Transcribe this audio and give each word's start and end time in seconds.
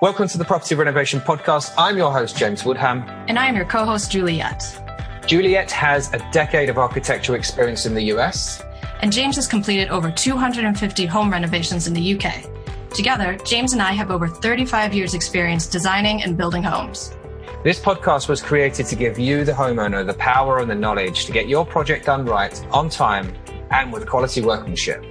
Welcome 0.00 0.28
to 0.28 0.38
the 0.38 0.44
Property 0.44 0.76
Renovation 0.76 1.18
Podcast. 1.18 1.74
I'm 1.76 1.96
your 1.96 2.12
host, 2.12 2.36
James 2.36 2.64
Woodham. 2.64 3.02
And 3.26 3.36
I'm 3.36 3.56
your 3.56 3.64
co 3.64 3.84
host, 3.84 4.12
Juliet. 4.12 4.62
Juliet 5.26 5.72
has 5.72 6.14
a 6.14 6.18
decade 6.30 6.68
of 6.68 6.78
architectural 6.78 7.36
experience 7.36 7.84
in 7.84 7.94
the 7.94 8.02
US. 8.14 8.62
And 9.02 9.12
James 9.12 9.34
has 9.34 9.48
completed 9.48 9.88
over 9.88 10.08
250 10.12 11.04
home 11.06 11.32
renovations 11.32 11.88
in 11.88 11.94
the 11.94 12.16
UK. 12.16 12.44
Together, 12.94 13.36
James 13.44 13.72
and 13.72 13.82
I 13.82 13.90
have 13.90 14.12
over 14.12 14.28
35 14.28 14.94
years' 14.94 15.14
experience 15.14 15.66
designing 15.66 16.22
and 16.22 16.36
building 16.36 16.62
homes. 16.62 17.12
This 17.64 17.80
podcast 17.80 18.28
was 18.28 18.40
created 18.40 18.86
to 18.86 18.94
give 18.94 19.18
you, 19.18 19.44
the 19.44 19.50
homeowner, 19.50 20.06
the 20.06 20.14
power 20.14 20.60
and 20.60 20.70
the 20.70 20.76
knowledge 20.76 21.26
to 21.26 21.32
get 21.32 21.48
your 21.48 21.66
project 21.66 22.06
done 22.06 22.24
right, 22.24 22.64
on 22.70 22.88
time, 22.88 23.34
and 23.72 23.92
with 23.92 24.06
quality 24.06 24.42
workmanship. 24.42 25.04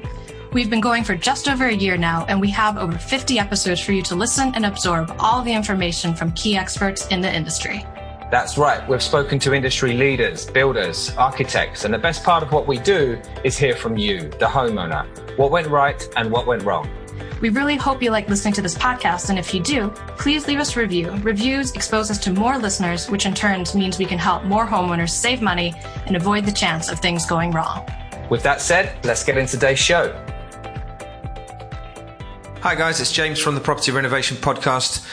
We've 0.58 0.72
been 0.72 0.82
going 0.82 1.04
for 1.04 1.16
just 1.16 1.48
over 1.48 1.68
a 1.68 1.72
year 1.72 1.98
now, 1.98 2.26
and 2.28 2.42
we 2.42 2.50
have 2.50 2.80
over 2.80 2.98
50 2.98 3.38
episodes 3.38 3.80
for 3.80 3.92
you 3.92 4.02
to 4.02 4.16
listen 4.16 4.56
and 4.56 4.66
absorb 4.66 5.16
all 5.20 5.44
the 5.44 5.54
information 5.54 6.16
from 6.16 6.32
key 6.32 6.58
experts 6.58 7.06
in 7.10 7.22
the 7.22 7.32
industry. 7.32 7.86
That's 8.32 8.58
right. 8.58 8.82
We've 8.90 9.04
spoken 9.04 9.38
to 9.38 9.54
industry 9.54 9.94
leaders, 9.94 10.50
builders, 10.50 11.14
architects, 11.16 11.86
and 11.86 11.94
the 11.94 12.00
best 12.00 12.24
part 12.24 12.42
of 12.42 12.52
what 12.52 12.66
we 12.66 12.80
do 12.80 13.22
is 13.44 13.56
hear 13.56 13.76
from 13.76 14.00
you, 14.00 14.22
the 14.40 14.48
homeowner, 14.48 15.06
what 15.38 15.52
went 15.52 15.68
right 15.68 16.04
and 16.18 16.32
what 16.32 16.48
went 16.48 16.64
wrong. 16.64 16.90
We 17.40 17.50
really 17.50 17.76
hope 17.76 18.02
you 18.02 18.10
like 18.10 18.28
listening 18.28 18.56
to 18.56 18.64
this 18.64 18.74
podcast, 18.74 19.30
and 19.30 19.38
if 19.38 19.54
you 19.54 19.62
do, 19.62 19.90
please 20.18 20.48
leave 20.48 20.60
us 20.60 20.76
a 20.76 20.80
review. 20.80 21.12
Reviews 21.18 21.74
expose 21.74 22.10
us 22.10 22.18
to 22.18 22.34
more 22.34 22.58
listeners, 22.58 23.12
which 23.12 23.28
in 23.28 23.36
turn 23.36 23.64
means 23.76 24.00
we 24.00 24.08
can 24.08 24.18
help 24.18 24.44
more 24.44 24.66
homeowners 24.66 25.12
save 25.12 25.40
money 25.40 25.76
and 26.08 26.16
avoid 26.16 26.46
the 26.46 26.52
chance 26.52 26.90
of 26.90 27.00
things 27.00 27.28
going 27.28 27.52
wrong. 27.52 27.88
With 28.32 28.42
that 28.42 28.60
said, 28.60 28.98
let's 29.06 29.24
get 29.24 29.38
into 29.38 29.52
today's 29.52 29.78
show. 29.78 30.27
Hi, 32.68 32.76
guys, 32.76 33.00
it's 33.00 33.14
James 33.14 33.40
from 33.40 33.56
the 33.56 33.62
Property 33.62 33.94
Renovation 33.94 34.36
Podcast. 34.36 35.08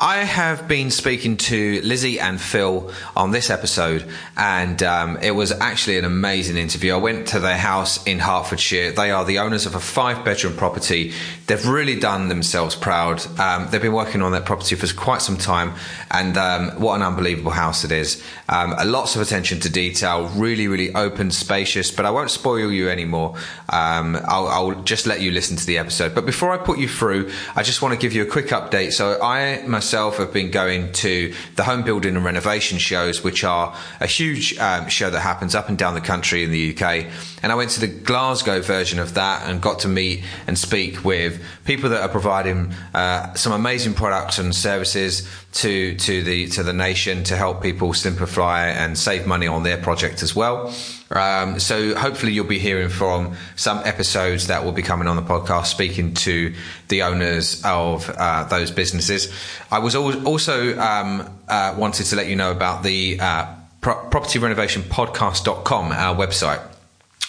I 0.00 0.18
have 0.18 0.68
been 0.68 0.92
speaking 0.92 1.36
to 1.38 1.80
Lizzy 1.82 2.20
and 2.20 2.40
Phil 2.40 2.92
on 3.16 3.32
this 3.32 3.50
episode, 3.50 4.08
and 4.36 4.80
um, 4.84 5.16
it 5.16 5.32
was 5.32 5.50
actually 5.50 5.98
an 5.98 6.04
amazing 6.04 6.56
interview. 6.56 6.94
I 6.94 6.98
went 6.98 7.26
to 7.28 7.40
their 7.40 7.56
house 7.56 8.00
in 8.04 8.20
Hertfordshire. 8.20 8.92
They 8.92 9.10
are 9.10 9.24
the 9.24 9.40
owners 9.40 9.66
of 9.66 9.74
a 9.74 9.80
five 9.80 10.24
bedroom 10.24 10.56
property. 10.56 11.14
They've 11.48 11.66
really 11.66 11.98
done 11.98 12.28
themselves 12.28 12.76
proud. 12.76 13.26
Um, 13.40 13.66
they've 13.70 13.82
been 13.82 13.92
working 13.92 14.22
on 14.22 14.30
that 14.32 14.44
property 14.44 14.76
for 14.76 14.86
quite 14.94 15.20
some 15.20 15.36
time, 15.36 15.72
and 16.12 16.36
um, 16.36 16.80
what 16.80 16.94
an 16.94 17.02
unbelievable 17.02 17.50
house 17.50 17.82
it 17.82 17.90
is. 17.90 18.22
Um, 18.48 18.76
lots 18.86 19.16
of 19.16 19.22
attention 19.22 19.58
to 19.60 19.68
detail, 19.68 20.28
really, 20.28 20.68
really 20.68 20.94
open, 20.94 21.32
spacious, 21.32 21.90
but 21.90 22.06
I 22.06 22.12
won't 22.12 22.30
spoil 22.30 22.70
you 22.70 22.88
anymore. 22.88 23.34
Um, 23.68 24.16
I'll, 24.28 24.46
I'll 24.46 24.82
just 24.82 25.08
let 25.08 25.20
you 25.22 25.32
listen 25.32 25.56
to 25.56 25.66
the 25.66 25.78
episode. 25.78 26.14
But 26.14 26.24
before 26.24 26.52
I 26.52 26.56
put 26.58 26.78
you 26.78 26.86
through, 26.86 27.32
I 27.56 27.64
just 27.64 27.82
want 27.82 27.94
to 27.94 27.98
give 27.98 28.12
you 28.12 28.22
a 28.22 28.26
quick 28.26 28.46
update. 28.50 28.92
So 28.92 29.20
I 29.20 29.66
myself 29.66 29.87
myself 29.88 30.18
have 30.18 30.34
been 30.34 30.50
going 30.50 30.92
to 30.92 31.32
the 31.56 31.64
home 31.64 31.82
building 31.82 32.14
and 32.14 32.22
renovation 32.22 32.76
shows, 32.76 33.24
which 33.24 33.42
are 33.42 33.74
a 34.00 34.06
huge 34.06 34.54
um, 34.58 34.86
show 34.90 35.08
that 35.08 35.20
happens 35.20 35.54
up 35.54 35.70
and 35.70 35.78
down 35.78 35.94
the 35.94 36.00
country 36.02 36.44
in 36.44 36.50
the 36.50 36.76
UK. 36.76 37.06
And 37.42 37.50
I 37.50 37.54
went 37.54 37.70
to 37.70 37.80
the 37.80 37.86
Glasgow 37.86 38.60
version 38.60 38.98
of 38.98 39.14
that 39.14 39.48
and 39.48 39.62
got 39.62 39.78
to 39.80 39.88
meet 39.88 40.24
and 40.46 40.58
speak 40.58 41.06
with 41.06 41.42
people 41.64 41.88
that 41.88 42.02
are 42.02 42.08
providing 42.10 42.74
uh, 42.92 43.32
some 43.32 43.54
amazing 43.54 43.94
products 43.94 44.38
and 44.38 44.54
services 44.54 45.26
to 45.52 45.94
to 45.96 46.22
the 46.22 46.46
to 46.48 46.62
the 46.62 46.72
nation 46.72 47.24
to 47.24 47.36
help 47.36 47.62
people 47.62 47.94
simplify 47.94 48.66
and 48.68 48.98
save 48.98 49.26
money 49.26 49.46
on 49.46 49.62
their 49.62 49.78
project 49.78 50.22
as 50.22 50.36
well. 50.36 50.72
Um, 51.10 51.58
so 51.58 51.94
hopefully 51.94 52.32
you'll 52.32 52.44
be 52.44 52.58
hearing 52.58 52.90
from 52.90 53.34
some 53.56 53.78
episodes 53.84 54.48
that 54.48 54.64
will 54.64 54.72
be 54.72 54.82
coming 54.82 55.08
on 55.08 55.16
the 55.16 55.22
podcast, 55.22 55.66
speaking 55.66 56.14
to 56.14 56.54
the 56.88 57.02
owners 57.02 57.62
of 57.64 58.10
uh, 58.10 58.44
those 58.44 58.70
businesses. 58.70 59.32
I 59.70 59.78
was 59.78 59.94
also 59.94 60.78
um, 60.78 61.28
uh, 61.48 61.74
wanted 61.78 62.04
to 62.06 62.16
let 62.16 62.28
you 62.28 62.36
know 62.36 62.50
about 62.50 62.82
the 62.82 63.18
uh, 63.18 63.46
pro- 63.80 64.08
property 64.10 64.38
renovation 64.38 64.82
podcast.com, 64.82 65.92
our 65.92 66.14
website. 66.14 66.60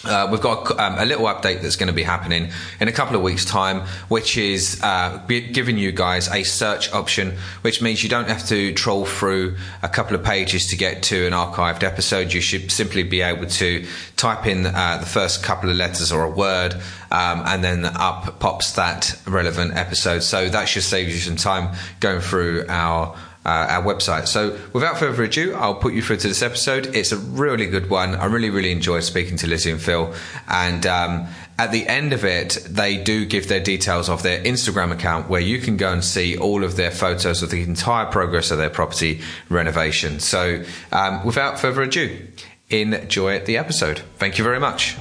Uh, 0.02 0.28
we've 0.30 0.40
got 0.40 0.78
um, 0.78 0.94
a 0.98 1.04
little 1.04 1.26
update 1.26 1.60
that's 1.60 1.76
going 1.76 1.88
to 1.88 1.92
be 1.92 2.02
happening 2.02 2.50
in 2.80 2.88
a 2.88 2.92
couple 2.92 3.14
of 3.14 3.22
weeks' 3.22 3.44
time, 3.44 3.86
which 4.08 4.38
is 4.38 4.80
uh, 4.82 5.22
giving 5.28 5.76
you 5.76 5.92
guys 5.92 6.26
a 6.28 6.42
search 6.42 6.90
option, 6.92 7.36
which 7.60 7.82
means 7.82 8.02
you 8.02 8.08
don't 8.08 8.28
have 8.28 8.46
to 8.46 8.72
troll 8.72 9.04
through 9.04 9.56
a 9.82 9.88
couple 9.88 10.16
of 10.16 10.24
pages 10.24 10.68
to 10.68 10.76
get 10.76 11.02
to 11.02 11.26
an 11.26 11.34
archived 11.34 11.82
episode. 11.82 12.32
You 12.32 12.40
should 12.40 12.72
simply 12.72 13.02
be 13.02 13.20
able 13.20 13.46
to 13.46 13.86
type 14.16 14.46
in 14.46 14.64
uh, 14.64 14.98
the 14.98 15.06
first 15.06 15.42
couple 15.42 15.68
of 15.68 15.76
letters 15.76 16.10
or 16.12 16.24
a 16.24 16.30
word, 16.30 16.74
um, 17.10 17.42
and 17.44 17.62
then 17.62 17.84
up 17.84 18.40
pops 18.40 18.72
that 18.72 19.20
relevant 19.26 19.76
episode. 19.76 20.22
So 20.22 20.48
that 20.48 20.66
should 20.66 20.82
save 20.82 21.08
you 21.10 21.16
some 21.16 21.36
time 21.36 21.76
going 22.00 22.20
through 22.20 22.64
our 22.68 23.16
uh, 23.44 23.66
our 23.68 23.82
website. 23.82 24.28
So, 24.28 24.58
without 24.72 24.98
further 24.98 25.22
ado, 25.22 25.54
I'll 25.54 25.74
put 25.74 25.94
you 25.94 26.02
through 26.02 26.18
to 26.18 26.28
this 26.28 26.42
episode. 26.42 26.94
It's 26.94 27.12
a 27.12 27.16
really 27.16 27.66
good 27.66 27.88
one. 27.88 28.14
I 28.14 28.26
really, 28.26 28.50
really 28.50 28.70
enjoyed 28.70 29.02
speaking 29.02 29.36
to 29.38 29.46
Lizzy 29.46 29.70
and 29.70 29.80
Phil. 29.80 30.14
And 30.48 30.84
um, 30.86 31.26
at 31.58 31.72
the 31.72 31.86
end 31.88 32.12
of 32.12 32.24
it, 32.24 32.58
they 32.68 33.02
do 33.02 33.24
give 33.24 33.48
their 33.48 33.60
details 33.60 34.08
of 34.08 34.22
their 34.22 34.42
Instagram 34.42 34.92
account 34.92 35.30
where 35.30 35.40
you 35.40 35.58
can 35.58 35.76
go 35.76 35.92
and 35.92 36.04
see 36.04 36.36
all 36.36 36.64
of 36.64 36.76
their 36.76 36.90
photos 36.90 37.42
of 37.42 37.50
the 37.50 37.62
entire 37.62 38.06
progress 38.06 38.50
of 38.50 38.58
their 38.58 38.70
property 38.70 39.20
renovation. 39.48 40.20
So, 40.20 40.62
um, 40.92 41.24
without 41.24 41.58
further 41.58 41.82
ado, 41.82 42.26
enjoy 42.68 43.40
the 43.40 43.56
episode. 43.56 44.00
Thank 44.18 44.38
you 44.38 44.44
very 44.44 44.60
much. 44.60 44.96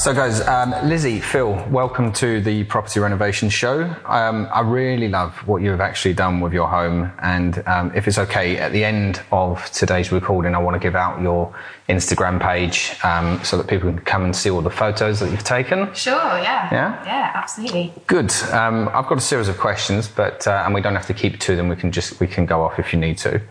So, 0.00 0.14
guys, 0.14 0.40
um, 0.40 0.70
Lizzy, 0.88 1.20
Phil, 1.20 1.62
welcome 1.68 2.10
to 2.12 2.40
the 2.40 2.64
Property 2.64 3.00
Renovation 3.00 3.50
Show. 3.50 3.82
Um, 4.06 4.48
I 4.50 4.62
really 4.62 5.08
love 5.08 5.34
what 5.46 5.60
you 5.60 5.68
have 5.72 5.82
actually 5.82 6.14
done 6.14 6.40
with 6.40 6.54
your 6.54 6.68
home. 6.68 7.12
And 7.20 7.62
um, 7.66 7.92
if 7.94 8.08
it's 8.08 8.16
okay, 8.16 8.56
at 8.56 8.72
the 8.72 8.82
end 8.82 9.20
of 9.30 9.70
today's 9.72 10.10
recording, 10.10 10.54
I 10.54 10.58
want 10.58 10.74
to 10.74 10.78
give 10.78 10.96
out 10.96 11.20
your 11.20 11.54
Instagram 11.86 12.40
page 12.40 12.96
um, 13.04 13.44
so 13.44 13.58
that 13.58 13.66
people 13.66 13.90
can 13.90 13.98
come 13.98 14.24
and 14.24 14.34
see 14.34 14.48
all 14.48 14.62
the 14.62 14.70
photos 14.70 15.20
that 15.20 15.30
you've 15.30 15.44
taken. 15.44 15.92
Sure, 15.92 16.14
yeah. 16.14 16.72
Yeah? 16.72 17.04
Yeah, 17.04 17.32
absolutely. 17.34 17.92
Good. 18.06 18.32
Um, 18.52 18.88
I've 18.94 19.06
got 19.06 19.18
a 19.18 19.20
series 19.20 19.48
of 19.48 19.58
questions, 19.58 20.08
but 20.08 20.46
uh, 20.46 20.62
and 20.64 20.72
we 20.72 20.80
don't 20.80 20.94
have 20.94 21.08
to 21.08 21.14
keep 21.14 21.38
to 21.40 21.56
them. 21.56 21.68
We 21.68 21.76
can 21.76 21.92
just 21.92 22.20
we 22.20 22.26
can 22.26 22.46
go 22.46 22.62
off 22.62 22.78
if 22.78 22.94
you 22.94 22.98
need 22.98 23.18
to. 23.18 23.42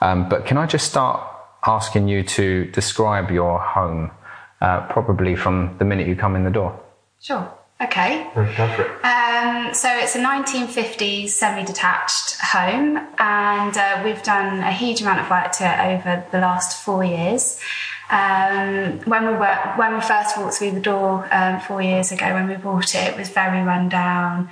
Um, 0.00 0.28
but 0.28 0.46
can 0.46 0.56
I 0.56 0.66
just 0.66 0.88
start 0.88 1.20
asking 1.66 2.06
you 2.06 2.22
to 2.22 2.66
describe 2.66 3.32
your 3.32 3.58
home? 3.58 4.12
Uh, 4.60 4.86
probably 4.88 5.36
from 5.36 5.76
the 5.78 5.84
minute 5.84 6.06
you 6.06 6.16
come 6.16 6.36
in 6.36 6.44
the 6.44 6.50
door. 6.50 6.80
Sure. 7.20 7.52
Okay. 7.80 8.26
Um, 9.04 9.74
so 9.74 9.88
it's 9.90 10.16
a 10.16 10.18
1950s 10.18 11.28
semi-detached 11.28 12.40
home, 12.40 12.96
and 13.18 13.76
uh, 13.76 14.00
we've 14.02 14.22
done 14.22 14.60
a 14.60 14.72
huge 14.72 15.02
amount 15.02 15.20
of 15.20 15.28
work 15.28 15.52
to 15.52 15.64
it 15.64 15.98
over 15.98 16.24
the 16.32 16.38
last 16.38 16.82
four 16.82 17.04
years. 17.04 17.60
Um, 18.08 19.00
when 19.00 19.26
we 19.26 19.32
were 19.32 19.74
when 19.76 19.94
we 19.94 20.00
first 20.00 20.38
walked 20.38 20.54
through 20.54 20.70
the 20.70 20.80
door 20.80 21.28
um, 21.30 21.60
four 21.60 21.82
years 21.82 22.12
ago, 22.12 22.32
when 22.32 22.48
we 22.48 22.54
bought 22.54 22.94
it, 22.94 23.08
it 23.08 23.16
was 23.16 23.28
very 23.28 23.62
run 23.62 23.90
down 23.90 24.48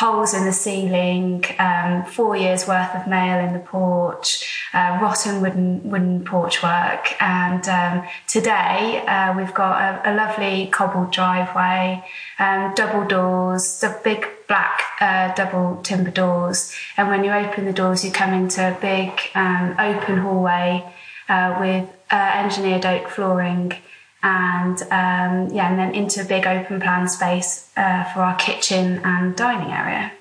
holes 0.00 0.32
in 0.32 0.46
the 0.46 0.52
ceiling, 0.52 1.44
um, 1.58 2.02
four 2.06 2.34
years 2.34 2.66
worth 2.66 2.94
of 2.94 3.06
mail 3.06 3.38
in 3.46 3.52
the 3.52 3.58
porch, 3.58 4.28
uh, 4.72 4.98
rotten 5.02 5.42
wooden 5.42 5.90
wooden 5.90 6.24
porch 6.24 6.62
work, 6.62 7.04
and 7.20 7.68
um, 7.68 8.02
today 8.26 9.04
uh, 9.06 9.36
we've 9.36 9.52
got 9.52 9.74
a, 9.82 10.10
a, 10.10 10.12
lovely 10.14 10.68
cobbled 10.68 11.12
driveway, 11.12 12.02
um, 12.38 12.72
double 12.74 13.06
doors, 13.06 13.80
the 13.80 13.94
big 14.02 14.26
black 14.48 14.80
uh, 15.02 15.34
double 15.34 15.82
timber 15.82 16.10
doors, 16.10 16.74
and 16.96 17.08
when 17.08 17.22
you 17.22 17.30
open 17.30 17.66
the 17.66 17.72
doors, 17.82 18.02
you 18.02 18.10
come 18.10 18.32
into 18.32 18.60
a 18.66 18.74
big 18.80 19.12
um, 19.34 19.76
open 19.78 20.16
hallway 20.16 20.82
uh, 21.28 21.58
with 21.60 21.86
uh, 22.10 22.42
engineered 22.42 22.86
oak 22.86 23.06
flooring 23.10 23.74
and 24.22 24.82
um, 24.82 25.54
yeah, 25.54 25.70
and 25.70 25.78
then 25.78 25.94
into 25.94 26.20
a 26.20 26.24
big 26.24 26.46
open 26.46 26.80
plan 26.80 27.08
space 27.08 27.70
uh, 27.76 28.04
for 28.12 28.20
our 28.20 28.36
kitchen 28.36 29.00
and 29.04 29.34
dining 29.36 29.72
area. 29.72 30.12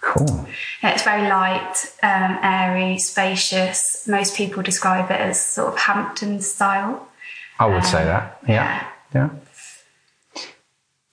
Cool. 0.00 0.46
Yeah, 0.82 0.90
it's 0.90 1.02
very 1.02 1.28
light, 1.28 1.74
um, 2.02 2.38
airy, 2.42 2.98
spacious. 2.98 4.06
Most 4.06 4.36
people 4.36 4.62
describe 4.62 5.10
it 5.10 5.20
as 5.20 5.42
sort 5.42 5.72
of 5.72 5.78
Hampton 5.78 6.40
style. 6.40 7.08
I 7.58 7.66
would 7.66 7.76
um, 7.76 7.82
say 7.82 8.04
that. 8.04 8.38
Yeah. 8.46 8.86
Yeah. 9.14 9.30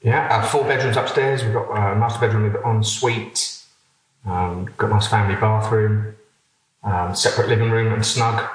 Yeah. 0.01 0.27
Uh, 0.29 0.45
four 0.45 0.63
bedrooms 0.65 0.97
upstairs. 0.97 1.43
We've 1.43 1.53
got 1.53 1.69
a 1.69 1.95
master 1.95 2.19
bedroom 2.19 2.43
with 2.43 2.55
an 2.55 2.69
ensuite. 2.69 3.59
Um, 4.25 4.69
got 4.77 4.87
a 4.87 4.93
nice 4.93 5.07
family 5.07 5.35
bathroom. 5.35 6.15
Um, 6.83 7.15
separate 7.15 7.47
living 7.47 7.69
room 7.69 7.93
and 7.93 8.05
snug 8.05 8.49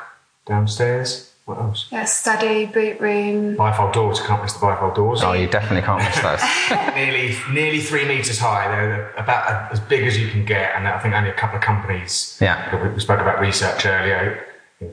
downstairs. 0.45 1.33
What 1.47 1.59
else? 1.59 1.87
Yeah, 1.93 2.05
study, 2.07 2.67
boot 2.67 3.01
room. 3.01 3.57
Bifold 3.57 3.93
doors. 3.93 4.19
You 4.19 4.25
can't 4.25 4.43
miss 4.43 4.53
the 4.55 4.59
bifold 4.59 4.97
doors. 4.97 5.23
Oh, 5.23 5.33
you 5.33 5.47
definitely 5.47 5.83
can't 5.83 6.03
miss 6.03 6.21
those. 6.21 6.43
nearly, 6.97 7.37
nearly 7.53 7.79
three 7.79 8.05
meters 8.05 8.41
high. 8.41 8.67
They're 8.67 9.13
about 9.17 9.71
as 9.71 9.79
big 9.79 10.03
as 10.09 10.19
you 10.19 10.29
can 10.29 10.45
get, 10.45 10.75
and 10.75 10.89
I 10.89 10.99
think 10.99 11.15
only 11.15 11.31
a 11.31 11.35
couple 11.35 11.57
of 11.59 11.63
companies. 11.63 12.37
Yeah. 12.41 12.93
We 12.93 12.99
spoke 12.99 13.21
about 13.21 13.41
research 13.41 13.87
earlier. 13.87 14.45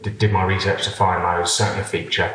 Did, 0.03 0.19
did 0.19 0.31
my 0.31 0.43
research 0.45 0.83
to 0.83 0.91
find 0.91 1.23
those. 1.23 1.51
Certainly 1.51 1.81
a 1.81 1.85
feature. 1.85 2.31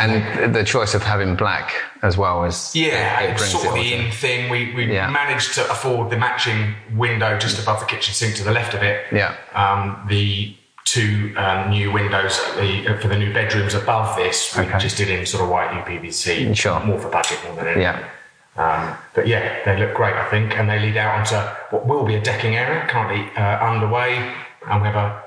And 0.00 0.54
the 0.54 0.64
choice 0.64 0.94
of 0.94 1.02
having 1.02 1.36
black 1.36 1.70
as 2.02 2.16
well 2.16 2.44
is 2.44 2.74
Yeah, 2.74 3.20
it 3.20 3.32
it's 3.32 3.44
sort 3.50 3.66
it 3.66 3.68
of 3.68 3.74
the 3.74 3.92
in 3.92 4.10
thing. 4.10 4.48
We, 4.50 4.74
we 4.74 4.92
Yeah. 4.92 5.10
managed 5.10 5.52
to 5.56 5.70
afford 5.70 6.08
the 6.10 6.16
matching 6.16 6.74
window 6.94 7.38
just 7.38 7.62
above 7.62 7.78
the 7.78 7.86
kitchen 7.86 8.14
sink 8.14 8.36
to 8.36 8.42
the 8.42 8.50
left 8.52 8.72
of 8.72 8.82
it. 8.82 9.04
Yeah. 9.12 9.36
Um, 9.54 10.04
the 10.08 10.56
two 10.84 11.32
um, 11.36 11.70
new 11.70 11.90
windows 11.90 12.38
at 12.50 12.56
the, 12.56 12.86
uh, 12.88 12.98
for 13.00 13.08
the 13.08 13.16
new 13.16 13.32
bedrooms 13.32 13.74
above 13.74 14.16
this, 14.16 14.56
we 14.56 14.64
Okay. 14.64 14.78
just 14.78 14.96
did 14.96 15.08
in 15.10 15.24
sort 15.26 15.42
of 15.42 15.48
white 15.50 15.70
UPVC. 15.70 16.54
Sure. 16.56 16.78
More 16.80 16.98
for 16.98 17.08
budget 17.08 17.38
more 17.44 17.56
than 17.56 17.66
anything. 17.66 17.82
Yeah. 17.82 18.08
Um, 18.56 18.96
but 19.14 19.26
yeah, 19.26 19.64
they 19.64 19.76
look 19.78 19.94
great, 19.94 20.14
I 20.14 20.28
think, 20.30 20.56
and 20.56 20.68
they 20.70 20.78
lead 20.78 20.96
out 20.96 21.18
onto 21.18 21.36
what 21.70 21.86
will 21.86 22.04
be 22.04 22.14
a 22.14 22.20
decking 22.20 22.54
area, 22.54 22.86
currently 22.86 23.28
uh, 23.36 23.58
underway, 23.58 24.32
and 24.68 24.80
we 24.80 24.86
have 24.86 24.94
a 24.96 25.22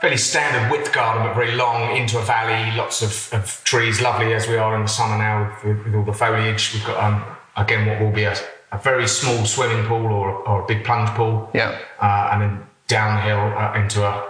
fairly 0.00 0.16
standard 0.16 0.70
width 0.72 0.92
garden, 0.92 1.22
but 1.24 1.34
very 1.34 1.52
long 1.54 1.94
into 1.96 2.18
a 2.18 2.22
valley, 2.22 2.76
lots 2.76 3.02
of, 3.02 3.32
of 3.38 3.62
trees, 3.64 4.00
lovely 4.00 4.32
as 4.34 4.48
we 4.48 4.56
are 4.56 4.74
in 4.74 4.82
the 4.82 4.88
summer 4.88 5.16
now 5.18 5.56
with, 5.64 5.84
with 5.84 5.94
all 5.94 6.02
the 6.04 6.12
foliage. 6.12 6.72
We've 6.74 6.84
got 6.86 6.96
um, 7.04 7.24
again 7.56 7.86
what 7.86 8.00
will 8.00 8.10
be 8.10 8.24
a, 8.24 8.34
a 8.72 8.78
very 8.78 9.06
small 9.06 9.44
swimming 9.44 9.84
pool 9.86 10.06
or, 10.06 10.30
or 10.48 10.62
a 10.62 10.66
big 10.66 10.84
plunge 10.84 11.10
pool, 11.10 11.50
Yeah. 11.54 11.78
uh, 12.00 12.30
and 12.32 12.42
then 12.42 12.66
downhill 12.88 13.56
uh, 13.56 13.74
into 13.80 14.02
a 14.04 14.26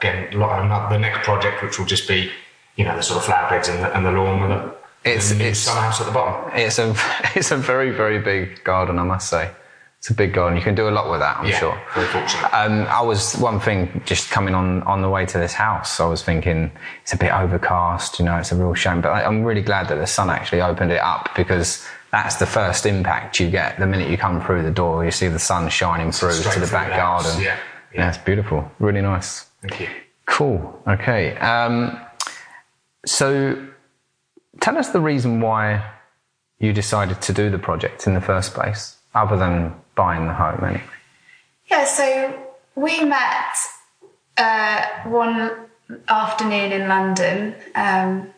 again 0.00 0.28
lo- 0.38 0.50
another- 0.50 0.94
the 0.94 0.98
next 0.98 1.24
project, 1.24 1.62
which 1.62 1.78
will 1.78 1.86
just 1.86 2.08
be 2.08 2.30
you 2.76 2.84
know 2.84 2.96
the 2.96 3.02
sort 3.02 3.18
of 3.18 3.24
flower 3.24 3.48
beds 3.50 3.68
and 3.68 3.82
the, 3.82 3.94
and 3.96 4.04
the 4.06 4.10
lawn 4.12 4.40
with 4.42 4.50
a, 4.50 4.74
It's- 5.04 5.30
and 5.30 5.40
the 5.40 5.44
new 5.44 5.50
it's- 5.50 5.58
summer 5.60 5.80
house 5.80 6.00
at 6.00 6.06
the 6.06 6.12
bottom. 6.12 6.50
It's 6.54 6.78
a 6.78 6.94
it's 7.34 7.50
a 7.50 7.56
very 7.56 7.90
very 7.90 8.18
big 8.18 8.64
garden, 8.64 8.98
I 8.98 9.04
must 9.04 9.28
say. 9.28 9.50
It's 9.98 10.08
a 10.08 10.14
big 10.14 10.32
garden. 10.32 10.56
You 10.56 10.62
can 10.64 10.74
do 10.74 10.88
a 10.88 10.94
lot 10.98 11.10
with 11.10 11.20
that, 11.20 11.36
I'm 11.40 11.46
yeah, 11.46 11.58
sure. 11.58 11.78
very 11.94 12.06
fortunate. 12.06 12.48
Um, 12.54 12.86
I 12.88 13.02
was 13.02 13.36
one 13.36 13.60
thing 13.60 14.00
just 14.06 14.30
coming 14.30 14.54
on 14.54 14.82
on 14.84 15.02
the 15.02 15.10
way 15.10 15.26
to 15.26 15.36
this 15.38 15.52
house. 15.52 16.00
I 16.00 16.06
was 16.06 16.22
thinking 16.22 16.70
it's 17.02 17.12
a 17.12 17.18
bit 17.18 17.30
overcast. 17.32 18.18
You 18.18 18.24
know, 18.24 18.36
it's 18.38 18.50
a 18.50 18.56
real 18.56 18.72
shame. 18.72 19.02
But 19.02 19.10
I, 19.10 19.24
I'm 19.24 19.44
really 19.44 19.60
glad 19.60 19.88
that 19.88 19.96
the 19.96 20.06
sun 20.06 20.30
actually 20.30 20.62
opened 20.62 20.90
it 20.90 21.02
up 21.02 21.28
because 21.36 21.84
that's 22.12 22.36
the 22.36 22.46
first 22.46 22.86
impact 22.86 23.38
you 23.40 23.50
get 23.50 23.78
the 23.78 23.86
minute 23.86 24.08
you 24.08 24.16
come 24.16 24.40
through 24.40 24.62
the 24.62 24.70
door. 24.70 25.04
You 25.04 25.10
see 25.10 25.28
the 25.28 25.38
sun 25.38 25.68
shining 25.68 26.12
through 26.12 26.32
Straight 26.32 26.54
to 26.54 26.60
the 26.60 26.66
through 26.66 26.78
back 26.78 26.88
the 26.88 26.96
garden. 26.96 27.42
yeah, 27.42 27.58
yeah, 27.92 28.08
it's 28.08 28.16
beautiful. 28.16 28.70
Really 28.78 29.02
nice. 29.02 29.49
Thank 29.62 29.80
you. 29.80 29.88
Cool. 30.26 30.82
Okay. 30.86 31.36
Um, 31.38 31.98
so, 33.04 33.68
tell 34.60 34.78
us 34.78 34.90
the 34.90 35.00
reason 35.00 35.40
why 35.40 35.84
you 36.58 36.72
decided 36.72 37.20
to 37.22 37.32
do 37.32 37.50
the 37.50 37.58
project 37.58 38.06
in 38.06 38.14
the 38.14 38.20
first 38.20 38.54
place, 38.54 38.96
other 39.14 39.36
than 39.36 39.74
buying 39.94 40.26
the 40.26 40.34
home, 40.34 40.62
anyway. 40.62 40.82
Yeah, 41.70 41.84
so 41.84 42.38
we 42.74 43.04
met 43.04 43.56
uh, 44.36 44.86
one 45.04 45.52
afternoon 46.08 46.72
in 46.72 46.88
London, 46.88 47.54
um, 47.74 48.30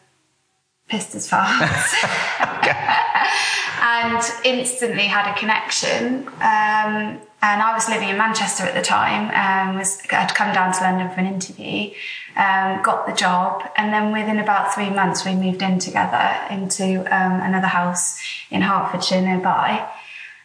pissed 0.89 1.15
as 1.15 1.29
fast, 1.29 2.05
and 3.83 4.23
instantly 4.45 5.05
had 5.05 5.33
a 5.33 5.39
connection. 5.39 6.29
Um, 6.41 7.21
and 7.43 7.61
I 7.61 7.75
was 7.75 7.89
living 7.89 8.09
in 8.09 8.17
Manchester 8.17 8.63
at 8.63 8.75
the 8.75 8.83
time, 8.83 9.31
um, 9.35 9.77
was 9.77 10.01
had 10.03 10.33
come 10.35 10.55
down 10.55 10.73
to 10.73 10.81
London 10.81 11.11
for 11.11 11.19
an 11.21 11.27
interview, 11.27 11.91
um, 12.37 12.81
got 12.83 13.07
the 13.07 13.13
job, 13.13 13.69
and 13.77 13.93
then 13.93 14.13
within 14.13 14.39
about 14.39 14.73
three 14.73 14.91
months 14.91 15.25
we 15.25 15.35
moved 15.35 15.61
in 15.61 15.81
together 15.81 16.39
into 16.51 17.01
um, 17.15 17.41
another 17.41 17.67
house 17.67 18.23
in 18.51 18.63
Hertfordshire 18.63 19.23
nearby. 19.23 19.89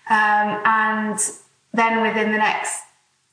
Um, 0.09 0.61
and 0.65 1.19
then 1.71 2.01
within 2.01 2.31
the 2.31 2.39
next 2.39 2.81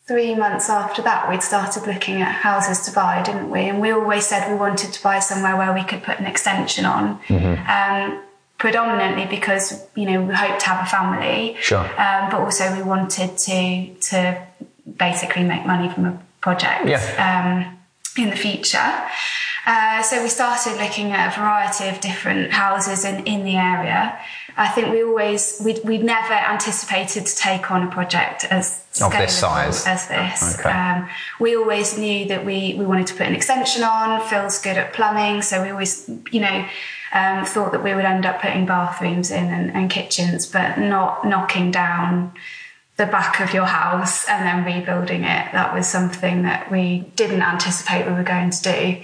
three 0.06 0.34
months 0.34 0.68
after 0.68 1.00
that, 1.00 1.30
we'd 1.30 1.42
started 1.42 1.86
looking 1.86 2.20
at 2.20 2.32
houses 2.32 2.84
to 2.84 2.92
buy, 2.92 3.22
didn't 3.22 3.50
we? 3.50 3.60
And 3.60 3.80
we 3.80 3.90
always 3.92 4.26
said 4.26 4.50
we 4.50 4.58
wanted 4.58 4.92
to 4.92 5.02
buy 5.02 5.20
somewhere 5.20 5.56
where 5.56 5.72
we 5.72 5.84
could 5.84 6.02
put 6.02 6.18
an 6.18 6.26
extension 6.26 6.84
on. 6.84 7.18
Um, 7.66 8.22
predominantly 8.58 9.26
because 9.26 9.84
you 9.94 10.06
know 10.06 10.22
we 10.22 10.34
hoped 10.34 10.60
to 10.60 10.66
have 10.66 10.86
a 10.86 10.90
family, 10.90 11.56
Sure. 11.60 11.84
um, 12.00 12.30
but 12.30 12.40
also 12.40 12.74
we 12.76 12.82
wanted 12.82 13.36
to 13.38 13.94
to 14.10 14.46
basically 14.98 15.42
make 15.44 15.66
money 15.66 15.88
from 15.88 16.04
a 16.06 16.18
project 16.40 16.86
Yeah. 16.86 17.00
um, 17.26 17.78
in 18.22 18.30
the 18.30 18.36
future. 18.36 18.92
Uh, 19.66 20.02
so 20.02 20.22
we 20.22 20.28
started 20.28 20.76
looking 20.78 21.12
at 21.12 21.32
a 21.34 21.40
variety 21.40 21.88
of 21.88 21.98
different 22.00 22.52
houses 22.52 23.02
in, 23.06 23.24
in 23.24 23.44
the 23.44 23.56
area. 23.56 24.18
I 24.56 24.68
think 24.68 24.90
we 24.90 25.02
always 25.02 25.60
we 25.64 25.80
we 25.84 25.98
never 25.98 26.34
anticipated 26.34 27.26
to 27.26 27.34
take 27.36 27.70
on 27.70 27.82
a 27.88 27.90
project 27.90 28.44
as 28.50 28.84
Of 29.02 29.10
this 29.12 29.36
size. 29.38 29.84
as 29.86 30.06
this. 30.06 30.58
Okay. 30.60 30.70
Um, 30.70 31.08
we 31.40 31.56
always 31.56 31.98
knew 31.98 32.26
that 32.28 32.44
we 32.44 32.74
we 32.78 32.84
wanted 32.86 33.06
to 33.08 33.14
put 33.14 33.26
an 33.26 33.34
extension 33.34 33.82
on. 33.82 34.20
Phil's 34.28 34.60
good 34.60 34.76
at 34.76 34.92
plumbing, 34.92 35.42
so 35.42 35.62
we 35.62 35.70
always 35.70 36.08
you 36.30 36.40
know 36.40 36.66
um, 37.14 37.44
thought 37.46 37.72
that 37.72 37.82
we 37.84 37.94
would 37.94 38.04
end 38.04 38.26
up 38.26 38.42
putting 38.42 38.66
bathrooms 38.66 39.30
in 39.30 39.46
and, 39.46 39.70
and 39.72 39.88
kitchens, 39.88 40.46
but 40.46 40.78
not 40.78 41.24
knocking 41.26 41.70
down 41.70 42.32
the 42.96 43.06
back 43.06 43.40
of 43.40 43.54
your 43.54 43.64
house 43.64 44.28
and 44.28 44.44
then 44.46 44.64
rebuilding 44.64 45.22
it. 45.24 45.52
That 45.52 45.72
was 45.74 45.88
something 45.88 46.42
that 46.42 46.70
we 46.70 47.06
didn't 47.16 47.42
anticipate 47.42 48.06
we 48.06 48.12
were 48.12 48.22
going 48.24 48.50
to 48.50 48.62
do. 48.62 49.02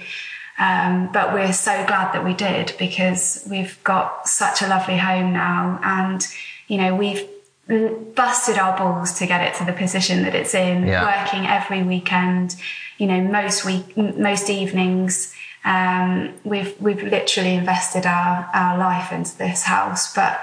Um, 0.59 1.09
but 1.11 1.33
we're 1.33 1.53
so 1.53 1.85
glad 1.87 2.13
that 2.13 2.23
we 2.23 2.33
did 2.33 2.73
because 2.77 3.45
we've 3.49 3.81
got 3.83 4.27
such 4.27 4.61
a 4.61 4.67
lovely 4.67 4.97
home 4.97 5.33
now 5.33 5.79
and, 5.83 6.25
you 6.67 6.77
know, 6.77 6.95
we've 6.95 7.27
busted 8.15 8.57
our 8.57 8.77
balls 8.77 9.13
to 9.19 9.25
get 9.25 9.41
it 9.41 9.57
to 9.57 9.65
the 9.65 9.73
position 9.73 10.23
that 10.23 10.35
it's 10.35 10.53
in, 10.53 10.85
Yeah. 10.85 11.03
working 11.03 11.47
every 11.47 11.81
weekend, 11.83 12.55
you 12.97 13.07
know, 13.07 13.21
most 13.21 13.65
week, 13.65 13.95
most 13.97 14.49
evenings. 14.49 15.33
Um, 15.63 16.33
we've, 16.43 16.79
we've 16.81 17.03
literally 17.03 17.53
invested 17.53 18.05
our, 18.05 18.49
our 18.53 18.77
life 18.77 19.11
into 19.11 19.37
this 19.37 19.63
house, 19.63 20.13
but, 20.13 20.39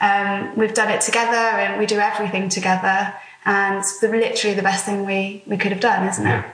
um, 0.00 0.56
we've 0.56 0.74
done 0.74 0.90
it 0.90 1.00
together 1.02 1.36
and 1.36 1.78
we 1.78 1.86
do 1.86 1.98
everything 1.98 2.48
together. 2.48 3.14
And 3.44 3.78
it's 3.78 4.00
the, 4.00 4.08
literally 4.08 4.56
the 4.56 4.62
best 4.62 4.84
thing 4.84 5.04
we, 5.04 5.42
we 5.46 5.56
could 5.56 5.72
have 5.72 5.80
done, 5.80 6.08
isn't 6.08 6.26
it? 6.26 6.44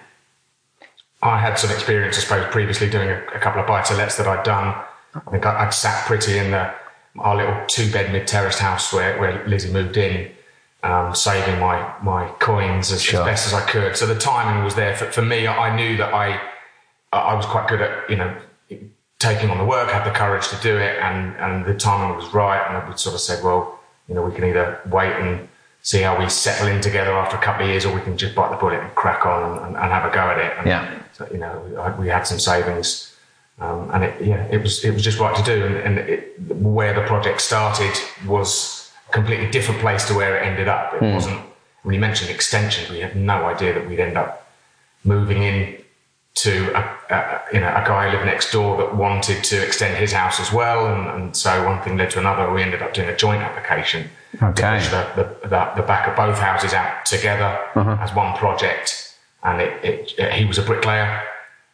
I 1.22 1.38
had 1.38 1.58
some 1.58 1.70
experience, 1.70 2.16
I 2.16 2.20
suppose, 2.20 2.46
previously 2.52 2.88
doing 2.88 3.08
a, 3.08 3.18
a 3.34 3.38
couple 3.38 3.60
of 3.60 3.66
buy 3.66 3.82
to 3.82 3.94
lets 3.94 4.16
that 4.16 4.26
I'd 4.26 4.44
done. 4.44 4.74
I 5.14 5.20
think 5.30 5.46
I, 5.46 5.64
I'd 5.66 5.74
sat 5.74 6.06
pretty 6.06 6.38
in 6.38 6.50
the 6.50 6.72
our 7.18 7.34
little 7.36 7.56
two 7.66 7.90
bed 7.90 8.12
mid 8.12 8.28
terraced 8.28 8.60
house 8.60 8.92
where, 8.92 9.18
where 9.18 9.44
Lizzy 9.48 9.72
moved 9.72 9.96
in, 9.96 10.30
um, 10.84 11.14
saving 11.14 11.58
my 11.58 11.92
my 12.02 12.28
coins 12.38 12.92
as, 12.92 13.02
Sure. 13.02 13.20
as 13.22 13.26
best 13.26 13.46
as 13.48 13.54
I 13.54 13.66
could. 13.68 13.96
So 13.96 14.06
the 14.06 14.18
timing 14.18 14.62
was 14.64 14.76
there 14.76 14.94
for, 14.96 15.06
for 15.10 15.22
me. 15.22 15.48
I 15.48 15.74
knew 15.74 15.96
that 15.96 16.14
I 16.14 16.40
I 17.12 17.34
was 17.34 17.46
quite 17.46 17.68
good 17.68 17.80
at 17.80 18.08
you 18.10 18.16
know 18.16 18.34
taking 19.18 19.50
on 19.50 19.58
the 19.58 19.64
work, 19.64 19.90
had 19.90 20.04
the 20.04 20.10
courage 20.16 20.48
to 20.48 20.56
do 20.62 20.76
it, 20.78 20.98
and 21.00 21.34
and 21.36 21.64
the 21.64 21.74
timing 21.74 22.16
was 22.16 22.32
right. 22.34 22.62
And 22.68 22.76
I 22.76 22.88
would 22.88 22.98
sort 22.98 23.14
of 23.14 23.20
said, 23.20 23.42
well, 23.42 23.78
you 24.08 24.14
know, 24.14 24.22
we 24.22 24.32
can 24.34 24.44
either 24.44 24.80
wait 24.90 25.12
and 25.14 25.48
see 25.82 26.02
how 26.02 26.18
we 26.18 26.28
settle 26.28 26.68
in 26.68 26.80
together 26.80 27.12
after 27.12 27.36
a 27.36 27.40
couple 27.40 27.64
of 27.64 27.70
years, 27.70 27.84
or 27.86 27.94
we 27.94 28.00
can 28.02 28.16
just 28.16 28.34
bite 28.34 28.50
the 28.50 28.56
bullet 28.56 28.80
and 28.80 28.94
crack 28.94 29.24
on 29.24 29.58
and, 29.66 29.76
and 29.76 29.92
have 29.92 30.04
a 30.10 30.14
go 30.14 30.20
at 30.20 30.38
it. 30.38 30.52
And 30.58 30.66
Yeah. 30.66 30.98
so, 31.12 31.26
you 31.32 31.38
know, 31.38 31.94
we, 31.98 32.04
we 32.04 32.08
had 32.08 32.24
some 32.26 32.38
savings, 32.38 33.16
um, 33.60 33.90
and 33.92 34.04
it, 34.04 34.20
yeah, 34.22 34.42
it 34.50 34.62
was 34.62 34.84
it 34.84 34.92
was 34.92 35.02
just 35.02 35.18
right 35.18 35.34
to 35.36 35.42
do. 35.42 35.64
And, 35.66 35.76
and 35.76 35.98
it, 35.98 36.38
where 36.52 36.92
the 36.92 37.06
project 37.06 37.40
started 37.40 37.94
was 38.26 38.90
a 39.08 39.12
completely 39.12 39.50
different 39.50 39.80
place 39.80 40.04
to 40.08 40.14
where 40.14 40.36
it 40.36 40.46
ended 40.46 40.68
up. 40.68 40.94
It 40.94 41.02
wasn't. 41.14 41.40
When 41.84 41.94
you 41.94 42.00
mentioned 42.00 42.30
extensions, 42.30 42.90
we 42.90 43.00
had 43.00 43.16
no 43.16 43.46
idea 43.46 43.72
that 43.72 43.88
we'd 43.88 44.00
end 44.00 44.18
up 44.18 44.46
moving 45.04 45.42
in 45.42 45.78
to 46.36 46.70
a, 46.76 46.80
a 47.14 47.40
you 47.52 47.60
know 47.60 47.68
a 47.68 47.82
guy 47.86 48.08
who 48.08 48.16
lived 48.16 48.26
next 48.26 48.52
door 48.52 48.76
that 48.76 48.94
wanted 48.94 49.42
to 49.44 49.62
extend 49.64 49.96
his 49.96 50.12
house 50.12 50.38
as 50.40 50.52
well, 50.52 50.86
and, 50.94 51.08
and 51.08 51.36
so 51.36 51.64
one 51.66 51.82
thing 51.82 51.96
led 51.96 52.10
to 52.10 52.18
another. 52.18 52.50
We 52.52 52.62
ended 52.62 52.82
up 52.82 52.94
doing 52.94 53.08
a 53.08 53.16
joint 53.16 53.42
application. 53.42 54.08
Okay. 54.42 54.78
The, 54.90 55.08
the, 55.42 55.48
the, 55.48 55.72
the 55.76 55.82
back 55.82 56.06
of 56.06 56.14
both 56.14 56.38
houses 56.38 56.72
out 56.74 57.04
together 57.06 57.58
as 58.00 58.14
one 58.14 58.36
project, 58.36 59.16
and 59.42 59.60
it, 59.60 59.84
it, 59.84 60.14
it- 60.18 60.32
he 60.34 60.44
was 60.44 60.58
a 60.58 60.62
bricklayer. 60.62 61.22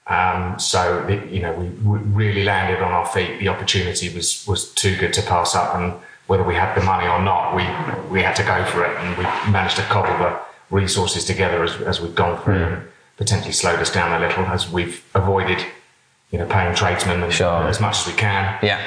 Um, 0.06 0.58
so 0.58 1.02
the, 1.06 1.16
you 1.34 1.40
know 1.40 1.52
we, 1.54 1.68
we 1.88 1.98
really 1.98 2.44
landed 2.44 2.82
on 2.82 2.92
our 2.92 3.06
feet. 3.06 3.38
The 3.40 3.48
opportunity 3.48 4.14
was 4.14 4.46
was 4.46 4.72
too 4.74 4.96
good 4.96 5.12
to 5.14 5.22
pass 5.22 5.54
up, 5.54 5.74
and 5.74 5.94
whether 6.26 6.42
we 6.44 6.54
had 6.54 6.74
the 6.74 6.82
money 6.84 7.06
or 7.08 7.20
not, 7.22 7.54
we 7.54 7.64
we 8.10 8.22
had 8.22 8.36
to 8.36 8.42
go 8.44 8.64
for 8.66 8.84
it, 8.84 8.96
and 8.98 9.16
we 9.18 9.24
managed 9.50 9.76
to 9.76 9.82
cobble 9.82 10.16
the 10.24 10.38
resources 10.70 11.24
together 11.24 11.62
as 11.64 11.74
as 11.82 12.00
we've 12.00 12.14
gone 12.14 12.40
through, 12.42 12.62
and 12.64 12.82
potentially 13.16 13.52
slowed 13.52 13.78
us 13.80 13.92
down 13.92 14.20
a 14.20 14.26
little 14.26 14.44
as 14.46 14.70
we've 14.70 15.04
avoided, 15.14 15.64
you 16.30 16.38
know, 16.38 16.46
paying 16.46 16.74
tradesmen 16.74 17.22
and, 17.22 17.32
Sure. 17.32 17.66
as 17.68 17.80
much 17.80 18.00
as 18.00 18.06
we 18.06 18.12
can 18.14 18.58
Yeah. 18.62 18.80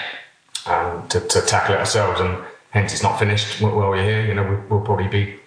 um, 0.65 1.07
to, 1.10 1.19
to 1.19 1.41
tackle 1.41 1.75
it 1.75 1.79
ourselves. 1.79 2.19
And 2.19 2.38
hence, 2.72 2.93
it's 2.93 3.03
not 3.03 3.17
finished 3.19 3.62
while 3.62 3.75
we're 3.89 4.03
here. 4.03 4.25
You 4.25 4.34
know, 4.34 4.43
we, 4.43 4.55
we'll 4.69 4.81
probably 4.86 5.07
be 5.07 5.39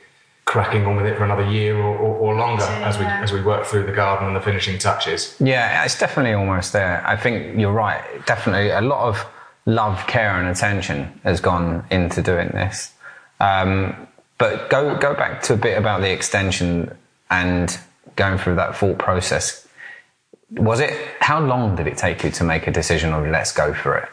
cracking 0.47 0.85
on 0.85 0.97
with 0.97 1.07
it 1.07 1.17
for 1.17 1.25
another 1.25 1.49
year 1.49 1.77
or, 1.77 1.95
or, 1.97 2.17
or 2.17 2.35
longer 2.35 2.65
as 2.65 2.99
we 2.99 3.05
as 3.05 3.31
we 3.33 3.41
work 3.41 3.65
through 3.67 3.85
the 3.87 3.93
garden 3.93 4.27
and 4.27 4.35
the 4.35 4.41
finishing 4.41 4.79
touches. 4.79 5.37
Yeah, 5.39 5.85
it's 5.85 5.97
definitely 5.99 6.33
almost 6.33 6.73
there. 6.73 7.05
I 7.07 7.17
think 7.17 7.59
you're 7.61 7.73
right. 7.73 8.03
Definitely 8.27 8.71
a 8.71 8.81
lot 8.81 9.07
of 9.09 9.25
love, 9.67 10.05
care, 10.09 10.41
and 10.41 10.49
attention 10.49 11.21
has 11.23 11.41
gone 11.41 11.85
into 11.91 12.21
doing 12.23 12.49
this. 12.49 12.93
Um, 13.39 14.09
but 14.39 14.71
go 14.71 14.97
go 14.97 15.15
back 15.15 15.43
to 15.43 15.53
a 15.53 15.57
bit 15.57 15.79
about 15.79 16.01
the 16.01 16.11
extension 16.11 16.97
and 17.31 17.79
going 18.17 18.39
through 18.39 18.57
that 18.57 18.77
thought 18.77 18.99
process. 18.99 19.67
Was 20.53 20.81
it 20.81 20.93
how 21.21 21.41
long 21.41 21.77
did 21.77 21.87
it 21.87 21.97
take 21.97 22.25
you 22.25 22.31
to 22.31 22.45
make 22.45 22.67
a 22.67 22.71
decision 22.71 23.13
of 23.13 23.27
let's 23.27 23.53
go 23.53 23.73
for 23.73 23.97
it? 23.99 24.09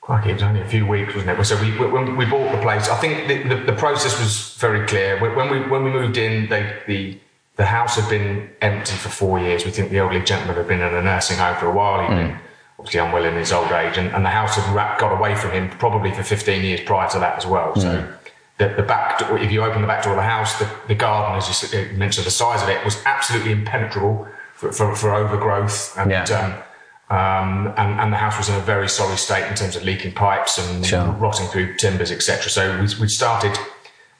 Crikey, 0.00 0.30
it 0.30 0.34
was 0.34 0.42
only 0.42 0.60
a 0.60 0.68
few 0.68 0.86
weeks, 0.86 1.14
wasn't 1.14 1.38
it? 1.38 1.44
So 1.44 1.58
we 1.60 1.70
when 1.78 2.16
we 2.16 2.26
bought 2.26 2.52
the 2.52 2.60
place, 2.60 2.88
I 2.88 2.96
think 2.96 3.26
the, 3.26 3.54
the, 3.54 3.62
the 3.64 3.72
process 3.72 4.18
was 4.20 4.54
very 4.58 4.86
clear. 4.86 5.18
When 5.18 5.50
we 5.50 5.60
when 5.68 5.82
we 5.82 5.90
moved 5.90 6.18
in, 6.18 6.48
they, 6.48 6.76
the 6.86 7.18
the 7.56 7.64
house 7.64 7.96
had 7.96 8.10
been 8.10 8.50
empty 8.60 8.96
for 8.96 9.08
four 9.08 9.38
years. 9.38 9.64
We 9.64 9.70
think 9.70 9.90
the 9.90 9.98
elderly 9.98 10.24
gentleman 10.24 10.56
had 10.56 10.68
been 10.68 10.80
in 10.80 10.92
a 10.92 11.02
nursing 11.02 11.38
home 11.38 11.56
for 11.56 11.66
a 11.66 11.72
while. 11.72 12.02
He'd 12.02 12.14
mm. 12.14 12.28
been 12.28 12.38
obviously 12.78 13.00
unwell 13.00 13.24
in 13.24 13.34
his 13.34 13.52
old 13.52 13.70
age, 13.70 13.96
and, 13.96 14.12
and 14.12 14.24
the 14.24 14.30
house 14.30 14.56
had 14.56 14.98
got 14.98 15.12
away 15.12 15.34
from 15.36 15.52
him 15.52 15.70
probably 15.70 16.10
for 16.10 16.22
15 16.22 16.62
years 16.62 16.80
prior 16.80 17.08
to 17.10 17.18
that 17.20 17.38
as 17.38 17.46
well. 17.46 17.72
Mm. 17.74 18.14
The, 18.58 18.68
the 18.68 18.82
back, 18.82 19.18
door, 19.18 19.36
if 19.36 19.50
you 19.50 19.64
open 19.64 19.82
the 19.82 19.88
back 19.88 20.04
door 20.04 20.12
of 20.12 20.18
the 20.18 20.22
house, 20.22 20.58
the, 20.60 20.70
the 20.86 20.94
garden, 20.94 21.36
as 21.36 21.72
you 21.72 21.96
mentioned, 21.96 22.24
the 22.24 22.30
size 22.30 22.62
of 22.62 22.68
it 22.68 22.84
was 22.84 23.02
absolutely 23.04 23.50
impenetrable 23.50 24.28
for, 24.54 24.70
for, 24.70 24.94
for 24.94 25.12
overgrowth. 25.12 25.96
And, 25.98 26.10
yeah. 26.10 26.22
um, 26.24 27.16
um, 27.16 27.74
and, 27.76 28.00
and, 28.00 28.12
the 28.12 28.16
house 28.16 28.38
was 28.38 28.48
in 28.48 28.54
a 28.54 28.60
very 28.60 28.88
sorry 28.88 29.16
state 29.16 29.46
in 29.48 29.56
terms 29.56 29.76
of 29.76 29.82
leaking 29.82 30.12
pipes 30.12 30.56
and 30.58 30.86
sure. 30.86 31.04
rotting 31.12 31.46
through 31.48 31.76
timbers, 31.76 32.10
etc. 32.10 32.48
So 32.48 32.80
we, 32.80 32.88
we 33.00 33.08
started 33.08 33.58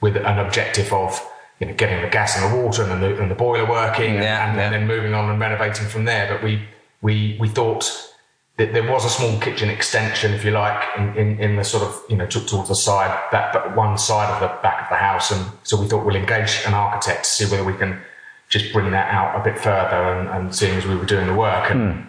with 0.00 0.16
an 0.16 0.38
objective 0.38 0.92
of 0.92 1.20
you 1.60 1.66
know, 1.68 1.74
getting 1.74 2.02
the 2.02 2.08
gas 2.08 2.36
and 2.36 2.52
the 2.52 2.62
water 2.62 2.82
and 2.82 3.02
the, 3.02 3.20
and 3.20 3.30
the 3.30 3.34
boiler 3.34 3.68
working, 3.68 4.14
yeah, 4.14 4.48
and, 4.48 4.56
yeah. 4.56 4.64
and, 4.64 4.74
then 4.74 4.86
moving 4.86 5.14
on 5.14 5.30
and 5.30 5.40
renovating 5.40 5.86
from 5.86 6.04
there. 6.04 6.32
But 6.32 6.42
we 6.42 6.62
we 7.00 7.36
we 7.40 7.48
thought 7.48 8.13
there 8.56 8.88
was 8.88 9.04
a 9.04 9.10
small 9.10 9.38
kitchen 9.40 9.68
extension, 9.68 10.32
if 10.32 10.44
you 10.44 10.52
like, 10.52 10.80
in, 10.96 11.16
in, 11.16 11.40
in 11.40 11.56
the 11.56 11.64
sort 11.64 11.82
of 11.82 12.00
you 12.08 12.16
know 12.16 12.26
towards 12.26 12.68
the 12.68 12.74
side 12.74 13.10
that, 13.32 13.52
that 13.52 13.76
one 13.76 13.98
side 13.98 14.32
of 14.32 14.40
the 14.40 14.62
back 14.62 14.84
of 14.84 14.88
the 14.90 14.96
house, 14.96 15.32
and 15.32 15.44
so 15.64 15.80
we 15.80 15.88
thought 15.88 16.06
we'll 16.06 16.14
engage 16.14 16.62
an 16.64 16.74
architect 16.74 17.24
to 17.24 17.30
see 17.30 17.44
whether 17.50 17.64
we 17.64 17.74
can 17.74 18.00
just 18.48 18.72
bring 18.72 18.92
that 18.92 19.12
out 19.12 19.40
a 19.40 19.42
bit 19.42 19.58
further, 19.58 19.96
and, 19.96 20.28
and 20.28 20.54
seeing 20.54 20.76
as 20.76 20.86
we 20.86 20.94
were 20.94 21.04
doing 21.04 21.26
the 21.26 21.34
work, 21.34 21.70
and 21.70 21.80
mm. 21.80 22.06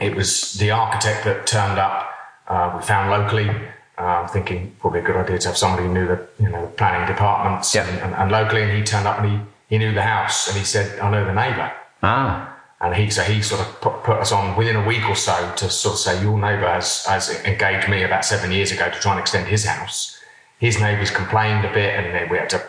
it 0.00 0.14
was 0.14 0.52
the 0.54 0.70
architect 0.70 1.24
that 1.24 1.46
turned 1.46 1.78
up. 1.78 2.08
Uh, 2.46 2.76
we 2.76 2.82
found 2.84 3.10
locally. 3.10 3.50
Uh, 3.98 4.26
thinking 4.28 4.74
probably 4.80 5.00
a 5.00 5.02
good 5.02 5.16
idea 5.16 5.38
to 5.38 5.48
have 5.48 5.58
somebody 5.58 5.86
who 5.86 5.92
knew 5.92 6.06
the 6.06 6.26
you 6.38 6.48
know 6.48 6.62
the 6.62 6.72
planning 6.72 7.06
departments 7.06 7.74
yeah. 7.74 7.86
and, 7.86 8.00
and, 8.00 8.14
and, 8.14 8.32
locally, 8.32 8.62
and 8.62 8.72
he 8.72 8.82
turned 8.82 9.06
up 9.06 9.18
and 9.18 9.30
he, 9.30 9.38
he 9.68 9.76
knew 9.76 9.92
the 9.92 10.00
house, 10.00 10.48
and 10.48 10.56
he 10.56 10.64
said, 10.64 10.98
"I 11.00 11.10
know 11.10 11.22
the 11.26 11.34
neighbour." 11.34 11.70
Ah. 12.02 12.59
And 12.80 12.94
he, 12.94 13.10
so 13.10 13.22
he 13.22 13.42
sort 13.42 13.60
of 13.60 13.80
put, 13.80 14.02
put, 14.04 14.16
us 14.16 14.32
on 14.32 14.56
within 14.56 14.76
a 14.76 14.86
week 14.86 15.06
or 15.08 15.14
so 15.14 15.52
to 15.56 15.68
sort 15.68 15.94
of 15.94 15.98
say, 15.98 16.22
your 16.22 16.38
neighbour 16.38 16.66
has, 16.66 17.04
has 17.04 17.28
engaged 17.44 17.88
me 17.88 18.02
about 18.02 18.24
seven 18.24 18.50
years 18.50 18.72
ago 18.72 18.90
to 18.90 18.98
try 18.98 19.12
and 19.12 19.20
extend 19.20 19.48
his 19.48 19.66
house. 19.66 20.18
His 20.58 20.80
neighbours 20.80 21.10
complained 21.10 21.64
a 21.66 21.72
bit 21.72 21.94
and 21.94 22.14
then 22.14 22.30
we 22.30 22.38
had 22.38 22.48
to 22.50 22.62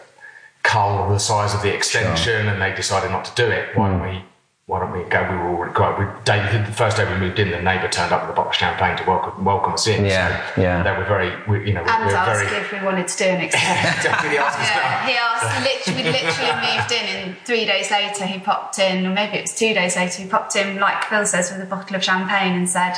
cull 0.63 1.09
the 1.09 1.17
size 1.17 1.53
of 1.53 1.61
the 1.61 1.73
extension 1.73 2.15
sure. 2.17 2.39
and 2.39 2.61
they 2.61 2.75
decided 2.75 3.11
not 3.11 3.23
to 3.25 3.35
do 3.35 3.49
it. 3.49 3.75
Why 3.75 3.89
don't 3.89 3.99
hmm. 3.99 4.17
we 4.17 4.23
why 4.71 4.79
don't 4.79 4.93
we 4.93 5.03
go? 5.03 5.21
We 5.29 5.35
were 5.35 5.67
all 5.67 5.73
quite. 5.73 5.99
We, 5.99 6.05
day, 6.23 6.39
the 6.65 6.71
first 6.71 6.95
day 6.95 7.03
we 7.03 7.19
moved 7.19 7.37
in, 7.39 7.51
the 7.51 7.61
neighbour 7.61 7.89
turned 7.89 8.13
up 8.13 8.21
with 8.21 8.29
a 8.29 8.33
bottle 8.33 8.51
of 8.51 8.55
champagne 8.55 8.95
to 8.95 9.03
welcome, 9.03 9.43
welcome 9.43 9.73
us 9.73 9.85
in. 9.85 10.05
Yeah, 10.05 10.55
so 10.55 10.61
yeah. 10.61 10.81
They 10.81 10.97
were 10.97 11.03
very, 11.03 11.29
we, 11.45 11.67
you 11.67 11.73
know, 11.73 11.83
and 11.83 12.05
we 12.05 12.13
were 12.13 12.17
asked 12.17 12.45
very, 12.45 12.61
if 12.61 12.71
we 12.71 12.79
wanted 12.79 13.05
to 13.09 13.17
do 13.17 13.25
an 13.25 13.41
extension. 13.47 14.11
yeah, 14.31 15.05
he 15.05 15.17
asked. 15.17 15.67
Literally, 15.67 16.03
we 16.03 16.09
literally 16.09 16.53
moved 16.55 16.91
in, 16.93 17.03
and 17.03 17.37
three 17.39 17.65
days 17.65 17.91
later 17.91 18.25
he 18.25 18.39
popped 18.39 18.79
in, 18.79 19.05
or 19.05 19.13
maybe 19.13 19.39
it 19.39 19.41
was 19.41 19.53
two 19.53 19.73
days 19.73 19.97
later 19.97 20.21
he 20.21 20.29
popped 20.29 20.55
in, 20.55 20.79
like 20.79 21.03
Phil 21.03 21.25
says, 21.25 21.51
with 21.51 21.59
a 21.59 21.65
bottle 21.65 21.97
of 21.97 22.01
champagne 22.01 22.53
and 22.53 22.69
said, 22.69 22.95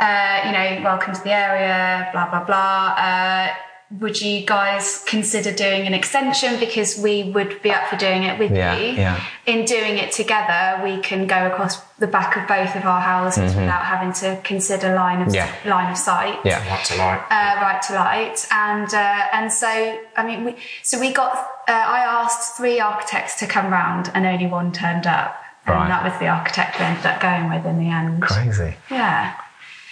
uh, 0.00 0.42
"You 0.44 0.52
know, 0.52 0.84
welcome 0.84 1.14
to 1.14 1.22
the 1.22 1.32
area, 1.32 2.10
blah 2.12 2.28
blah 2.28 2.44
blah." 2.44 2.94
Uh, 2.98 3.54
would 3.90 4.20
you 4.20 4.44
guys 4.44 5.04
consider 5.06 5.52
doing 5.52 5.86
an 5.86 5.94
extension? 5.94 6.58
Because 6.58 6.98
we 6.98 7.24
would 7.30 7.60
be 7.62 7.70
up 7.70 7.88
for 7.88 7.96
doing 7.96 8.24
it 8.24 8.38
with 8.38 8.50
yeah, 8.50 8.78
you. 8.78 8.92
yeah. 8.92 9.24
in 9.46 9.64
doing 9.66 9.98
it 9.98 10.10
together 10.10 10.82
we 10.82 11.00
can 11.00 11.26
go 11.26 11.46
across 11.46 11.80
the 11.98 12.06
back 12.06 12.36
of 12.36 12.48
both 12.48 12.74
of 12.74 12.84
our 12.84 13.00
houses 13.00 13.52
mm-hmm. 13.52 13.60
without 13.60 13.84
having 13.84 14.12
to 14.12 14.40
consider 14.42 14.94
line 14.94 15.22
of 15.22 15.34
yeah. 15.34 15.54
line 15.64 15.90
of 15.90 15.98
sight. 15.98 16.38
Yeah. 16.44 16.66
Right 16.68 16.84
to 16.86 16.96
light. 16.96 17.20
Uh, 17.30 17.60
right 17.60 17.82
to 17.82 17.94
light. 17.94 18.46
And 18.50 18.92
uh, 18.92 19.26
and 19.32 19.52
so 19.52 19.68
I 20.16 20.26
mean 20.26 20.44
we 20.44 20.56
so 20.82 20.98
we 20.98 21.12
got 21.12 21.36
uh, 21.68 21.72
I 21.72 22.00
asked 22.00 22.56
three 22.56 22.80
architects 22.80 23.38
to 23.40 23.46
come 23.46 23.70
round 23.70 24.10
and 24.14 24.26
only 24.26 24.46
one 24.46 24.72
turned 24.72 25.06
up. 25.06 25.40
Right. 25.66 25.80
and 25.80 25.90
that 25.90 26.04
was 26.04 26.12
the 26.20 26.28
architect 26.28 26.78
we 26.78 26.84
ended 26.84 27.06
up 27.06 27.22
going 27.22 27.48
with 27.48 27.64
in 27.64 27.78
the 27.78 27.88
end. 27.90 28.20
Crazy. 28.22 28.76
Yeah. 28.90 29.34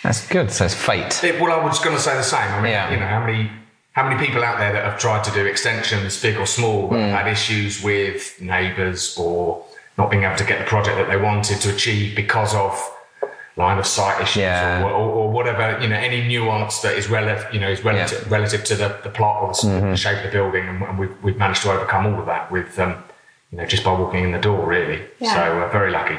That's 0.02 0.26
good. 0.28 0.50
So 0.50 0.66
it's 0.66 0.74
fate. 0.74 1.22
It, 1.24 1.40
well 1.40 1.58
I 1.58 1.64
was 1.64 1.78
going 1.78 1.96
to 1.96 2.02
say 2.02 2.14
the 2.16 2.22
same. 2.22 2.50
I 2.50 2.60
mean 2.60 2.92
you 2.92 3.00
know 3.00 3.06
how 3.06 3.24
many 3.24 3.50
how 3.92 4.08
many 4.08 4.24
people 4.24 4.42
out 4.42 4.58
there 4.58 4.72
that 4.72 4.84
have 4.84 4.98
tried 4.98 5.22
to 5.24 5.30
do 5.32 5.44
extensions, 5.46 6.20
big 6.20 6.36
or 6.36 6.46
small, 6.46 6.88
mm. 6.88 6.98
have 6.98 7.24
had 7.24 7.32
issues 7.32 7.82
with 7.82 8.40
neighbours 8.40 9.16
or 9.18 9.64
not 9.98 10.10
being 10.10 10.24
able 10.24 10.36
to 10.36 10.44
get 10.44 10.58
the 10.58 10.64
project 10.64 10.96
that 10.96 11.08
they 11.08 11.18
wanted 11.18 11.60
to 11.60 11.74
achieve 11.74 12.16
because 12.16 12.54
of 12.54 12.72
line 13.56 13.78
of 13.78 13.86
sight 13.86 14.20
issues 14.22 14.36
yeah. 14.36 14.82
or, 14.82 14.90
or, 14.90 15.10
or, 15.10 15.30
whatever, 15.30 15.78
you 15.82 15.88
know, 15.88 15.96
any 15.96 16.26
nuance 16.26 16.80
that 16.80 16.96
is 16.96 17.08
relative, 17.10 17.52
you 17.52 17.60
know, 17.60 17.68
is 17.68 17.84
relative, 17.84 18.22
yeah. 18.22 18.32
relative 18.32 18.64
to 18.64 18.74
the, 18.74 18.98
the 19.02 19.10
plot 19.10 19.42
or 19.42 19.48
the, 19.48 19.76
mm-hmm. 19.76 19.90
the, 19.90 19.96
shape 19.96 20.16
of 20.18 20.24
the 20.24 20.30
building. 20.30 20.66
And, 20.66 20.82
and, 20.82 20.98
we've, 20.98 21.22
we've 21.22 21.36
managed 21.36 21.62
to 21.62 21.70
overcome 21.70 22.06
all 22.06 22.18
of 22.18 22.26
that 22.26 22.50
with, 22.50 22.78
um, 22.78 23.04
you 23.50 23.58
know, 23.58 23.66
just 23.66 23.84
by 23.84 23.92
walking 23.92 24.24
in 24.24 24.32
the 24.32 24.38
door, 24.38 24.66
really. 24.66 25.02
Yeah. 25.20 25.34
So 25.34 25.60
uh, 25.60 25.68
very 25.70 25.90
lucky. 25.90 26.16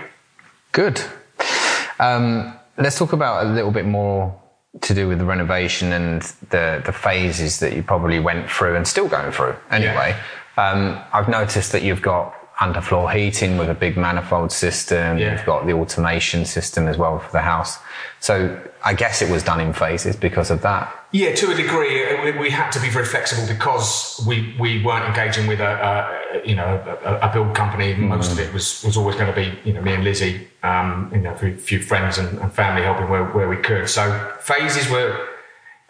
Good. 0.74 1.02
Um, 2.00 2.54
let's 2.78 3.00
talk 3.00 3.14
about 3.14 3.48
a 3.48 3.50
little 3.50 3.72
bit 3.72 3.86
more 3.86 4.40
to 4.82 4.94
do 4.94 5.08
with 5.08 5.20
the 5.20 5.26
renovation 5.26 5.94
and 5.94 6.22
the 6.50 6.82
the 6.86 6.92
phases 6.92 7.60
that 7.60 7.74
you 7.74 7.84
probably 7.84 8.20
went 8.20 8.50
through 8.50 8.76
and 8.76 8.88
still 8.88 9.08
going 9.08 9.32
through 9.32 9.56
anyway. 9.70 10.16
Yeah. 10.58 10.72
Um, 10.72 11.02
I've 11.14 11.30
noticed 11.30 11.72
that 11.72 11.84
you've 11.84 12.02
got 12.02 12.34
underfloor 12.58 13.14
heating 13.14 13.58
with 13.58 13.70
a 13.70 13.74
big 13.74 13.98
manifold 13.98 14.52
system. 14.52 15.18
Yeah. 15.18 15.34
You've 15.34 15.46
got 15.46 15.66
the 15.66 15.74
automation 15.74 16.46
system 16.46 16.88
as 16.88 16.98
well 16.98 17.20
for 17.20 17.32
the 17.32 17.42
house. 17.42 17.78
So 18.20 18.60
I 18.84 18.94
guess 18.94 19.22
it 19.22 19.30
was 19.30 19.44
done 19.44 19.60
in 19.60 19.74
phases 19.74 20.16
because 20.16 20.52
of 20.52 20.62
that. 20.62 21.03
Yeah, 21.14 21.36
to 21.36 21.52
a 21.52 21.54
degree, 21.54 22.24
we, 22.24 22.32
we 22.40 22.50
had 22.50 22.72
to 22.72 22.82
be 22.82 22.90
very 22.90 23.06
flexible 23.06 23.48
because 23.48 24.20
we, 24.28 24.56
we 24.60 24.84
weren't 24.84 25.06
engaging 25.06 25.46
with 25.46 25.60
a, 25.60 26.42
a 26.42 26.48
you 26.48 26.56
know 26.56 26.98
a, 27.06 27.30
a, 27.30 27.32
build 27.32 27.56
company. 27.56 27.94
Most 27.94 28.32
mm. 28.32 28.34
of 28.34 28.40
it 28.40 28.52
was 28.52 28.84
was 28.84 28.98
always 28.98 29.16
going 29.16 29.28
to 29.28 29.36
be 29.36 29.56
you 29.64 29.74
know 29.74 29.82
me 29.84 29.94
and 29.94 30.04
Lizzy, 30.04 30.48
um, 30.64 31.12
you 31.14 31.22
know, 31.22 31.34
a 31.34 31.56
few, 31.56 31.80
friends 31.80 32.18
and, 32.18 32.40
and, 32.40 32.52
family 32.52 32.82
helping 32.82 33.10
where, 33.10 33.26
where 33.26 33.48
we 33.48 33.58
could. 33.58 33.88
So 33.88 34.36
phases 34.42 34.90
were. 34.90 35.28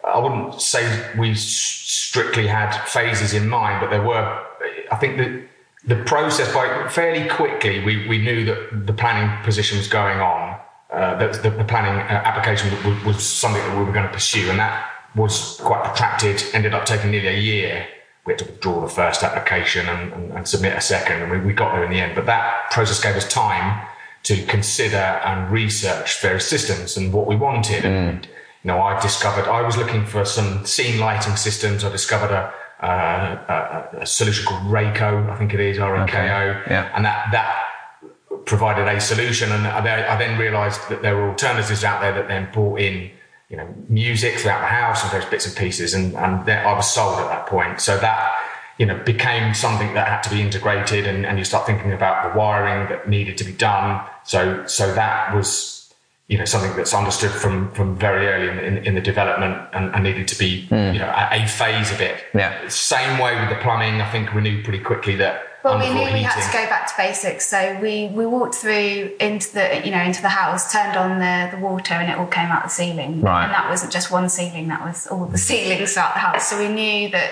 I 0.04 0.18
wouldn't 0.18 0.60
say 0.60 0.84
we 1.16 1.34
strictly 1.34 2.46
had 2.46 2.76
phases 2.84 3.32
in 3.32 3.48
mind, 3.48 3.80
but 3.80 3.88
there 3.88 4.02
were. 4.02 4.44
I 4.92 4.96
think 4.96 5.16
that 5.16 5.48
the 5.86 6.04
process 6.04 6.52
by 6.52 6.86
fairly 6.88 7.26
quickly 7.30 7.82
we, 7.82 8.06
we 8.06 8.18
knew 8.18 8.44
that 8.44 8.86
the 8.86 8.92
planning 8.92 9.42
position 9.42 9.78
was 9.78 9.88
going 9.88 10.20
on 10.20 10.60
uh, 10.92 11.16
that 11.16 11.42
the, 11.42 11.50
the, 11.50 11.64
planning 11.64 11.94
uh, 11.94 12.22
application 12.24 12.70
was, 12.88 13.04
was, 13.04 13.22
something 13.22 13.62
that 13.62 13.76
we 13.76 13.84
were 13.84 13.92
going 13.92 14.06
to 14.06 14.12
pursue 14.12 14.48
and 14.48 14.58
that 14.58 14.93
was 15.14 15.58
quite 15.62 15.84
protracted 15.84 16.42
ended 16.52 16.74
up 16.74 16.84
taking 16.84 17.10
nearly 17.10 17.28
a 17.28 17.38
year 17.38 17.86
we 18.26 18.32
had 18.32 18.38
to 18.38 18.44
withdraw 18.46 18.80
the 18.80 18.88
first 18.88 19.22
application 19.22 19.86
and, 19.86 20.12
and, 20.12 20.32
and 20.32 20.48
submit 20.48 20.76
a 20.76 20.80
second 20.80 21.22
and 21.22 21.30
we, 21.30 21.38
we, 21.40 21.52
got 21.52 21.72
there 21.72 21.84
in 21.84 21.90
the 21.90 22.00
end 22.00 22.14
but 22.14 22.26
that 22.26 22.70
process 22.70 23.00
gave 23.02 23.14
us 23.14 23.28
time 23.28 23.86
to 24.22 24.44
consider 24.46 24.96
and 24.96 25.50
research 25.50 26.20
various 26.20 26.48
systems 26.48 26.96
and 26.96 27.12
what 27.12 27.26
we 27.26 27.36
wanted 27.36 27.82
mm. 27.82 27.86
and 27.86 28.26
you 28.26 28.68
know 28.68 28.80
i 28.80 28.98
discovered 29.00 29.48
i 29.48 29.62
was 29.62 29.76
looking 29.76 30.04
for 30.04 30.24
some 30.24 30.64
scene 30.64 30.98
lighting 30.98 31.36
systems 31.36 31.84
i 31.84 31.90
discovered 31.90 32.30
a 32.30 32.52
uh, 32.84 33.88
a, 33.94 33.98
a, 34.00 34.06
solution 34.06 34.44
called 34.44 34.62
Rako, 34.64 35.30
I 35.30 35.36
think 35.38 35.54
it 35.54 35.60
is, 35.60 35.78
R 35.78 35.96
A 35.96 36.06
K 36.06 36.18
O, 36.18 36.62
yeah. 36.68 36.90
and 36.94 37.04
that 37.04 37.28
that 37.32 38.44
provided 38.44 38.86
a 38.86 39.00
solution. 39.00 39.50
And 39.52 39.66
I 39.66 40.16
then 40.18 40.38
realised 40.38 40.88
that 40.90 41.00
there 41.00 41.16
were 41.16 41.30
alternatives 41.30 41.82
out 41.82 42.00
there 42.02 42.12
that 42.12 42.28
then 42.28 42.48
brought 42.52 42.80
in, 42.80 43.10
you 43.54 43.60
know, 43.60 43.72
music 43.88 44.34
throughout 44.40 44.62
the 44.62 44.66
house 44.66 45.04
and 45.04 45.12
those 45.12 45.30
bits 45.30 45.46
and 45.46 45.54
pieces, 45.54 45.94
and 45.94 46.16
and 46.16 46.50
I 46.50 46.74
was 46.74 46.92
sold 46.92 47.20
at 47.20 47.28
that 47.28 47.46
point. 47.46 47.80
So 47.80 47.96
that 47.98 48.34
you 48.78 48.86
know 48.86 48.98
became 49.04 49.54
something 49.54 49.94
that 49.94 50.08
had 50.08 50.22
to 50.22 50.30
be 50.30 50.42
integrated, 50.42 51.06
and, 51.06 51.24
and 51.24 51.38
you 51.38 51.44
start 51.44 51.64
thinking 51.64 51.92
about 51.92 52.16
the 52.24 52.36
wiring 52.36 52.88
that 52.88 53.08
needed 53.08 53.38
to 53.38 53.44
be 53.44 53.52
done. 53.52 54.04
So 54.24 54.66
so 54.66 54.92
that 54.94 55.32
was 55.32 55.94
you 56.26 56.36
know 56.36 56.44
something 56.44 56.74
that's 56.76 56.92
understood 56.92 57.30
from 57.30 57.70
from 57.74 57.96
very 57.96 58.26
early 58.26 58.48
in, 58.48 58.58
in, 58.58 58.84
in 58.86 58.94
the 58.96 59.00
development 59.00 59.68
and, 59.72 59.94
and, 59.94 60.02
needed 60.02 60.26
to 60.26 60.36
be 60.36 60.66
mm. 60.68 60.92
you 60.92 60.98
know 60.98 61.12
a, 61.14 61.44
a, 61.44 61.46
phase 61.46 61.92
of 61.92 62.00
it. 62.00 62.24
Yeah. 62.34 62.66
Same 62.66 63.20
way 63.20 63.38
with 63.38 63.50
the 63.50 63.62
plumbing. 63.62 64.00
I 64.00 64.10
think 64.10 64.34
we 64.34 64.40
knew 64.40 64.64
pretty 64.64 64.82
quickly 64.82 65.14
that. 65.16 65.46
Well, 65.64 65.78
we 65.78 65.88
knew 65.88 66.12
we 66.12 66.20
had 66.20 66.44
to 66.46 66.52
go 66.52 66.68
back 66.68 66.88
to 66.88 66.94
basics, 66.98 67.46
so 67.46 67.78
we, 67.80 68.08
we 68.08 68.26
walked 68.26 68.54
through 68.56 69.12
into 69.18 69.54
the 69.54 69.80
you 69.82 69.90
know 69.90 70.02
into 70.02 70.20
the 70.20 70.28
house, 70.28 70.70
turned 70.70 70.94
on 70.94 71.18
the, 71.18 71.56
the 71.56 71.62
water, 71.62 71.94
and 71.94 72.12
it 72.12 72.18
all 72.18 72.26
came 72.26 72.48
out 72.48 72.64
the 72.64 72.68
ceiling. 72.68 73.22
Right. 73.22 73.44
And 73.44 73.54
that 73.54 73.70
wasn't 73.70 73.90
just 73.90 74.10
one 74.10 74.28
ceiling; 74.28 74.68
that 74.68 74.84
was 74.84 75.06
all 75.06 75.24
the 75.24 75.38
ceilings 75.48 75.94
throughout 75.94 76.12
the 76.12 76.20
house. 76.20 76.50
So 76.50 76.58
we 76.58 76.68
knew 76.68 77.08
that 77.12 77.30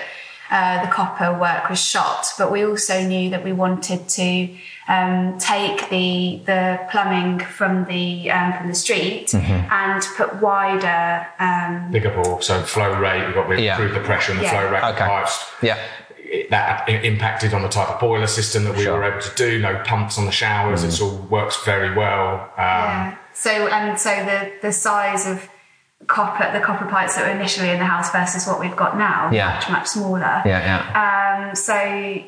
uh, 0.49 0.83
the 0.83 0.91
copper 0.91 1.37
work 1.39 1.69
was 1.69 1.79
shot, 1.79 2.25
but 2.37 2.51
we 2.51 2.65
also 2.65 3.01
knew 3.01 3.29
that 3.29 3.43
we 3.43 3.53
wanted 3.53 4.09
to 4.09 4.55
um, 4.87 5.37
take 5.37 5.89
the 5.89 6.41
the 6.45 6.79
plumbing 6.89 7.39
from 7.39 7.85
the 7.85 8.31
um, 8.31 8.53
from 8.53 8.67
the 8.67 8.75
street 8.75 9.27
mm-hmm. 9.27 9.71
and 9.71 10.03
put 10.17 10.41
wider 10.41 11.27
um, 11.39 11.91
bigger 11.91 12.09
bore. 12.09 12.41
So 12.41 12.61
flow 12.63 12.99
rate, 12.99 13.25
we've 13.25 13.35
got 13.35 13.47
to 13.47 13.61
yeah. 13.61 13.75
improve 13.75 13.93
the 13.93 14.01
pressure 14.01 14.31
and 14.31 14.41
the 14.41 14.45
yeah. 14.45 14.51
flow 14.51 14.71
rate 14.71 14.83
okay. 14.83 15.05
pipes. 15.05 15.45
Yeah. 15.61 15.79
That 16.49 16.87
impacted 16.89 17.53
on 17.53 17.61
the 17.61 17.69
type 17.69 17.89
of 17.89 17.99
boiler 17.99 18.27
system 18.27 18.63
that 18.65 18.75
we 18.75 18.83
sure. 18.83 18.97
were 18.97 19.03
able 19.03 19.21
to 19.21 19.35
do. 19.35 19.59
No 19.59 19.81
pumps 19.85 20.17
on 20.17 20.25
the 20.25 20.31
showers. 20.31 20.83
Mm. 20.83 20.87
It 20.87 21.01
all 21.01 21.17
works 21.29 21.63
very 21.63 21.95
well. 21.95 22.33
Um, 22.33 22.47
yeah. 22.57 23.17
So 23.33 23.49
and 23.49 23.99
so 23.99 24.09
the 24.09 24.51
the 24.61 24.71
size 24.71 25.27
of 25.27 25.49
copper 26.07 26.51
the 26.51 26.63
copper 26.63 26.85
pipes 26.85 27.15
that 27.15 27.25
were 27.25 27.31
initially 27.31 27.69
in 27.69 27.79
the 27.79 27.85
house 27.85 28.11
versus 28.11 28.45
what 28.45 28.59
we've 28.59 28.75
got 28.75 28.97
now 28.97 29.31
Yeah. 29.31 29.53
much 29.55 29.69
much 29.69 29.87
smaller 29.87 30.41
Yeah, 30.45 30.83
yeah. 30.93 31.47
um, 31.49 31.55
so 31.55 31.73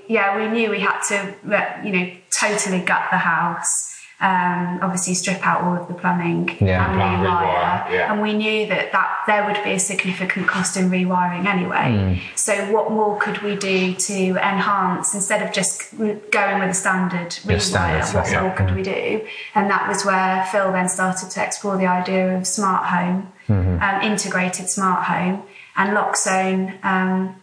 yeah 0.08 0.38
we 0.38 0.48
knew 0.48 0.70
we 0.70 0.80
had 0.80 1.02
to 1.10 1.36
you 1.84 1.92
know 1.92 2.12
totally 2.32 2.80
gut 2.80 3.08
the 3.12 3.18
house 3.18 3.95
um, 4.22 4.80
obviously 4.82 5.14
strip 5.14 5.46
out 5.46 5.62
all 5.64 5.76
of 5.76 5.88
the 5.90 5.94
plumbing 5.94 6.56
Yeah. 6.62 6.86
and 6.90 7.00
rewire 7.02 7.26
rewire, 7.28 7.92
yeah. 7.92 8.12
and 8.14 8.22
we 8.22 8.32
knew 8.34 8.66
that, 8.68 8.92
that 8.94 9.10
there 9.28 9.44
would 9.46 9.62
be 9.64 9.72
a 9.72 9.80
significant 9.80 10.48
cost 10.48 10.78
in 10.78 10.90
rewiring 10.90 11.46
anyway 11.46 12.16
Hmm. 12.16 12.36
so 12.36 12.54
what 12.72 12.92
more 12.92 13.18
could 13.20 13.42
we 13.42 13.56
do 13.58 13.94
to 13.94 14.16
enhance 14.38 15.14
instead 15.14 15.42
of 15.46 15.52
just 15.52 15.92
going 15.98 16.60
with 16.60 16.70
a 16.70 16.74
standard 16.74 17.38
Yeah, 17.44 17.58
rewire 17.58 17.62
standard 17.62 17.98
what 18.16 18.28
stuff, 18.28 18.42
more 18.42 18.52
yeah. 18.52 18.56
could 18.56 18.76
we 18.76 18.84
do 18.84 19.28
and 19.54 19.70
that 19.70 19.88
was 19.90 20.06
where 20.06 20.46
Phil 20.52 20.72
then 20.72 20.88
started 20.88 21.30
to 21.32 21.44
explore 21.44 21.76
the 21.78 21.88
idea 21.88 22.38
of 22.38 22.48
smart 22.48 22.86
home 22.86 23.32
Mm-hmm. 23.48 23.80
um, 23.84 24.02
integrated 24.02 24.68
smart 24.70 25.04
home 25.04 25.44
and 25.78 25.96
Loxone 25.96 26.84
um, 26.84 27.36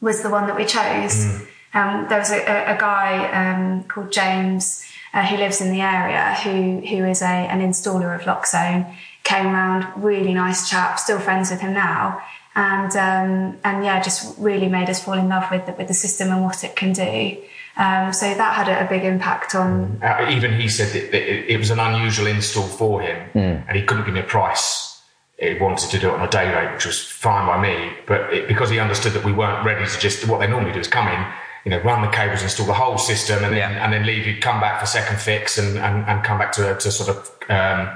was 0.00 0.22
the 0.22 0.30
one 0.30 0.46
that 0.48 0.56
we 0.56 0.64
chose. 0.64 1.14
Mm. 1.14 1.46
Um, 1.74 2.06
there 2.08 2.18
was 2.18 2.30
a, 2.32 2.38
a, 2.38 2.74
a 2.74 2.78
guy 2.78 3.28
um, 3.30 3.84
called 3.84 4.10
James 4.10 4.84
uh, 5.12 5.26
who 5.26 5.36
lives 5.36 5.60
in 5.60 5.72
the 5.72 5.80
area 5.80 6.34
who 6.42 6.80
who 6.86 7.04
is 7.04 7.22
a, 7.22 7.26
an 7.26 7.60
installer 7.60 8.14
of 8.14 8.22
Loxone, 8.22 8.94
Came 9.24 9.48
around, 9.48 10.02
really 10.02 10.32
nice 10.32 10.70
chap, 10.70 10.98
still 10.98 11.18
friends 11.18 11.50
with 11.50 11.60
him 11.60 11.74
now, 11.74 12.22
and 12.54 12.90
um, 12.96 13.58
and 13.62 13.84
yeah, 13.84 14.00
just 14.00 14.38
really 14.38 14.68
made 14.68 14.88
us 14.88 15.04
fall 15.04 15.18
in 15.18 15.28
love 15.28 15.50
with 15.50 15.66
the, 15.66 15.72
with 15.72 15.86
the 15.86 15.92
system 15.92 16.30
and 16.30 16.42
what 16.42 16.64
it 16.64 16.74
can 16.76 16.94
do. 16.94 17.36
Um, 17.76 18.14
so 18.14 18.32
that 18.32 18.54
had 18.54 18.68
a, 18.68 18.86
a 18.86 18.88
big 18.88 19.04
impact 19.04 19.54
on. 19.54 20.00
Uh, 20.02 20.28
even 20.30 20.58
he 20.58 20.66
said 20.66 20.94
that, 20.94 21.12
that 21.12 21.22
it, 21.30 21.44
it 21.46 21.58
was 21.58 21.68
an 21.70 21.78
unusual 21.78 22.26
install 22.26 22.66
for 22.66 23.02
him, 23.02 23.28
and 23.68 23.76
he 23.76 23.82
couldn't 23.82 24.06
give 24.06 24.14
me 24.14 24.20
a 24.20 24.22
price. 24.22 25.02
He 25.38 25.58
wanted 25.58 25.90
to 25.90 25.98
do 25.98 26.08
it 26.08 26.14
on 26.14 26.26
a 26.26 26.30
day 26.30 26.50
rate, 26.54 26.72
which 26.72 26.86
was 26.86 26.98
fine 26.98 27.46
by 27.46 27.60
me. 27.60 27.92
But 28.06 28.32
it, 28.32 28.48
because 28.48 28.70
he 28.70 28.78
understood 28.78 29.12
that 29.12 29.24
we 29.26 29.32
weren't 29.32 29.62
ready 29.62 29.84
to 29.84 29.98
just 29.98 30.26
what 30.26 30.40
they 30.40 30.46
normally 30.46 30.72
do 30.72 30.80
is 30.80 30.88
come 30.88 31.06
in, 31.08 31.26
you 31.68 31.76
know, 31.76 31.82
run 31.82 32.00
the 32.00 32.08
cables, 32.08 32.42
install 32.42 32.64
the 32.66 32.72
whole 32.72 32.96
system, 32.96 33.44
and 33.44 33.52
then 33.52 33.72
Yeah. 33.72 33.84
and 33.84 33.92
then 33.92 34.06
leave 34.06 34.26
you, 34.26 34.40
come 34.40 34.58
back 34.58 34.80
for 34.80 34.86
second 34.86 35.18
fix, 35.20 35.58
and 35.58 35.76
and, 35.78 35.96
and 36.08 36.24
come 36.24 36.38
back 36.38 36.52
to 36.52 36.74
to 36.76 36.90
sort 36.90 37.10
of. 37.14 37.30
Um, 37.50 37.90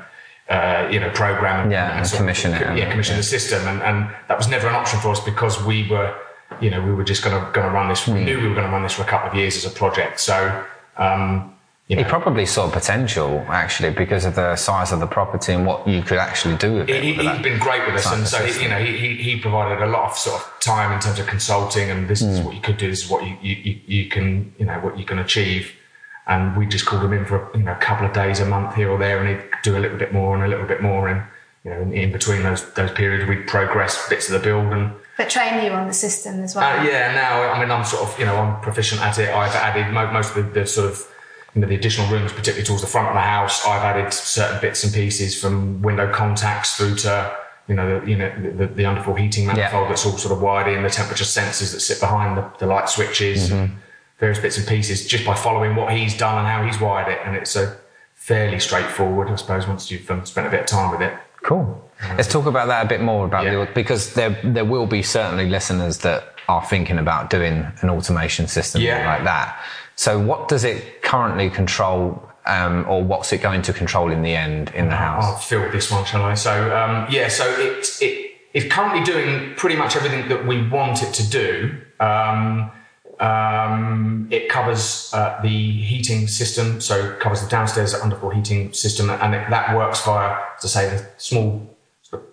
uh, 0.48 0.86
you 0.90 1.00
know, 1.00 1.08
program 1.10 1.62
and, 1.62 1.72
Yeah, 1.72 1.96
and 1.96 2.06
sort 2.06 2.14
of- 2.20 2.26
commission 2.26 2.52
it 2.52 2.76
yeah, 2.76 2.90
commission 2.90 3.16
the 3.16 3.22
system, 3.22 3.66
and, 3.68 3.80
and 3.80 4.10
that 4.28 4.36
was 4.36 4.48
never 4.48 4.66
an 4.68 4.74
option 4.74 4.98
for 5.00 5.10
us 5.10 5.20
because 5.20 5.62
we 5.64 5.88
were, 5.88 6.12
you 6.60 6.68
know, 6.68 6.82
we 6.82 6.92
were 6.92 7.04
just 7.04 7.22
going 7.24 7.34
to 7.38 7.50
going 7.52 7.66
to 7.66 7.72
run 7.72 7.88
this. 7.88 8.04
Hmm. 8.04 8.14
We 8.14 8.24
knew 8.24 8.38
we 8.40 8.48
were 8.48 8.54
going 8.54 8.66
to 8.66 8.72
run 8.72 8.82
this 8.82 8.92
for 8.92 9.02
a 9.02 9.06
couple 9.06 9.30
of 9.30 9.34
years 9.36 9.56
as 9.56 9.64
a 9.64 9.74
project, 9.74 10.20
so 10.20 10.36
um, 10.98 11.51
you 11.92 12.04
He 12.04 12.04
probably 12.04 12.46
saw 12.46 12.70
potential 12.70 13.44
actually 13.48 13.90
because 13.90 14.24
of 14.24 14.34
the 14.34 14.56
size 14.56 14.92
of 14.92 15.00
the 15.00 15.06
property 15.06 15.52
and 15.52 15.66
what 15.66 15.86
you 15.86 16.00
could 16.02 16.18
actually 16.18 16.56
do 16.56 16.70
with 16.76 16.88
it. 16.88 17.02
he, 17.02 17.12
with 17.16 17.26
has 17.26 17.36
that 17.36 17.42
been 17.42 17.58
great 17.58 17.84
with 17.86 17.96
us, 17.96 18.10
and 18.12 18.26
so 18.26 18.38
he, 18.44 18.62
you 18.62 18.68
know 18.68 18.78
he, 18.78 18.96
he, 18.96 19.14
he 19.26 19.32
provided 19.40 19.82
a 19.82 19.86
lot 19.86 20.10
of 20.10 20.16
sort 20.16 20.40
of 20.40 20.52
time 20.60 20.92
in 20.92 21.00
terms 21.00 21.18
of 21.18 21.26
consulting, 21.26 21.90
and 21.90 22.08
this 22.08 22.20
Hmm. 22.22 22.30
is 22.30 22.40
what 22.40 22.54
you 22.54 22.60
could 22.60 22.78
do, 22.78 22.88
this 22.90 23.04
is 23.04 23.10
what 23.10 23.24
you, 23.24 23.36
you, 23.42 23.54
you, 23.66 23.80
you 23.86 24.08
can 24.08 24.26
you 24.58 24.64
know 24.66 24.78
what 24.80 24.98
you 24.98 25.04
can 25.04 25.18
achieve, 25.18 25.72
and 26.26 26.56
we 26.56 26.66
just 26.66 26.86
called 26.86 27.04
him 27.04 27.12
in 27.12 27.24
for 27.24 27.48
you 27.54 27.62
know 27.62 27.72
a 27.72 27.82
couple 27.88 28.06
of 28.06 28.12
days, 28.12 28.40
a 28.40 28.46
month 28.46 28.74
here 28.74 28.90
or 28.90 28.98
there, 28.98 29.18
and 29.20 29.28
he'd 29.28 29.44
do 29.62 29.76
a 29.76 29.80
little 29.84 29.98
bit 29.98 30.12
more 30.12 30.34
and 30.34 30.42
a 30.44 30.48
little 30.48 30.66
bit 30.66 30.80
more, 30.82 31.08
and 31.08 31.22
you 31.64 31.70
know 31.70 31.80
in, 31.82 31.92
in 31.92 32.12
between 32.12 32.42
those 32.42 32.62
those 32.74 32.92
periods 32.92 33.28
we'd 33.28 33.46
progress 33.46 34.08
bits 34.08 34.28
of 34.30 34.32
the 34.40 34.44
build 34.48 34.72
and. 34.72 34.92
But 35.18 35.28
train 35.28 35.62
you 35.62 35.70
on 35.72 35.86
the 35.88 35.92
system 35.92 36.40
as 36.42 36.56
well. 36.56 36.64
Uh, 36.64 36.84
yeah, 36.84 37.12
now 37.14 37.52
I 37.52 37.60
mean 37.60 37.70
I'm 37.70 37.84
sort 37.84 38.02
of 38.08 38.18
you 38.18 38.24
know 38.24 38.34
I'm 38.36 38.60
proficient 38.62 39.02
at 39.02 39.18
it. 39.18 39.28
I've 39.28 39.54
added 39.54 39.92
mo- 39.92 40.10
most 40.10 40.34
of 40.34 40.36
the, 40.54 40.60
the 40.60 40.66
sort 40.66 40.88
of 40.90 41.06
you 41.54 41.60
know 41.60 41.66
the 41.68 41.74
additional 41.74 42.08
rooms, 42.10 42.32
particularly 42.32 42.64
towards 42.64 42.82
the 42.82 42.88
front 42.88 43.08
of 43.08 43.14
the 43.14 43.20
house. 43.20 43.64
I've 43.66 43.82
added 43.82 44.12
certain 44.12 44.60
bits 44.60 44.84
and 44.84 44.92
pieces 44.92 45.38
from 45.40 45.82
window 45.82 46.10
contacts 46.12 46.76
through 46.76 46.96
to 46.96 47.36
you 47.68 47.74
know 47.74 48.00
the, 48.00 48.10
you 48.10 48.16
know 48.16 48.30
the, 48.56 48.66
the 48.66 48.82
underfloor 48.84 49.18
heating 49.18 49.46
manifold 49.46 49.84
Yeah. 49.84 49.88
that's 49.88 50.04
all 50.06 50.16
sort 50.18 50.32
of 50.32 50.40
wired 50.42 50.68
in, 50.68 50.82
the 50.82 50.90
temperature 50.90 51.24
sensors 51.24 51.72
that 51.72 51.80
sit 51.80 52.00
behind 52.00 52.36
the, 52.38 52.50
the 52.58 52.66
light 52.66 52.88
switches, 52.88 53.50
Mm-hmm. 53.50 53.74
various 54.18 54.38
bits 54.38 54.56
and 54.58 54.66
pieces, 54.66 55.06
just 55.06 55.24
by 55.26 55.34
following 55.34 55.76
what 55.76 55.92
he's 55.92 56.16
done 56.16 56.38
and 56.38 56.46
how 56.48 56.64
he's 56.64 56.80
wired 56.80 57.08
it, 57.08 57.20
and 57.24 57.36
it's 57.36 57.54
a 57.56 57.76
fairly 58.14 58.58
straightforward, 58.60 59.28
I 59.28 59.36
suppose, 59.36 59.66
once 59.66 59.90
you've 59.90 60.08
um, 60.10 60.24
spent 60.26 60.46
a 60.46 60.50
bit 60.50 60.60
of 60.60 60.66
time 60.66 60.90
with 60.92 61.02
it. 61.02 61.12
Cool. 61.42 61.90
Let's 62.16 62.28
talk 62.28 62.46
about 62.46 62.66
that 62.68 62.86
a 62.86 62.88
bit 62.88 63.00
more 63.00 63.24
about 63.26 63.44
Yeah. 63.44 63.64
the 63.64 63.68
because 63.74 64.14
there 64.14 64.36
there 64.44 64.64
will 64.64 64.86
be 64.86 65.02
certainly 65.02 65.48
listeners 65.48 65.98
that 65.98 66.34
are 66.48 66.64
thinking 66.64 66.98
about 66.98 67.30
doing 67.30 67.66
an 67.82 67.90
automation 67.90 68.46
system 68.48 68.80
Yeah. 68.82 69.06
like 69.06 69.24
that. 69.24 69.56
So 69.96 70.18
what 70.18 70.48
does 70.48 70.64
it 70.64 71.02
currently 71.02 71.50
control, 71.50 72.28
um, 72.46 72.84
or 72.88 73.02
what's 73.04 73.32
it 73.32 73.38
going 73.42 73.62
to 73.62 73.72
control 73.72 74.10
in 74.10 74.22
the 74.22 74.34
end 74.34 74.70
in 74.74 74.88
the 74.88 74.96
house? 74.96 75.24
I'll 75.24 75.36
fill 75.36 75.70
this 75.70 75.90
one, 75.90 76.04
shall 76.04 76.24
I? 76.24 76.34
So 76.34 76.74
um, 76.76 77.06
yeah, 77.10 77.28
so 77.28 77.44
it 77.58 77.86
it 78.00 78.32
is 78.54 78.70
currently 78.72 79.02
doing 79.04 79.54
pretty 79.56 79.76
much 79.76 79.96
everything 79.96 80.28
that 80.28 80.46
we 80.46 80.66
want 80.68 81.02
it 81.02 81.12
to 81.14 81.28
do. 81.30 81.76
Um, 82.00 82.70
um, 83.20 84.26
it 84.30 84.48
covers 84.48 85.10
uh, 85.14 85.38
the 85.42 85.48
heating 85.80 86.26
system, 86.26 86.80
so 86.80 87.12
it 87.12 87.20
covers 87.20 87.40
the 87.42 87.48
downstairs 87.48 87.94
underfloor 87.94 88.34
heating 88.34 88.72
system, 88.72 89.10
and 89.10 89.34
it, 89.34 89.48
that 89.50 89.76
works 89.76 90.04
via, 90.04 90.38
as 90.58 90.64
I 90.64 90.68
say, 90.68 90.96
the 90.96 91.06
small 91.18 91.76
sort 92.02 92.24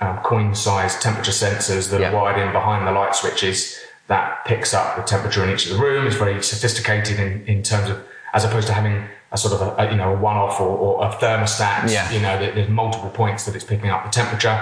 of, 0.00 0.08
um, 0.08 0.18
coin-sized 0.24 1.00
temperature 1.00 1.30
sensors 1.30 1.90
that 1.90 2.00
Yeah. 2.00 2.10
are 2.10 2.16
wired 2.16 2.38
in 2.44 2.52
behind 2.52 2.86
the 2.88 2.90
light 2.92 3.14
switches. 3.14 3.78
That 4.12 4.44
picks 4.44 4.74
up 4.74 4.96
the 4.96 5.02
temperature 5.14 5.42
in 5.44 5.48
each 5.54 5.64
of 5.66 5.70
the 5.76 5.82
rooms. 5.82 6.08
It's 6.08 6.16
very 6.26 6.42
sophisticated 6.42 7.16
in, 7.18 7.30
in 7.46 7.62
terms 7.62 7.88
of, 7.92 7.96
as 8.34 8.44
opposed 8.44 8.66
to 8.66 8.74
having 8.74 8.96
a 9.34 9.38
sort 9.38 9.54
of 9.56 9.60
a, 9.66 9.68
a, 9.82 9.90
you 9.90 9.96
know 9.96 10.10
a 10.14 10.18
one-off 10.30 10.60
or, 10.60 10.68
or 10.84 10.92
a 11.06 11.08
thermostat. 11.22 11.90
Yeah. 11.90 12.10
You 12.14 12.20
know, 12.20 12.34
there- 12.38 12.52
there's 12.56 12.68
multiple 12.68 13.08
points 13.22 13.40
that 13.46 13.54
it's 13.56 13.64
picking 13.72 13.88
up 13.94 14.04
the 14.04 14.10
temperature. 14.10 14.56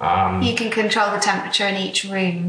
Um, 0.00 0.40
You 0.42 0.54
can 0.60 0.70
control 0.70 1.10
the 1.16 1.18
temperature 1.18 1.66
in 1.72 1.76
each 1.86 2.00
room. 2.04 2.42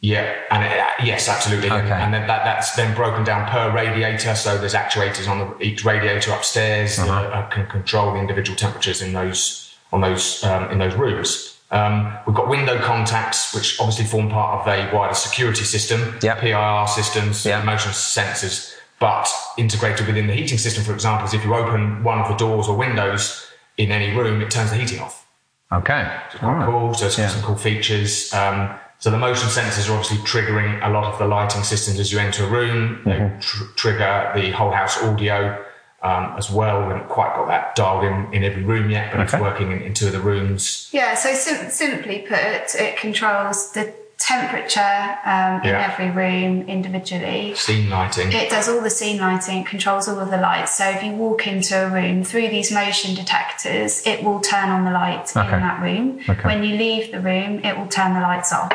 yeah, 0.00 0.34
and 0.50 0.60
it, 0.66 0.78
uh, 0.78 1.04
yes, 1.10 1.28
absolutely. 1.34 1.70
Okay. 1.70 1.98
and 2.04 2.12
then 2.14 2.26
that, 2.26 2.42
that's 2.44 2.68
then 2.76 2.94
broken 2.94 3.22
down 3.24 3.48
per 3.48 3.70
radiator. 3.82 4.34
So 4.34 4.58
there's 4.58 4.74
actuators 4.74 5.26
on 5.32 5.36
the, 5.40 5.48
each 5.68 5.80
radiator 5.92 6.30
upstairs 6.32 6.96
that 6.98 7.08
uh, 7.08 7.48
can 7.54 7.66
control 7.76 8.12
the 8.14 8.20
individual 8.20 8.56
temperatures 8.64 9.00
in 9.00 9.10
those 9.14 9.74
on 9.94 10.00
those 10.06 10.44
um, 10.44 10.62
in 10.72 10.76
those 10.78 10.94
rooms. 11.04 11.30
Um, 11.72 12.12
we've 12.26 12.36
got 12.36 12.48
window 12.48 12.78
contacts, 12.80 13.54
which 13.54 13.80
obviously 13.80 14.04
form 14.04 14.28
part 14.28 14.60
of 14.60 14.68
a 14.68 14.94
wider 14.94 15.14
security 15.14 15.64
system. 15.64 16.18
Yep. 16.22 16.38
PIR 16.40 16.86
systems, 16.86 17.44
Yep. 17.46 17.64
motion 17.64 17.92
sensors, 17.92 18.74
but 18.98 19.26
integrated 19.56 20.06
within 20.06 20.26
the 20.26 20.34
heating 20.34 20.58
system. 20.58 20.84
For 20.84 20.92
example, 20.92 21.26
is 21.26 21.34
if 21.34 21.44
you 21.44 21.54
open 21.54 22.04
one 22.04 22.18
of 22.18 22.28
the 22.28 22.34
doors 22.36 22.68
or 22.68 22.76
windows 22.76 23.46
in 23.78 23.90
any 23.90 24.14
room, 24.14 24.42
it 24.42 24.50
turns 24.50 24.70
the 24.70 24.76
heating 24.76 25.00
off 25.00 25.24
Okay. 25.72 26.06
quite 26.38 26.42
Alright. 26.48 26.66
cool. 26.68 26.92
So 26.94 27.06
it's 27.06 27.16
got 27.16 27.22
Yeah. 27.22 27.28
some 27.30 27.42
cool 27.42 27.56
features. 27.56 28.32
Um, 28.34 28.68
so 28.98 29.10
the 29.10 29.16
motion 29.16 29.48
sensors 29.48 29.88
are 29.88 29.92
obviously 29.98 30.18
triggering 30.18 30.78
a 30.86 30.90
lot 30.90 31.04
of 31.04 31.18
the 31.18 31.24
lighting 31.26 31.62
systems 31.64 31.98
as 31.98 32.12
you 32.12 32.18
enter 32.18 32.44
a 32.44 32.48
room. 32.48 33.00
Mm-hmm. 33.06 33.38
tr- 33.40 33.64
trigger 33.76 34.30
the 34.34 34.50
whole 34.52 34.70
house 34.72 35.02
audio 35.02 35.58
um, 36.02 36.34
as 36.36 36.50
well. 36.50 36.80
We 36.82 36.92
haven't 36.92 37.08
quite 37.08 37.34
got 37.34 37.46
that 37.48 37.74
dialed 37.76 38.04
in 38.04 38.32
in 38.34 38.44
every 38.44 38.62
room 38.64 38.90
yet, 38.90 39.12
but 39.12 39.20
it's 39.20 39.32
working 39.34 39.72
in, 39.72 39.82
in 39.82 39.94
two 39.94 40.06
of 40.06 40.12
the 40.12 40.20
rooms. 40.20 40.88
Yeah, 40.92 41.14
so 41.14 41.32
sim- 41.34 41.70
simply 41.70 42.20
put, 42.20 42.38
it 42.74 42.96
controls 42.96 43.72
the 43.72 43.94
temperature 44.18 45.18
um, 45.24 45.60
in 45.62 45.68
Yeah. 45.70 45.90
every 45.92 46.10
room 46.10 46.68
individually. 46.68 47.54
Scene 47.56 47.90
lighting. 47.90 48.32
It 48.32 48.50
does 48.50 48.68
all 48.68 48.80
the 48.80 48.90
scene 48.90 49.18
lighting, 49.18 49.58
it 49.62 49.66
controls 49.66 50.06
all 50.08 50.20
of 50.20 50.30
the 50.30 50.36
lights. 50.38 50.76
So 50.78 50.88
if 50.88 51.02
you 51.02 51.12
walk 51.12 51.46
into 51.48 51.74
a 51.86 51.88
room 51.90 52.22
through 52.22 52.48
these 52.48 52.70
motion 52.72 53.14
detectors, 53.16 54.06
it 54.06 54.22
will 54.22 54.40
turn 54.40 54.68
on 54.68 54.84
the 54.84 54.92
light 54.92 55.36
Okay. 55.36 55.52
in 55.54 55.60
that 55.60 55.82
room. 55.82 56.20
Okay. 56.28 56.42
When 56.44 56.62
you 56.62 56.76
leave 56.76 57.10
the 57.10 57.20
room, 57.20 57.60
it 57.64 57.76
will 57.76 57.88
turn 57.88 58.14
the 58.14 58.20
lights 58.20 58.52
off. 58.52 58.72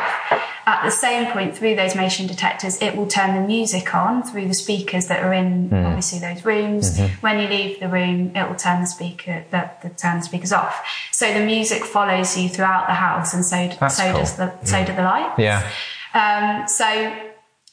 At 0.67 0.84
the 0.84 0.91
same 0.91 1.32
point, 1.32 1.56
through 1.58 1.75
those 1.77 1.95
motion 1.95 2.27
detectors, 2.27 2.80
it 2.82 2.95
will 2.97 3.08
turn 3.08 3.34
the 3.41 3.47
music 3.47 3.95
on 3.95 4.21
through 4.21 4.49
the 4.49 4.53
speakers 4.53 5.08
that 5.08 5.23
are 5.23 5.32
in 5.34 5.69
Hmm. 5.69 5.86
obviously 5.86 6.19
those 6.19 6.43
rooms. 6.43 6.99
Mm-hmm. 6.99 7.21
When 7.21 7.39
you 7.39 7.47
leave 7.47 7.80
the 7.80 7.88
room, 7.88 8.36
it 8.36 8.49
will 8.49 8.58
turn 8.58 8.82
the 8.82 8.88
speaker 8.88 9.45
the, 9.49 9.69
the 9.82 9.89
turn 9.89 10.17
the 10.17 10.23
speakers 10.23 10.51
off. 10.51 10.86
So 11.12 11.34
the 11.34 11.45
music 11.45 11.86
follows 11.86 12.38
you 12.38 12.49
throughout 12.49 12.88
the 12.88 12.95
house, 12.95 13.34
and 13.34 13.45
so 13.45 13.69
That's 13.80 13.95
so 13.97 14.12
cool. 14.12 14.19
does 14.19 14.36
the 14.36 14.51
so 14.65 14.86
do 14.86 14.93
the 14.93 15.03
lights. 15.03 15.39
Yeah. 15.39 15.65
Um, 16.13 16.67
so 16.67 16.86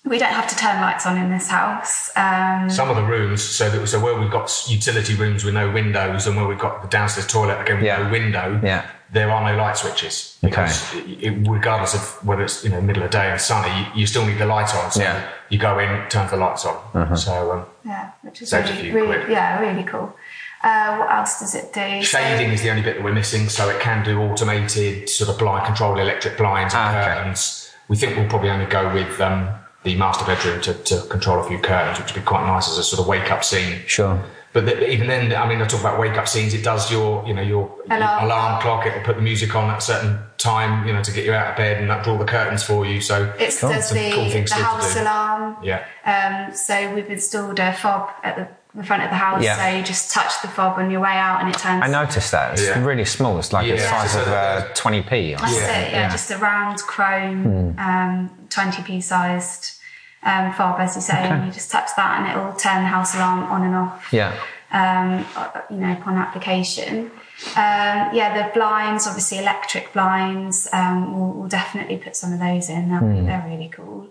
we 0.05 0.19
don't 0.19 0.33
have 0.33 0.47
to 0.49 0.57
turn 0.57 0.81
lights 0.81 1.07
on 1.07 1.17
in 1.17 1.31
this 1.31 1.49
house. 1.49 2.11
Um, 2.17 2.69
Some 2.71 2.91
of 2.91 2.97
the 2.97 3.03
rooms, 3.05 3.43
so 3.43 3.71
that 3.71 3.87
so 3.87 3.99
where 4.01 4.19
we've 4.19 4.31
got 4.31 4.51
utility 4.69 5.15
rooms 5.15 5.45
with 5.45 5.55
no 5.55 5.71
windows, 5.71 6.27
and 6.27 6.37
where 6.37 6.47
we've 6.47 6.59
got 6.59 6.83
the 6.83 6.89
downstairs 6.89 7.27
toilet 7.27 7.61
again 7.61 7.77
with 7.77 7.87
Yeah. 7.87 8.03
no 8.03 8.11
window, 8.11 8.61
Yeah. 8.63 8.83
there 9.11 9.31
are 9.31 9.51
no 9.51 9.57
light 9.57 9.77
switches 9.79 10.37
because 10.43 10.93
it, 10.95 11.07
it- 11.27 11.49
regardless 11.49 11.95
of 11.95 12.03
whether 12.27 12.43
it's 12.43 12.63
you 12.65 12.71
know 12.71 12.81
middle 12.81 13.03
of 13.03 13.11
the 13.11 13.19
day 13.19 13.31
and 13.31 13.41
sunny, 13.41 13.73
you, 13.95 14.01
you 14.01 14.07
still 14.07 14.27
need 14.27 14.39
the 14.39 14.47
light 14.47 14.75
on. 14.75 14.91
So 14.91 15.01
Yeah. 15.03 15.21
you 15.49 15.59
go 15.59 15.79
in, 15.79 16.09
turn 16.11 16.29
the 16.29 16.37
lights 16.37 16.65
on. 16.67 17.17
So 17.17 17.53
um, 17.53 17.65
yeah, 17.85 18.11
which 18.23 18.43
is 18.43 18.51
Saves 18.51 18.69
a 18.69 18.73
really, 18.73 18.83
few 18.85 18.95
really 18.95 19.17
quid. 19.19 19.31
yeah, 19.31 19.59
really 19.61 19.85
cool. 19.85 20.15
Uh, 20.63 20.97
what 20.97 21.11
else 21.13 21.41
does 21.41 21.55
it 21.55 21.73
do? 21.73 22.03
So- 22.03 22.19
shading 22.19 22.51
is 22.53 22.63
the 22.63 22.71
only 22.71 22.83
bit 22.83 22.97
that 22.97 23.05
we're 23.05 23.13
missing. 23.13 23.49
So 23.49 23.69
it 23.71 23.81
can 23.81 24.05
do 24.05 24.21
automated 24.21 25.09
sort 25.09 25.29
of 25.31 25.39
blind 25.39 25.65
control 25.67 25.99
electric 25.99 26.37
blinds 26.39 26.75
and 26.75 26.83
Ah, 26.97 27.01
okay. 27.01 27.15
curtains. 27.15 27.71
We 27.89 27.97
think 27.97 28.17
we'll 28.17 28.29
probably 28.29 28.49
only 28.51 28.65
go 28.67 28.89
with 28.93 29.21
um, 29.21 29.51
the 29.85 29.95
master 29.97 30.25
bedroom 30.25 30.61
to, 30.63 30.75
to 30.75 31.01
control 31.09 31.39
a 31.45 31.49
few 31.49 31.59
curtains, 31.59 31.99
which 32.01 32.13
would 32.15 32.21
be 32.23 32.27
quite 32.27 32.47
nice 32.47 32.69
as 32.69 32.79
a 32.79 32.83
sort 32.83 33.01
of 33.01 33.07
wake 33.07 33.31
up 33.31 33.45
scene. 33.45 33.81
Sure. 33.87 34.23
But 34.55 34.67
the, 34.67 34.89
even 34.89 35.09
then, 35.09 35.35
I 35.35 35.49
mean, 35.49 35.61
I 35.61 35.67
talk 35.67 35.81
about 35.81 35.99
wake 35.99 36.17
up 36.17 36.29
scenes. 36.29 36.55
It 36.55 36.63
does 36.63 36.91
your, 36.91 37.27
you 37.27 37.35
know, 37.35 37.43
your 37.43 37.75
Alarm. 37.91 38.25
alarm 38.25 38.63
clock. 38.63 38.87
It'll 38.87 39.03
put 39.03 39.17
the 39.17 39.23
music 39.23 39.55
on 39.57 39.69
at 39.69 39.79
a 39.79 39.81
certain 39.81 40.19
time, 40.39 40.87
you 40.87 40.93
know, 40.93 41.03
to 41.03 41.11
get 41.13 41.25
you 41.25 41.33
out 41.33 41.51
of 41.51 41.57
bed 41.57 41.81
and 41.81 41.91
that 41.91 42.05
draw 42.05 42.17
the 42.17 42.25
curtains 42.25 42.63
for 42.63 42.87
you. 42.87 43.01
So 43.01 43.33
It's 43.39 43.61
does 43.61 43.91
the, 43.91 44.13
cool 44.15 44.31
things 44.31 44.51
the 44.51 44.57
to 44.57 44.63
house 44.63 44.95
do. 44.95 45.03
alarm. 45.03 45.57
yeah, 45.65 45.85
Um, 46.05 46.55
so 46.55 46.95
we've 46.95 47.11
installed 47.11 47.59
a 47.59 47.73
fob 47.73 48.11
at 48.23 48.37
the, 48.37 48.49
the 48.75 48.83
front 48.83 49.03
of 49.05 49.11
the 49.11 49.17
house. 49.17 49.43
Yeah. 49.43 49.57
So 49.57 49.77
you 49.77 49.85
just 49.85 50.11
touch 50.13 50.43
the 50.43 50.49
fob 50.49 50.79
on 50.79 50.91
your 50.91 51.01
way 51.01 51.13
out 51.13 51.41
and 51.41 51.49
it 51.49 51.59
turns. 51.59 51.83
I 51.85 51.89
noticed 51.89 52.33
that. 52.33 52.53
It's 52.55 52.63
Yeah. 52.63 52.85
really 52.85 53.05
small. 53.05 53.39
It's 53.39 53.53
like 53.53 53.69
the 53.71 53.79
size 53.79 54.17
of 54.17 54.25
the- 54.27 54.35
uh, 54.37 54.75
20p. 54.75 55.35
or 55.35 55.39
That's 55.39 55.53
it, 55.57 55.93
yeah, 55.93 56.09
just 56.11 56.31
a 56.31 56.39
round 56.39 56.79
chrome, 56.81 57.77
um, 57.79 58.31
20p 58.49 59.01
sized 59.03 59.79
um, 60.25 60.53
fob, 60.55 60.81
as 60.81 60.97
you 60.97 61.03
say, 61.03 61.15
and 61.29 61.47
you 61.47 61.53
just 61.53 61.71
touch 61.71 61.91
that 61.97 62.21
and 62.21 62.27
it 62.33 62.43
will 62.43 62.55
turn 62.55 62.83
the 62.83 62.89
house 62.89 63.15
alarm 63.15 63.45
on 63.45 63.63
and 63.63 63.75
off. 63.77 64.13
Yeah. 64.13 64.33
um, 64.73 65.25
you 65.71 65.77
know, 65.77 65.93
upon 65.93 66.17
application. 66.17 67.11
Um, 67.57 68.11
yeah, 68.13 68.33
the 68.37 68.53
blinds, 68.59 69.07
obviously 69.07 69.39
electric 69.39 69.93
blinds, 69.93 70.67
um, 70.73 71.15
we'll, 71.17 71.33
we'll 71.33 71.49
definitely 71.49 71.99
put 71.99 72.17
some 72.17 72.33
of 72.33 72.41
those 72.41 72.69
in. 72.69 72.89
They're, 72.91 73.23
they're 73.25 73.45
really 73.49 73.69
cool. 73.69 74.09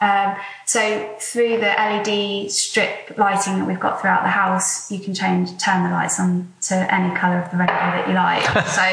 Um, 0.00 0.36
so 0.66 1.14
through 1.20 1.58
the 1.58 1.66
LED 1.66 2.50
strip 2.50 3.18
lighting 3.18 3.58
that 3.58 3.66
we've 3.66 3.80
got 3.80 4.00
throughout 4.00 4.22
the 4.22 4.30
house, 4.30 4.90
you 4.90 4.98
can 4.98 5.14
change, 5.14 5.62
turn 5.62 5.84
the 5.84 5.90
lights 5.90 6.18
on 6.18 6.52
to 6.62 6.74
any 6.94 7.14
colour 7.16 7.38
of 7.38 7.50
the 7.50 7.56
rainbow 7.58 7.74
that 7.74 8.08
you 8.08 8.14
like. 8.14 8.42
so, 8.66 8.84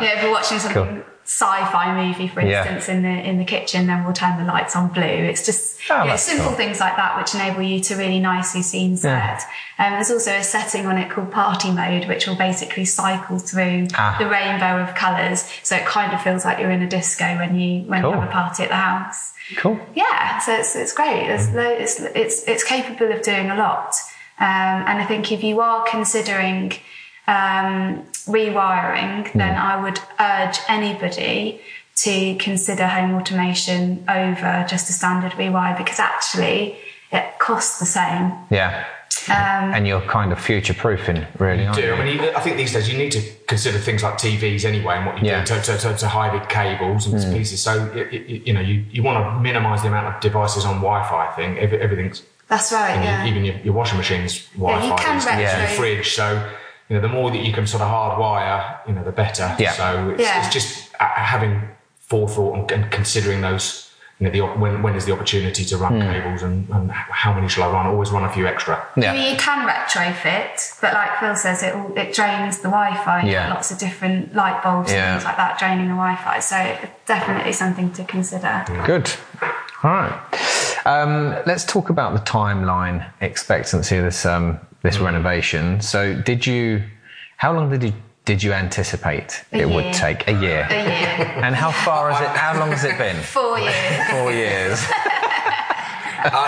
you 0.00 0.08
know, 0.08 0.14
if 0.14 0.22
you're 0.22 0.32
watching 0.32 0.58
something 0.58 0.84
Cool. 0.84 1.04
Sci-fi 1.28 1.94
movie, 1.94 2.26
for 2.26 2.40
Yeah. 2.40 2.60
instance, 2.64 2.88
in 2.88 3.02
the 3.02 3.08
in 3.28 3.36
the 3.38 3.44
kitchen, 3.44 3.86
then 3.86 4.02
we'll 4.02 4.14
turn 4.14 4.38
the 4.38 4.44
lights 4.50 4.74
on 4.74 4.88
blue. 4.88 5.02
It's 5.30 5.44
just 5.44 5.76
Oh, 5.90 6.16
simple 6.16 6.46
cool. 6.46 6.54
things 6.56 6.80
like 6.80 6.96
that 6.96 7.18
which 7.18 7.34
enable 7.34 7.60
you 7.62 7.80
to 7.80 7.96
really 7.96 8.18
nicely 8.18 8.62
scene 8.62 8.96
set. 8.96 9.42
Um, 9.78 9.92
there's 9.92 10.10
also 10.10 10.32
a 10.32 10.42
setting 10.42 10.86
on 10.86 10.96
it 10.96 11.10
called 11.10 11.30
party 11.30 11.70
mode, 11.70 12.06
which 12.08 12.26
will 12.26 12.34
basically 12.34 12.86
cycle 12.86 13.38
through 13.38 13.88
Ah. 13.94 14.16
the 14.18 14.26
rainbow 14.26 14.78
of 14.82 14.94
colours. 14.94 15.46
So 15.62 15.76
it 15.76 15.84
kind 15.84 16.12
of 16.14 16.22
feels 16.22 16.46
like 16.46 16.58
you're 16.60 16.70
in 16.70 16.82
a 16.82 16.88
disco 16.88 17.36
when 17.36 17.58
you 17.60 17.82
when 17.90 18.00
Cool. 18.02 18.12
you 18.14 18.20
have 18.20 18.28
a 18.28 18.32
party 18.32 18.62
at 18.62 18.70
the 18.70 18.76
house. 18.76 19.34
Cool. 19.58 19.78
Yeah, 19.94 20.38
so 20.38 20.52
it's 20.54 20.74
it's 20.76 20.92
great. 20.92 21.26
There's 21.26 21.50
lo- 21.50 21.76
it's 21.84 22.00
it's 22.00 22.42
it's 22.48 22.64
capable 22.64 23.12
of 23.12 23.20
doing 23.22 23.50
a 23.50 23.54
lot. 23.54 23.94
Um, 24.40 24.78
and 24.88 24.96
I 25.02 25.04
think 25.04 25.30
if 25.30 25.42
you 25.44 25.60
are 25.60 25.84
considering 25.84 26.72
um, 27.28 28.04
rewiring, 28.26 29.32
then 29.34 29.54
I 29.56 29.80
would 29.82 30.00
urge 30.18 30.58
anybody 30.68 31.60
to 31.96 32.36
consider 32.36 32.86
home 32.86 33.14
automation 33.14 34.04
over 34.08 34.64
just 34.68 34.88
a 34.88 34.92
standard 34.92 35.32
rewire 35.32 35.76
because 35.76 35.98
actually 35.98 36.76
it 37.12 37.38
costs 37.38 37.78
the 37.80 37.86
same. 37.86 38.32
Yeah. 38.50 38.84
Um, 39.28 39.74
And 39.74 39.86
you're 39.86 40.00
kind 40.02 40.32
of 40.32 40.38
future 40.40 40.74
proofing, 40.74 41.26
really, 41.38 41.66
aren't 41.66 41.76
do. 41.76 41.82
you? 41.86 41.94
I 41.94 42.04
mean, 42.04 42.22
you- 42.22 42.32
I 42.36 42.40
think 42.40 42.56
these 42.56 42.72
days 42.72 42.88
you 42.90 42.96
need 42.96 43.12
to 43.12 43.20
consider 43.46 43.78
things 43.78 44.02
like 44.02 44.14
TVs 44.16 44.64
anyway 44.64 44.94
and 44.96 45.06
what 45.06 45.18
you 45.22 45.28
Yeah. 45.28 45.44
do 45.44 45.56
to, 45.56 45.62
to, 45.62 45.78
to, 45.78 45.96
to 45.96 46.08
hide 46.08 46.48
cables 46.48 47.04
and 47.06 47.12
bits 47.14 47.24
and 47.24 47.34
pieces. 47.36 47.60
So, 47.60 47.72
y- 47.94 48.06
y- 48.12 48.42
you 48.46 48.52
know, 48.54 48.60
you, 48.60 48.84
you 48.90 49.02
want 49.02 49.16
to 49.24 49.40
minimise 49.40 49.82
the 49.82 49.88
amount 49.88 50.06
of 50.14 50.20
devices 50.20 50.64
on 50.64 50.76
Wi-Fi. 50.76 51.26
I 51.28 51.32
think 51.32 51.58
everything's 51.58 52.22
that's 52.48 52.72
right. 52.72 52.94
you 52.94 53.00
know, 53.00 53.04
Yeah. 53.06 53.26
even 53.26 53.44
your, 53.44 53.56
your 53.64 53.74
washing 53.74 53.98
machine's 53.98 54.46
Wi-Fi, 54.56 54.86
you 54.86 54.94
can 54.96 55.16
these 55.16 55.24
days, 55.26 55.36
retro- 55.38 55.58
your 55.60 55.68
fridge. 55.96 56.14
So, 56.14 56.50
you 56.88 56.96
know, 56.96 57.02
the 57.02 57.08
more 57.08 57.30
that 57.30 57.44
you 57.44 57.52
can 57.52 57.66
sort 57.66 57.82
of 57.82 57.88
hardwire, 57.88 58.78
you 58.86 58.94
know, 58.94 59.04
the 59.04 59.12
better. 59.12 59.54
Yeah. 59.58 59.72
So 59.72 60.10
it's, 60.10 60.22
Yeah. 60.22 60.38
it's 60.44 60.52
just 60.52 60.90
uh, 61.00 61.04
having 61.06 61.60
forethought 62.00 62.54
and, 62.56 62.70
and 62.72 62.90
considering 62.92 63.40
those. 63.42 63.84
You 64.20 64.26
know, 64.26 64.32
the, 64.32 64.40
when 64.60 64.82
when 64.82 64.96
is 64.96 65.04
the 65.06 65.12
opportunity 65.12 65.64
to 65.64 65.76
run 65.76 66.00
cables 66.00 66.42
and, 66.42 66.68
and 66.70 66.90
how 66.90 67.32
many 67.32 67.46
shall 67.48 67.62
I 67.62 67.72
run? 67.72 67.86
Always 67.86 68.10
run 68.10 68.24
a 68.24 68.32
few 68.32 68.48
extra. 68.48 68.74
I 68.96 69.00
Yeah. 69.00 69.12
mean, 69.12 69.30
you 69.30 69.38
can 69.38 69.64
retrofit, 69.64 70.80
but 70.80 70.92
like 70.92 71.20
Phil 71.20 71.36
says, 71.36 71.62
it 71.62 71.72
all, 71.76 71.96
it 71.96 72.14
drains 72.14 72.58
the 72.58 72.68
Wi-Fi. 72.68 73.22
Yeah. 73.22 73.48
lots 73.54 73.70
of 73.70 73.78
different 73.78 74.34
light 74.34 74.60
bulbs 74.60 74.90
Yeah. 74.90 74.96
and 75.12 75.20
things 75.20 75.24
like 75.24 75.36
that 75.36 75.58
draining 75.60 75.86
the 75.86 75.94
Wi-Fi. 75.94 76.40
So 76.40 76.56
definitely 77.06 77.52
something 77.52 77.92
to 77.92 78.02
consider. 78.04 78.64
Good. 78.84 79.08
All 79.84 79.90
right. 79.92 80.20
Um, 80.84 81.36
let's 81.46 81.64
talk 81.64 81.88
about 81.88 82.12
the 82.14 82.20
timeline 82.20 83.06
expectancy 83.20 83.98
of 83.98 84.04
this 84.04 84.26
um, 84.26 84.58
this 84.88 84.98
Mm. 84.98 85.04
renovation. 85.10 85.80
So, 85.80 86.00
did 86.30 86.46
you? 86.46 86.82
How 87.36 87.52
long 87.52 87.68
did 87.70 87.82
you 87.82 87.92
did 88.24 88.42
you 88.42 88.52
anticipate 88.52 89.30
A 89.52 89.60
it 89.62 89.68
would 89.74 89.92
take? 89.94 90.20
A 90.28 90.32
year. 90.32 90.66
A 90.70 90.82
year, 90.92 91.16
And 91.44 91.54
how 91.54 91.70
far 91.86 92.10
has 92.10 92.20
it? 92.26 92.28
How 92.44 92.58
long 92.60 92.70
has 92.76 92.84
it 92.84 92.96
been? 92.98 93.16
four 93.38 93.58
years. 93.58 94.08
Four 94.16 94.30
years. 94.32 94.78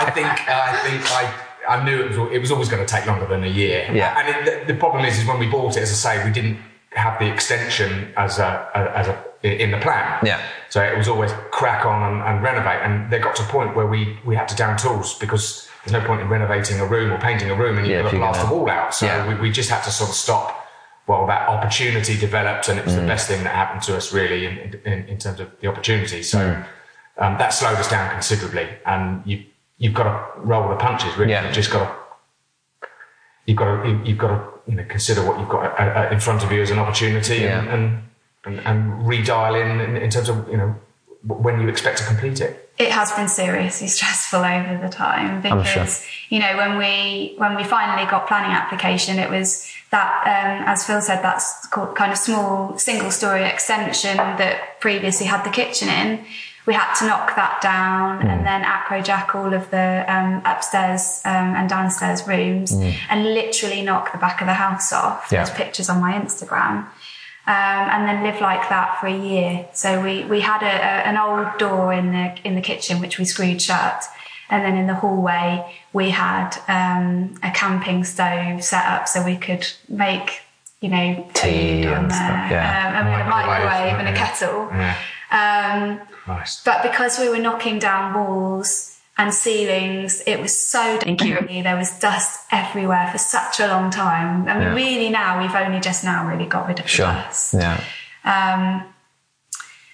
I 0.01 0.11
think 0.15 0.27
I 0.49 0.69
think 0.85 1.01
I. 1.21 1.23
I 1.69 1.85
knew 1.85 1.97
it 2.03 2.07
was, 2.17 2.17
it 2.33 2.39
was 2.39 2.51
always 2.51 2.69
going 2.69 2.83
to 2.85 2.91
take 2.95 3.05
longer 3.05 3.27
than 3.27 3.43
a 3.43 3.47
year. 3.63 3.87
Yeah. 3.93 4.17
And 4.19 4.25
it, 4.33 4.39
the, 4.67 4.73
the 4.73 4.79
problem 4.79 5.05
is, 5.05 5.19
is 5.19 5.25
when 5.27 5.37
we 5.39 5.47
bought 5.47 5.77
it, 5.77 5.83
as 5.83 5.91
I 5.91 5.99
say, 6.17 6.25
we 6.25 6.31
didn't 6.31 6.57
have 6.93 7.19
the 7.19 7.27
extension 7.31 8.11
as 8.17 8.39
a, 8.39 8.67
a- 8.73 8.97
as 8.99 9.07
a 9.07 9.15
in 9.43 9.69
the 9.71 9.77
plan. 9.77 10.05
Yeah. 10.25 10.41
So 10.69 10.81
it 10.83 10.97
was 10.97 11.07
always 11.07 11.31
crack 11.51 11.85
on 11.85 11.99
and, 12.13 12.17
and 12.23 12.43
renovate. 12.43 12.81
And 12.85 13.11
they 13.11 13.19
got 13.19 13.35
to 13.37 13.43
a 13.43 13.45
point 13.45 13.75
where 13.75 13.85
we, 13.85 14.17
we 14.25 14.35
had 14.35 14.47
to 14.49 14.55
down 14.55 14.75
tools 14.75 15.17
because 15.19 15.69
there's 15.83 15.93
no 15.93 16.07
point 16.07 16.21
in 16.21 16.29
renovating 16.29 16.79
a 16.79 16.85
room 16.85 17.11
or 17.11 17.17
painting 17.19 17.49
a 17.49 17.55
room 17.55 17.77
and 17.77 17.87
you've 17.87 17.97
if 17.97 18.03
got 18.05 18.11
to 18.11 18.17
blast 18.17 18.47
the 18.47 18.53
wall 18.53 18.69
out. 18.69 18.93
So 18.93 19.05
Yeah. 19.07 19.27
we, 19.27 19.35
we 19.35 19.51
just 19.51 19.69
had 19.69 19.81
to 19.83 19.91
sort 19.91 20.09
of 20.09 20.15
stop. 20.15 20.57
Well, 21.07 21.25
that 21.27 21.49
opportunity 21.49 22.15
developed, 22.17 22.69
and 22.69 22.77
it 22.79 22.83
Mm. 22.83 22.85
was 22.85 22.95
the 22.95 23.01
best 23.07 23.27
thing 23.27 23.43
that 23.43 23.53
happened 23.55 23.81
to 23.83 23.97
us, 23.97 24.13
really, 24.13 24.45
in, 24.45 24.79
in, 24.85 25.07
in 25.07 25.17
terms 25.17 25.39
of 25.39 25.49
the 25.59 25.67
opportunity. 25.67 26.21
So 26.23 26.37
Mm. 26.37 26.65
um, 27.17 27.37
that 27.39 27.49
slowed 27.49 27.77
us 27.77 27.89
down 27.89 28.09
considerably, 28.11 28.67
and 28.85 29.21
you 29.25 29.43
you've 29.79 29.95
got 29.95 30.03
to 30.03 30.39
roll 30.41 30.69
the 30.69 30.75
punches. 30.75 31.17
Really, 31.17 31.31
Yeah. 31.31 31.43
you've 31.45 31.53
just 31.53 31.71
got 31.71 31.83
to 31.83 32.87
you've 33.47 33.57
got 33.57 33.81
to 33.83 33.89
you- 33.89 34.01
you've 34.05 34.17
got 34.19 34.27
to 34.27 34.39
you 34.67 34.75
know 34.75 34.85
consider 34.87 35.25
what 35.25 35.39
you've 35.39 35.49
got 35.49 35.63
uh, 35.79 35.83
uh, 35.83 36.09
in 36.11 36.19
front 36.19 36.43
of 36.43 36.51
you 36.51 36.61
as 36.61 36.69
an 36.69 36.79
opportunity, 36.79 37.45
and, 37.47 37.65
Yeah. 37.67 37.73
and 37.73 38.03
and 38.45 38.59
and 38.65 39.05
redial 39.05 39.59
in, 39.59 39.81
in 39.81 39.97
in 39.97 40.09
terms 40.11 40.29
of 40.29 40.47
you 40.49 40.57
know 40.57 40.75
when 41.23 41.59
you 41.59 41.67
expect 41.67 41.97
to 41.97 42.05
complete 42.05 42.39
it. 42.41 42.70
It 42.81 42.91
has 42.91 43.11
been 43.11 43.27
seriously 43.29 43.87
stressful 43.97 44.39
over 44.43 44.79
the 44.81 44.89
time 44.89 45.35
I'm 45.45 45.63
sure. 45.63 45.83
because 45.83 46.05
you 46.29 46.39
know 46.39 46.53
when 46.57 46.77
we 46.77 47.33
when 47.37 47.55
we 47.55 47.63
finally 47.63 48.09
got 48.09 48.27
planning 48.27 48.51
application 48.51 49.19
it 49.19 49.29
was 49.29 49.67
that 49.91 50.11
um, 50.25 50.67
as 50.67 50.85
phil 50.87 51.01
said 51.01 51.21
that's 51.21 51.67
called 51.67 51.95
kind 51.95 52.11
of 52.11 52.17
small 52.17 52.77
single 52.77 53.11
story 53.11 53.43
extension 53.43 54.15
that 54.17 54.79
previously 54.79 55.27
had 55.27 55.43
the 55.43 55.49
kitchen 55.49 55.89
in 55.89 56.23
we 56.67 56.73
had 56.75 56.93
to 56.99 57.05
knock 57.09 57.35
that 57.35 57.59
down 57.61 58.21
Hmm. 58.21 58.27
and 58.31 58.45
then 58.45 58.61
Acrow 58.63 59.03
jack 59.03 59.35
all 59.35 59.51
of 59.53 59.69
the 59.71 60.05
um, 60.07 60.41
upstairs 60.45 61.21
um, 61.25 61.49
and 61.57 61.69
downstairs 61.69 62.19
rooms 62.27 62.71
and 63.09 63.19
literally 63.39 63.81
knock 63.81 64.11
the 64.11 64.17
back 64.25 64.41
of 64.41 64.47
the 64.47 64.53
house 64.65 64.93
off 64.93 65.27
Hmm. 65.29 65.35
Yeah. 65.35 65.43
there's 65.43 65.57
pictures 65.57 65.89
on 65.89 65.99
my 65.99 66.13
instagram 66.13 66.85
um, 67.51 67.89
and 67.89 68.07
then 68.07 68.23
live 68.23 68.39
like 68.39 68.69
that 68.69 68.97
for 69.01 69.07
a 69.07 69.17
year. 69.17 69.67
So 69.73 70.01
we, 70.01 70.23
we 70.23 70.39
had 70.39 70.63
a, 70.63 70.65
a, 70.65 71.09
an 71.09 71.17
old 71.17 71.57
door 71.57 71.91
in 71.91 72.13
the 72.13 72.37
in 72.45 72.55
the 72.55 72.61
kitchen 72.61 73.01
which 73.01 73.19
we 73.19 73.25
screwed 73.25 73.61
shut, 73.61 74.05
and 74.49 74.63
then 74.63 74.77
in 74.77 74.87
the 74.87 74.95
hallway 74.95 75.77
we 75.91 76.11
had 76.11 76.55
um, 76.69 77.35
a 77.43 77.51
camping 77.51 78.05
stove 78.05 78.63
set 78.63 78.85
up 78.85 79.09
so 79.09 79.25
we 79.25 79.35
could 79.35 79.67
make 79.89 80.43
you 80.79 80.87
know 80.87 81.29
Tea 81.33 81.85
on 81.87 82.05
and 82.05 82.11
stuff, 82.13 82.51
yeah. 82.51 82.87
Um, 82.87 82.95
and 82.95 83.07
we 83.07 83.11
had 83.11 83.25
a 83.25 83.29
Microwave, 83.29 83.99
and 83.99 84.07
a 84.07 84.17
kettle. 84.17 84.69
Yeah. 84.71 84.97
Um, 85.31 86.07
Christ. 86.09 86.63
but 86.63 86.83
because 86.83 87.19
we 87.19 87.27
were 87.27 87.39
knocking 87.39 87.79
down 87.79 88.13
walls 88.13 88.90
and 89.17 89.33
ceilings, 89.33 90.21
it 90.25 90.39
was 90.39 90.57
so 90.57 90.97
dinky. 90.99 91.61
There 91.61 91.75
was 91.77 91.99
dust 91.99 92.47
everywhere 92.51 93.09
for 93.11 93.17
such 93.17 93.59
a 93.59 93.67
long 93.67 93.91
time. 93.91 94.47
I 94.47 94.53
mean, 94.53 94.63
Yeah. 94.63 94.73
really 94.73 95.09
now, 95.09 95.39
we've 95.41 95.53
only 95.53 95.79
just 95.79 96.03
now 96.03 96.25
really 96.27 96.45
got 96.45 96.67
rid 96.67 96.79
of 96.79 96.89
Sure. 96.89 97.07
the 97.07 97.13
dust. 97.13 97.53
Yeah. 97.53 97.79
Um, 98.23 98.83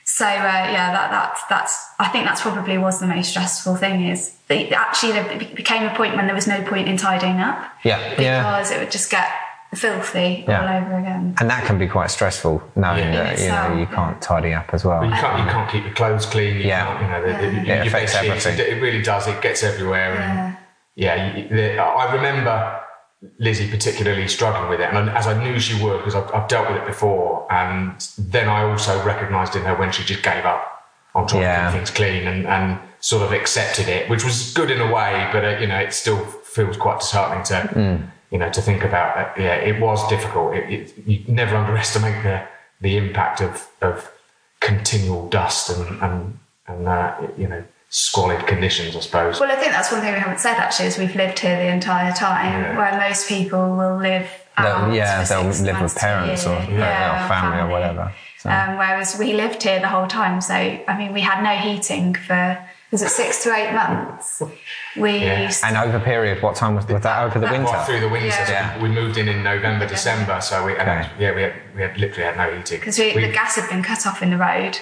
so 0.06 0.26
uh, 0.26 0.30
yeah, 0.32 0.92
that 0.94 1.12
that's 1.12 1.44
that's. 1.50 1.86
I 2.00 2.08
think 2.08 2.26
that's 2.26 2.42
probably 2.42 2.78
was 2.78 3.00
the 3.00 3.08
most 3.08 3.30
stressful 3.32 3.76
thing. 3.76 4.08
Is 4.08 4.34
actually 4.50 5.12
there 5.14 5.38
became 5.54 5.84
a 5.84 5.94
point 5.96 6.16
when 6.16 6.26
there 6.28 6.36
was 6.36 6.48
no 6.48 6.62
point 6.64 6.88
in 6.88 6.96
tidying 6.98 7.40
up 7.40 7.60
Yeah. 7.84 8.00
Yeah. 8.18 8.40
because 8.44 8.72
it 8.72 8.80
would 8.80 8.92
just 8.92 9.12
get 9.12 9.28
filthy 9.76 10.46
Yeah. 10.48 10.62
all 10.62 10.78
over 10.84 10.98
again. 11.00 11.36
And 11.40 11.50
that 11.50 11.66
can 11.66 11.78
be 11.78 11.88
quite 11.88 12.10
stressful, 12.12 12.62
knowing 12.76 13.14
Yeah. 13.14 13.24
that 13.24 13.40
you 13.40 13.50
know 13.50 13.80
you 13.82 13.86
can't 13.88 14.22
tidy 14.22 14.54
up 14.54 14.70
as 14.74 14.84
well. 14.86 15.00
But 15.02 15.10
you 15.10 15.16
can't 15.16 15.40
you 15.46 15.52
can't 15.52 15.70
keep 15.70 15.84
your 15.84 15.94
clothes 15.94 16.26
clean. 16.26 16.56
You 16.58 16.64
Yeah. 16.68 17.02
You 17.02 17.08
know, 17.08 17.22
the, 17.22 17.34
the, 17.46 17.60
It 17.62 17.66
your 17.68 17.82
affects 17.88 18.16
everything. 18.16 18.54
It, 18.60 18.68
it 18.70 18.82
really 18.82 19.02
does. 19.02 19.28
It 19.28 19.42
gets 19.42 19.64
everywhere. 19.64 20.14
And 20.16 20.58
yeah, 20.96 21.34
the, 21.50 21.78
I 21.80 22.14
remember 22.14 22.80
Lizzy 23.40 23.68
particularly 23.70 24.28
struggling 24.28 24.70
with 24.70 24.80
it, 24.80 24.94
and 24.94 25.10
as 25.10 25.26
I 25.28 25.34
knew 25.44 25.60
she 25.60 25.82
would 25.84 25.98
because 26.00 26.16
I've, 26.16 26.32
I've 26.34 26.48
dealt 26.48 26.68
with 26.70 26.78
it 26.78 26.86
before. 26.86 27.52
And 27.52 28.00
then 28.18 28.48
I 28.48 28.62
also 28.64 29.04
recognised 29.04 29.56
in 29.56 29.64
her 29.64 29.76
when 29.76 29.92
she 29.92 30.04
just 30.04 30.24
gave 30.24 30.46
up 30.46 30.64
on 31.16 31.26
trying 31.28 31.42
Yeah. 31.42 31.58
to 31.58 31.72
keep 31.72 31.78
things 31.78 31.92
clean 31.92 32.28
and, 32.28 32.46
and 32.48 32.80
sort 33.00 33.24
of 33.24 33.32
accepted 33.32 33.88
it, 33.88 34.08
which 34.10 34.24
was 34.24 34.54
good 34.54 34.70
in 34.72 34.80
a 34.82 34.92
way, 34.92 35.28
but 35.32 35.44
uh, 35.44 35.58
you 35.60 35.68
know, 35.68 35.78
it 35.80 35.94
still 35.94 36.18
feels 36.26 36.78
quite 36.78 37.00
disheartening 37.00 37.44
to 37.46 37.54
Mm. 37.74 38.12
You 38.32 38.38
know 38.38 38.50
to 38.50 38.62
think 38.62 38.84
about 38.84 39.16
that. 39.16 39.40
Yeah, 39.40 39.56
it 39.56 39.80
was 39.82 40.08
difficult. 40.10 40.56
It, 40.56 40.70
it, 40.70 40.94
you 41.08 41.24
never 41.28 41.56
underestimate 41.56 42.24
the 42.24 42.44
the 42.82 42.98
impact 42.98 43.42
of 43.42 43.68
of 43.82 44.12
continual 44.60 45.28
dust 45.30 45.70
and 45.70 46.02
and, 46.02 46.40
and 46.68 46.88
uh, 46.88 47.16
you 47.38 47.48
know 47.48 47.64
squalid 47.90 48.46
conditions, 48.48 48.96
I 48.96 49.00
suppose. 49.00 49.40
Well, 49.40 49.50
I 49.52 49.56
think 49.56 49.72
that's 49.72 49.92
one 49.92 50.02
thing 50.02 50.14
we 50.14 50.20
haven't 50.20 50.40
said 50.42 50.56
actually 50.58 50.88
is 50.88 50.98
we've 50.98 51.16
lived 51.16 51.40
here 51.40 51.56
the 51.56 51.72
entire 51.72 52.12
time, 52.12 52.62
Yeah. 52.62 52.78
where 52.78 53.00
most 53.10 53.30
people 53.30 53.76
will 53.78 53.96
live 53.98 54.30
They'll- 54.58 54.68
out. 54.68 54.94
yeah, 54.94 55.24
they'll 55.24 55.44
live 55.44 55.62
with 55.62 55.72
months 55.72 55.94
to 55.94 56.00
a 56.00 56.02
parents 56.02 56.46
or, 56.46 56.60
yeah, 56.70 57.24
or 57.26 57.28
family 57.30 57.60
or 57.60 57.68
whatever. 57.70 58.14
So. 58.40 58.50
Um, 58.50 58.78
whereas 58.78 59.18
we 59.18 59.32
lived 59.34 59.64
here 59.64 59.80
the 59.80 59.88
whole 59.88 60.06
time. 60.08 60.42
So, 60.42 60.54
I 60.54 60.98
mean, 60.98 61.14
we 61.14 61.22
had 61.22 61.42
no 61.42 61.56
heating 61.56 62.14
for, 62.14 62.60
was 62.92 63.02
it 63.02 63.10
six 63.10 63.44
to 63.44 63.54
eight 63.54 63.74
months? 63.74 64.42
We 64.96 65.18
Yeah. 65.18 65.42
used 65.46 65.64
And 65.64 65.76
over 65.78 66.00
period, 66.00 66.42
what 66.42 66.56
time 66.56 66.76
was, 66.76 66.86
was 66.88 67.02
that 67.04 67.24
over 67.24 67.40
the 67.40 67.46
That- 67.46 67.52
winter? 67.52 67.72
Right 67.72 67.86
through 67.86 68.00
the 68.00 68.10
winter. 68.10 68.28
Yeah. 68.28 68.46
so 68.46 68.52
Yeah. 68.52 68.78
We 68.82 68.90
moved 68.90 69.18
in 69.18 69.28
in 69.28 69.44
November, 69.44 69.86
December. 69.86 70.40
So 70.42 70.64
we, 70.66 70.78
and 70.78 70.90
Okay. 70.90 71.10
yeah, 71.20 71.32
we 71.34 71.42
had, 71.44 71.54
we 71.76 71.82
had 71.82 71.98
literally 71.98 72.24
had 72.24 72.38
no 72.38 72.56
heating. 72.56 72.80
because 72.80 72.96
the 72.98 73.32
gas 73.32 73.56
had 73.56 73.70
been 73.70 73.84
cut 73.84 74.06
off 74.08 74.22
in 74.22 74.30
the 74.32 74.38
road. 74.38 74.80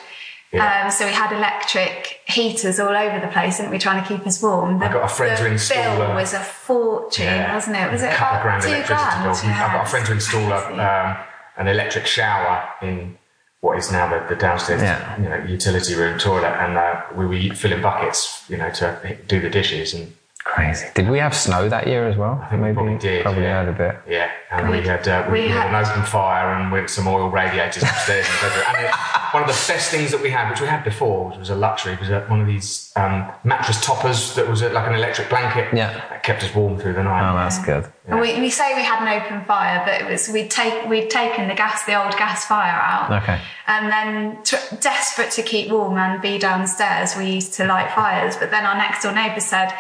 Yeah. 0.52 0.84
Um, 0.86 0.92
so 0.92 1.06
we 1.06 1.12
had 1.12 1.34
electric 1.34 2.22
heaters 2.28 2.80
all 2.80 2.96
over 2.96 3.20
the 3.20 3.28
place, 3.28 3.58
didn't 3.58 3.72
we, 3.72 3.80
trying 3.80 4.02
to 4.02 4.08
keep 4.08 4.26
us 4.26 4.42
warm? 4.42 4.80
The, 4.80 4.86
I 4.86 4.94
got 4.94 5.04
a 5.04 5.08
friend 5.08 5.34
the 5.38 5.44
to 5.44 5.48
install 5.52 5.98
bill 5.98 6.12
a- 6.12 6.16
was 6.16 6.34
a 6.34 6.40
fortune, 6.40 7.26
Yeah. 7.26 7.54
wasn't 7.54 7.76
it? 7.76 7.92
Was 7.92 8.04
it 8.04 8.14
a 8.14 8.16
couple 8.16 8.26
about 8.28 8.36
of 8.38 8.44
grand 8.44 8.62
two 8.64 8.70
electricity 8.70 8.96
grand? 9.12 9.24
bill. 9.24 9.66
I've 9.66 9.72
got 9.74 9.86
a 9.86 9.90
friend 9.90 10.06
to 10.06 10.12
install 10.14 10.52
a, 10.54 10.58
um, 10.68 11.18
an 11.58 11.68
electric 11.68 12.06
shower 12.06 12.70
in 12.82 13.18
what 13.66 13.78
is 13.80 13.92
now 13.92 14.06
the, 14.14 14.20
the 14.34 14.40
downstairs 14.48 14.82
Yeah. 14.82 15.00
you 15.22 15.28
know, 15.32 15.40
utility 15.58 15.94
room 15.96 16.18
toilet, 16.20 16.56
and 16.64 16.78
uh, 16.78 17.02
we 17.18 17.26
were 17.26 17.56
filling 17.56 17.82
buckets, 17.82 18.20
you 18.52 18.58
know, 18.58 18.70
to 18.80 19.18
do 19.28 19.38
the 19.46 19.50
dishes. 19.50 19.94
And 19.96 20.14
Crazy. 20.46 20.86
Did 20.94 21.10
we 21.10 21.18
have 21.18 21.36
snow 21.36 21.68
that 21.70 21.88
year 21.88 22.08
as 22.08 22.16
well? 22.18 22.40
I 22.44 22.50
think 22.50 22.62
maybe 22.62 22.74
we 22.74 22.76
probably 22.84 22.98
did. 23.00 23.24
Probably 23.24 23.44
yeah. 23.44 23.64
had 23.66 23.68
a 23.68 23.74
bit. 23.74 23.98
Yeah, 24.08 24.32
and 24.52 24.70
we, 24.70 24.80
We- 24.80 24.88
had 24.88 25.08
uh, 25.08 25.24
we, 25.28 25.40
we 25.40 25.46
we 25.46 25.48
had, 25.50 25.70
had- 25.72 25.84
an 25.86 25.90
open 25.92 26.04
fire 26.06 26.54
and 26.54 26.72
with 26.72 26.88
some 26.90 27.08
oil 27.08 27.30
radiators 27.30 27.82
upstairs 27.82 28.28
in 28.28 28.34
the 28.36 28.42
bedroom. 28.42 28.66
And 28.68 28.86
it, 28.86 28.92
one 29.34 29.42
of 29.42 29.48
the 29.50 29.54
best 29.74 29.90
things 29.90 30.12
that 30.12 30.22
we 30.22 30.30
had, 30.30 30.52
which 30.52 30.62
we 30.62 30.68
had 30.68 30.84
before, 30.84 31.30
which 31.30 31.40
was 31.40 31.50
a 31.50 31.56
luxury, 31.56 31.98
was 32.00 32.12
uh, 32.12 32.24
one 32.28 32.42
of 32.42 32.48
these 32.48 32.92
um, 32.96 33.28
mattress 33.44 33.84
toppers 33.84 34.36
that 34.36 34.48
was 34.48 34.62
uh, 34.62 34.70
like 34.72 34.88
an 34.88 34.94
electric 34.94 35.30
blanket. 35.30 35.74
Yeah. 35.76 35.92
that 36.10 36.22
kept 36.22 36.44
us 36.44 36.54
warm 36.54 36.78
through 36.78 36.94
the 36.94 37.04
night. 37.04 37.28
Oh, 37.28 37.36
that's 37.36 37.58
good. 37.66 37.92
And 38.08 38.20
we, 38.22 38.40
we 38.40 38.52
say 38.52 38.76
we 38.76 38.84
had 38.84 39.02
an 39.02 39.20
open 39.20 39.44
fire, 39.46 39.82
but 39.84 40.00
it 40.00 40.08
was 40.12 40.30
we'd 40.30 40.52
take 40.52 40.88
we'd 40.88 41.10
taken 41.10 41.48
the 41.48 41.56
gas, 41.56 41.86
the 41.86 42.00
old 42.02 42.16
gas 42.18 42.46
fire 42.46 42.70
out, 42.72 43.24
Okay. 43.24 43.42
and 43.66 43.92
then 43.92 44.44
tr- 44.44 44.76
desperate 44.80 45.32
to 45.32 45.42
keep 45.42 45.72
warm 45.72 45.98
and 45.98 46.22
be 46.22 46.38
downstairs, 46.38 47.16
we 47.18 47.32
used 47.32 47.56
to 47.56 47.66
light 47.66 47.92
fires. 47.96 48.38
But 48.38 48.52
then 48.52 48.64
our 48.64 48.76
next 48.78 49.02
door 49.02 49.12
neighbour 49.12 49.40
said 49.40 49.74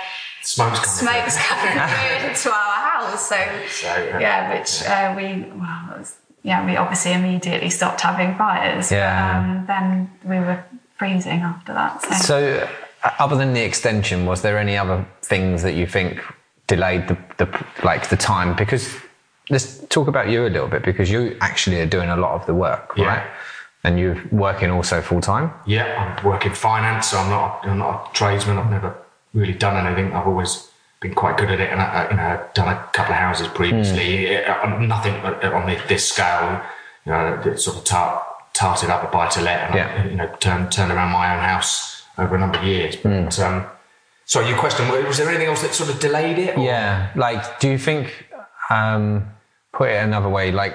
Smoke's 0.45 1.01
coming. 1.01 1.21
smoke's 1.23 1.37
coming 1.37 2.29
into 2.29 2.49
our 2.51 2.75
house, 2.89 3.29
so, 3.29 3.35
So, 3.69 3.87
uh, 3.89 4.19
yeah, 4.19 4.53
which 4.53 4.83
uh, 4.83 5.13
we 5.17 5.43
well, 5.59 5.97
was, 5.97 6.15
yeah, 6.43 6.63
we 6.65 6.77
obviously 6.77 7.13
immediately 7.13 7.69
stopped 7.71 8.01
having 8.01 8.35
fires. 8.37 8.89
but, 8.89 8.95
Yeah. 8.95 9.39
um, 9.39 9.65
then 9.67 10.11
we 10.23 10.37
were 10.39 10.63
freezing 10.97 11.41
after 11.41 11.73
that. 11.73 12.01
So, 12.03 12.13
So, 12.15 12.67
uh, 13.03 13.09
other 13.19 13.35
than 13.35 13.53
the 13.53 13.63
extension, 13.63 14.25
was 14.25 14.41
there 14.41 14.57
any 14.59 14.77
other 14.77 15.03
things 15.23 15.63
that 15.63 15.73
you 15.73 15.87
think 15.87 16.21
delayed 16.67 17.07
the, 17.07 17.17
the 17.37 17.47
like 17.83 18.09
the 18.09 18.17
time? 18.17 18.55
Because 18.55 18.95
let's 19.49 19.79
talk 19.89 20.07
about 20.07 20.29
you 20.29 20.45
a 20.45 20.49
little 20.49 20.67
bit 20.67 20.83
because 20.83 21.09
you 21.11 21.35
actually 21.41 21.79
are 21.81 21.85
doing 21.87 22.09
a 22.09 22.15
lot 22.17 22.31
of 22.39 22.45
the 22.45 22.53
work, 22.53 22.93
Yeah. 22.95 23.05
right? 23.07 23.23
And 23.83 23.99
you're 23.99 24.17
working 24.31 24.71
also 24.71 25.01
full 25.01 25.21
time. 25.21 25.51
Yeah, 25.65 26.17
I 26.19 26.25
work 26.27 26.45
in 26.45 26.53
finance, 26.53 27.07
so 27.09 27.17
I'm 27.19 27.29
not, 27.29 27.59
I'm 27.63 27.77
not 27.77 28.09
a 28.09 28.13
tradesman. 28.13 28.57
I've 28.57 28.71
never 28.71 28.95
really 29.35 29.53
done 29.53 29.85
anything. 29.85 30.13
I've 30.13 30.25
always 30.27 30.67
been 31.01 31.13
quite 31.13 31.37
good 31.37 31.51
at 31.51 31.59
it, 31.59 31.69
and 31.71 31.81
I, 31.81 32.07
you 32.09 32.17
know, 32.17 32.23
I've 32.23 32.53
done 32.53 32.69
a 32.69 32.83
couple 32.93 33.13
of 33.13 33.19
houses 33.19 33.47
previously. 33.49 34.35
Uh, 34.43 34.79
Nothing 34.79 35.13
on 35.15 35.67
this, 35.87 36.07
scale. 36.09 36.61
You 37.05 37.11
know, 37.11 37.41
it 37.45 37.59
sort 37.59 37.77
of 37.77 37.83
tart, 37.83 38.23
tarted 38.53 38.89
up 38.89 39.03
a 39.03 39.11
buy 39.11 39.27
to 39.27 39.41
let, 39.41 39.59
and 39.69 39.75
Yeah. 39.75 40.01
I, 40.03 40.07
you 40.07 40.15
know, 40.15 40.27
turned 40.39 40.71
turned 40.71 40.91
around 40.91 41.11
my 41.11 41.35
own 41.35 41.43
house 41.43 42.03
over 42.17 42.35
a 42.35 42.39
number 42.39 42.57
of 42.57 42.63
years. 42.63 42.95
But 42.95 43.37
um, 43.39 43.65
so 44.25 44.39
your 44.39 44.57
question 44.57 44.87
was 44.89 45.17
there 45.17 45.29
anything 45.29 45.47
else 45.47 45.61
that 45.61 45.73
sort 45.73 45.89
of 45.91 45.99
delayed 45.99 46.39
it? 46.39 46.57
or- 46.57 46.63
Yeah. 46.63 47.09
Like, 47.15 47.59
do 47.59 47.69
you 47.69 47.77
think, 47.77 48.25
um, 48.71 49.29
put 49.73 49.89
it 49.89 49.97
another 50.03 50.29
way, 50.29 50.51
like, 50.51 50.73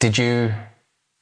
did 0.00 0.16
you, 0.16 0.54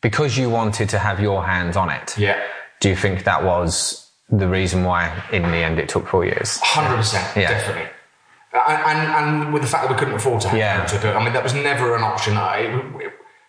because 0.02 0.36
you 0.36 0.50
wanted 0.50 0.90
to 0.90 0.98
have 0.98 1.18
your 1.18 1.44
hands 1.44 1.76
on 1.76 1.88
it, 1.90 2.16
yeah. 2.18 2.40
do 2.80 2.90
you 2.90 2.94
think 2.96 3.24
that 3.24 3.42
was 3.42 4.05
the 4.30 4.48
reason 4.48 4.84
why 4.84 5.22
in 5.32 5.42
the 5.42 5.56
end 5.56 5.78
it 5.78 5.88
took 5.88 6.06
four 6.08 6.24
years? 6.24 6.58
Hundred 6.62 6.96
percent, 6.96 7.36
Yeah. 7.36 7.48
definitely. 7.50 7.90
And, 8.52 8.98
and 8.98 8.98
and 9.42 9.52
with 9.52 9.62
the 9.62 9.68
fact 9.68 9.84
that 9.84 9.92
we 9.92 9.98
couldn't 9.98 10.14
afford 10.14 10.40
to 10.42 10.48
have 10.48 10.58
Yeah. 10.58 10.84
to 10.84 10.98
do 10.98 11.08
it, 11.08 11.14
I 11.14 11.22
mean 11.24 11.32
that 11.32 11.42
was 11.42 11.54
never 11.54 11.94
an 11.94 12.02
option. 12.02 12.36
I, 12.36 12.82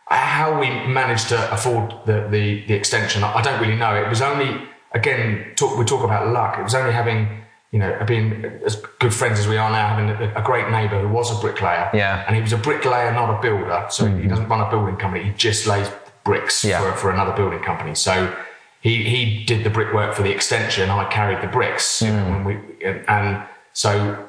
how 0.10 0.60
we 0.60 0.70
managed 0.88 1.30
to 1.30 1.52
afford 1.54 1.94
the, 2.06 2.28
the, 2.30 2.66
the 2.68 2.74
extension, 2.74 3.24
I 3.24 3.42
don't 3.42 3.60
really 3.60 3.76
know. 3.76 3.94
It 3.96 4.08
was 4.08 4.22
only 4.22 4.62
again 4.94 5.54
talk, 5.56 5.78
we 5.78 5.84
talk 5.84 6.04
about 6.04 6.28
luck. 6.30 6.58
It 6.58 6.64
was 6.64 6.76
only 6.76 6.94
having 6.94 7.44
you 7.72 7.80
know 7.80 8.00
being 8.08 8.46
as 8.66 8.76
good 9.00 9.14
friends 9.14 9.40
as 9.40 9.48
we 9.48 9.58
are 9.58 9.70
now, 9.70 9.96
having 9.96 10.10
a, 10.10 10.34
a 10.36 10.44
great 10.44 10.70
neighbour 10.70 11.02
who 11.02 11.10
was 11.10 11.36
a 11.36 11.42
bricklayer. 11.42 11.90
Yeah. 11.94 12.24
and 12.28 12.36
he 12.36 12.42
was 12.42 12.54
a 12.54 12.58
bricklayer, 12.58 13.12
not 13.14 13.38
a 13.38 13.42
builder. 13.42 13.88
So 13.90 14.06
he 14.06 14.12
mm-hmm. 14.14 14.30
doesn't 14.30 14.48
run 14.48 14.62
a 14.62 14.70
building 14.70 14.98
company. 14.98 15.24
He 15.26 15.32
just 15.32 15.68
lays 15.68 15.90
bricks 16.24 16.64
Yeah. 16.64 16.82
for, 16.82 16.98
for 16.98 17.12
another 17.12 17.34
building 17.34 17.60
company. 17.60 17.96
So 17.96 18.34
he, 18.82 19.04
he 19.04 19.44
did 19.46 19.64
the 19.64 19.70
brickwork 19.70 20.14
for 20.16 20.24
the 20.24 20.32
extension. 20.32 20.90
I 20.90 21.06
carried 21.06 21.42
the 21.42 21.48
bricks. 21.48 22.02
You 22.02 22.12
know, 22.12 22.44
we, 22.46 22.54
and, 22.86 23.04
and 23.10 23.44
so 23.74 24.26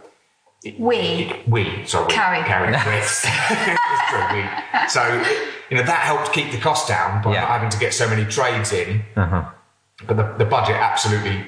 we 0.78 1.32
we 1.46 1.84
sorry 1.86 2.10
Carried. 2.12 2.44
carried 2.46 2.74
the 2.74 2.82
bricks. 2.84 3.22
true. 4.08 4.26
We, 4.32 4.88
so 4.88 5.04
you 5.70 5.76
know 5.76 5.82
that 5.84 6.00
helped 6.02 6.32
keep 6.32 6.50
the 6.50 6.58
cost 6.58 6.88
down 6.88 7.22
by 7.22 7.34
Yeah. 7.34 7.42
not 7.42 7.50
having 7.50 7.70
to 7.70 7.78
get 7.78 7.94
so 7.94 8.08
many 8.08 8.24
trades 8.24 8.72
in. 8.72 9.02
Uh-huh. 9.16 9.44
But 10.06 10.16
the, 10.16 10.32
the 10.38 10.44
budget 10.44 10.76
absolutely, 10.76 11.44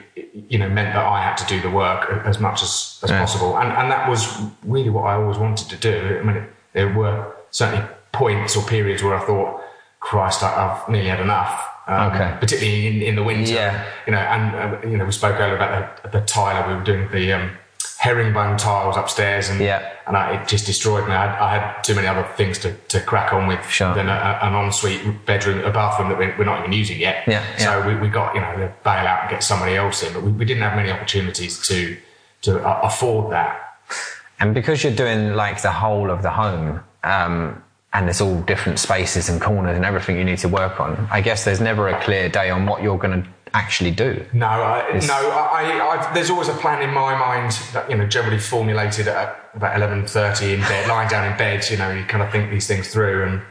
you 0.49 0.59
know, 0.59 0.69
meant 0.69 0.93
that 0.95 1.05
I 1.07 1.23
had 1.23 1.37
to 1.37 1.47
do 1.47 1.61
the 1.61 1.71
work 1.71 2.11
as 2.27 2.41
much 2.41 2.63
as, 2.63 2.99
as 3.05 3.11
Yeah. 3.11 3.21
possible, 3.21 3.57
and 3.59 3.73
and 3.73 3.91
that 3.91 4.09
was 4.09 4.27
really 4.65 4.91
what 4.91 5.03
I 5.05 5.15
always 5.15 5.39
wanted 5.39 5.69
to 5.71 5.77
do. 5.77 6.19
I 6.21 6.23
mean, 6.25 6.37
it, 6.37 6.51
there 6.73 6.93
were 6.93 7.33
certainly 7.51 7.85
points 8.13 8.57
or 8.57 8.63
periods 8.65 9.03
where 9.03 9.15
I 9.15 9.25
thought, 9.25 9.61
Christ, 10.01 10.43
I, 10.43 10.49
I've 10.83 10.89
nearly 10.89 11.09
had 11.09 11.21
enough. 11.21 11.67
Um, 11.91 12.13
Okay. 12.13 12.37
Particularly 12.41 12.87
in, 12.87 13.03
in 13.03 13.15
the 13.17 13.23
winter, 13.25 13.53
Yeah. 13.55 13.85
you 14.07 14.13
know, 14.13 14.19
and 14.19 14.45
uh, 14.55 14.89
you 14.89 14.97
know, 14.97 15.05
we 15.05 15.13
spoke 15.13 15.41
earlier 15.41 15.57
about 15.57 16.03
the, 16.03 16.09
the 16.21 16.25
tiler. 16.25 16.69
We 16.69 16.75
were 16.79 16.85
doing 16.85 17.09
the 17.11 17.33
um, 17.33 17.51
herringbone 17.99 18.57
tiles 18.59 18.97
upstairs, 18.97 19.49
and 19.51 19.61
Yeah. 19.61 19.83
and 20.07 20.17
I, 20.17 20.35
it 20.41 20.49
just 20.49 20.67
destroyed 20.67 21.07
me. 21.09 21.15
I, 21.15 21.27
I 21.49 21.59
had 21.59 21.83
too 21.83 21.95
many 21.97 22.07
other 22.07 22.27
things 22.37 22.59
to, 22.61 22.75
to 22.89 23.01
crack 23.01 23.33
on 23.33 23.47
with 23.49 23.65
Sure. 23.69 23.93
than 23.95 24.09
a, 24.09 24.13
a- 24.13 24.47
an 24.47 24.55
ensuite 24.55 25.27
bedroom, 25.27 25.65
a 25.65 25.73
bathroom 25.73 26.09
that 26.11 26.19
we're, 26.19 26.35
we're 26.39 26.45
not 26.45 26.61
even 26.61 26.73
using 26.73 27.01
yet. 27.01 27.25
Yeah, 27.27 27.43
So 27.57 27.65
yeah. 27.79 27.87
we, 27.87 27.97
we 27.97 28.09
got 28.09 28.35
you 28.37 28.41
know 28.41 28.57
the 28.59 28.71
bail 28.85 29.07
out 29.07 29.23
and 29.23 29.31
get 29.31 29.43
somebody 29.43 29.75
else 29.75 30.03
in, 30.05 30.13
but 30.15 30.23
we, 30.23 30.31
we 30.31 30.45
didn't 30.45 30.63
have 30.63 30.77
many 30.77 30.91
opportunities 30.93 31.59
to 31.69 31.97
to 32.43 32.51
uh, 32.65 32.81
afford 32.85 33.33
that. 33.33 33.59
And 34.39 34.55
because 34.55 34.83
you're 34.85 34.95
doing 34.95 35.35
like 35.35 35.61
the 35.61 35.73
whole 35.73 36.11
of 36.11 36.23
the 36.23 36.31
home, 36.31 36.81
um, 37.05 37.63
and 37.93 38.07
there's 38.07 38.21
all 38.21 38.41
different 38.43 38.79
spaces 38.79 39.29
and 39.29 39.41
corners 39.41 39.77
and 39.77 39.85
everything 39.85 40.17
you 40.17 40.25
need 40.25 40.39
to 40.39 40.49
work 40.49 40.81
on, 40.81 41.09
I 41.11 41.21
guess 41.21 41.45
there's 41.45 41.61
never 41.61 41.89
a 41.89 42.01
clear 42.03 42.29
day 42.29 42.51
on 42.51 42.67
what 42.67 42.83
you're 42.83 42.99
going 42.99 43.23
to 43.23 43.29
actually 43.53 43.91
do. 43.91 44.25
No, 44.33 44.47
I, 44.47 45.01
no. 45.07 45.31
I, 45.31 45.63
I, 45.63 45.89
I've, 45.89 46.15
there's 46.15 46.31
always 46.31 46.49
a 46.49 46.55
plan 46.55 46.83
in 46.83 46.95
my 46.95 47.19
mind 47.19 47.53
that 47.73 47.91
you 47.91 47.97
know 47.97 48.07
generally 48.07 48.39
formulated 48.39 49.09
at 49.09 49.51
about 49.55 49.77
eleven 49.77 50.07
thirty 50.07 50.55
in 50.55 50.61
bed, 50.61 50.89
lying 50.89 51.09
down 51.09 51.31
in 51.31 51.37
bed. 51.37 51.69
You 51.69 51.77
know, 51.77 51.91
you 51.91 52.05
kind 52.05 52.23
of 52.23 52.31
think 52.31 52.51
these 52.51 52.69
things 52.69 52.89
through, 52.93 53.25
and 53.25 53.43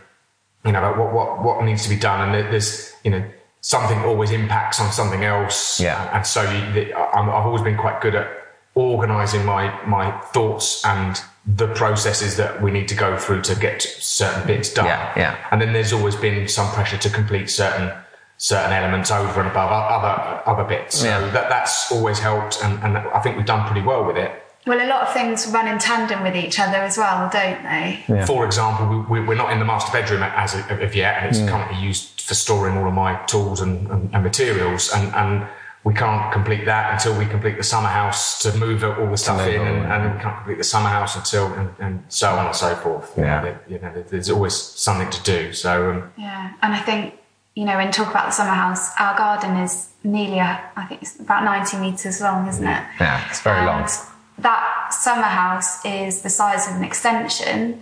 you 0.65 0.71
know 0.71 0.79
about 0.79 0.97
what 0.97 1.13
what 1.13 1.43
what 1.43 1.65
needs 1.65 1.83
to 1.83 1.89
be 1.89 1.97
done, 1.97 2.33
and 2.33 2.53
there's 2.53 2.93
you 3.03 3.11
know 3.11 3.23
something 3.61 3.99
always 3.99 4.31
impacts 4.31 4.79
on 4.79 4.91
something 4.91 5.25
else. 5.25 5.81
Yeah. 5.81 6.15
and 6.15 6.25
so 6.25 6.43
you, 6.43 6.71
the, 6.71 6.93
I'm, 6.93 7.29
I've 7.29 7.45
always 7.45 7.61
been 7.61 7.77
quite 7.77 7.99
good 7.99 8.15
at 8.15 8.29
organising 8.75 9.45
my 9.45 9.85
my 9.85 10.11
thoughts 10.33 10.85
and 10.85 11.19
the 11.55 11.67
processes 11.73 12.37
that 12.37 12.61
we 12.61 12.69
need 12.71 12.87
to 12.89 12.95
go 12.95 13.17
through 13.17 13.41
to 13.41 13.55
get 13.55 13.81
certain 13.81 14.45
bits 14.45 14.73
done. 14.73 14.85
Yeah, 14.85 15.13
yeah. 15.17 15.47
And 15.51 15.59
then 15.61 15.73
there's 15.73 15.93
always 15.93 16.15
been 16.15 16.47
some 16.47 16.71
pressure 16.73 16.97
to 16.97 17.09
complete 17.09 17.49
certain 17.49 17.91
certain 18.37 18.71
elements 18.71 19.11
over 19.11 19.41
and 19.41 19.49
above 19.49 19.69
other 19.69 20.41
other 20.45 20.63
bits. 20.63 20.99
So 20.99 21.07
Yeah. 21.07 21.31
that 21.31 21.49
that's 21.49 21.91
always 21.91 22.19
helped, 22.19 22.63
and, 22.63 22.81
and 22.83 22.97
I 22.97 23.19
think 23.19 23.35
we've 23.37 23.45
done 23.45 23.65
pretty 23.65 23.85
well 23.85 24.05
with 24.05 24.17
it. 24.17 24.31
well, 24.67 24.79
a 24.85 24.87
lot 24.87 25.01
of 25.01 25.11
things 25.13 25.47
run 25.47 25.67
in 25.67 25.79
tandem 25.79 26.21
with 26.21 26.35
each 26.35 26.59
other 26.59 26.77
as 26.77 26.97
well, 26.97 27.29
don't 27.31 27.63
they? 27.63 28.03
Yeah. 28.07 28.25
For 28.25 28.45
example, 28.45 28.87
we, 28.87 28.97
we, 29.19 29.27
we're 29.27 29.35
not 29.43 29.51
in 29.51 29.59
the 29.59 29.65
master 29.65 29.91
bedroom 29.91 30.21
as 30.21 30.53
of, 30.53 30.69
of 30.69 30.93
yet, 30.93 31.17
and 31.17 31.29
it's 31.29 31.39
mm. 31.39 31.49
currently 31.49 31.81
used 31.81 32.21
for 32.21 32.35
storing 32.35 32.77
all 32.77 32.87
of 32.87 32.93
my 32.93 33.15
tools 33.25 33.61
and, 33.61 33.89
and, 33.89 34.13
and 34.13 34.23
materials, 34.23 34.91
and, 34.93 35.13
and 35.15 35.47
we 35.83 35.93
can't 35.93 36.31
complete 36.33 36.65
that 36.65 36.91
until 36.93 37.17
we 37.17 37.25
complete 37.25 37.55
the 37.57 37.63
summer 37.63 37.87
house 37.87 38.39
to 38.43 38.55
move 38.57 38.83
all 38.83 39.07
the 39.09 39.17
stuff 39.17 39.39
in, 39.47 39.61
and, 39.61 39.77
yeah. 39.83 39.95
and 40.05 40.15
we 40.15 40.21
can't 40.21 40.35
complete 40.37 40.57
the 40.57 40.63
summer 40.63 40.89
house 40.89 41.15
until 41.15 41.47
and, 41.53 41.69
and 41.79 42.03
so 42.09 42.29
on 42.31 42.47
and 42.47 42.55
so 42.55 42.75
forth. 42.75 43.13
You 43.15 43.23
know, 43.23 43.27
Yeah. 43.45 43.55
you 43.67 43.79
know, 43.79 44.03
there's 44.09 44.29
always 44.29 44.55
something 44.55 45.09
to 45.09 45.23
do. 45.23 45.53
So 45.53 45.91
um, 45.91 46.11
Yeah, 46.17 46.51
and 46.61 46.73
I 46.73 46.79
think 46.79 47.15
you 47.55 47.65
know 47.65 47.77
when 47.77 47.91
talk 47.91 48.09
about 48.09 48.25
the 48.27 48.31
summer 48.31 48.51
house, 48.51 48.91
our 48.99 49.17
garden 49.17 49.55
is 49.57 49.89
nearly, 50.03 50.39
a, 50.39 50.61
I 50.75 50.83
think 50.85 51.01
it's 51.01 51.19
about 51.19 51.43
ninety 51.45 51.77
meters 51.77 52.19
long, 52.21 52.47
isn't 52.47 52.63
it? 52.67 52.83
Yeah, 52.99 53.27
it's 53.29 53.41
very 53.41 53.65
long. 53.65 53.87
That 54.39 54.89
summer 54.93 55.23
house 55.23 55.83
is 55.85 56.21
the 56.21 56.29
size 56.29 56.67
of 56.69 56.75
an 56.75 56.83
extension, 56.83 57.81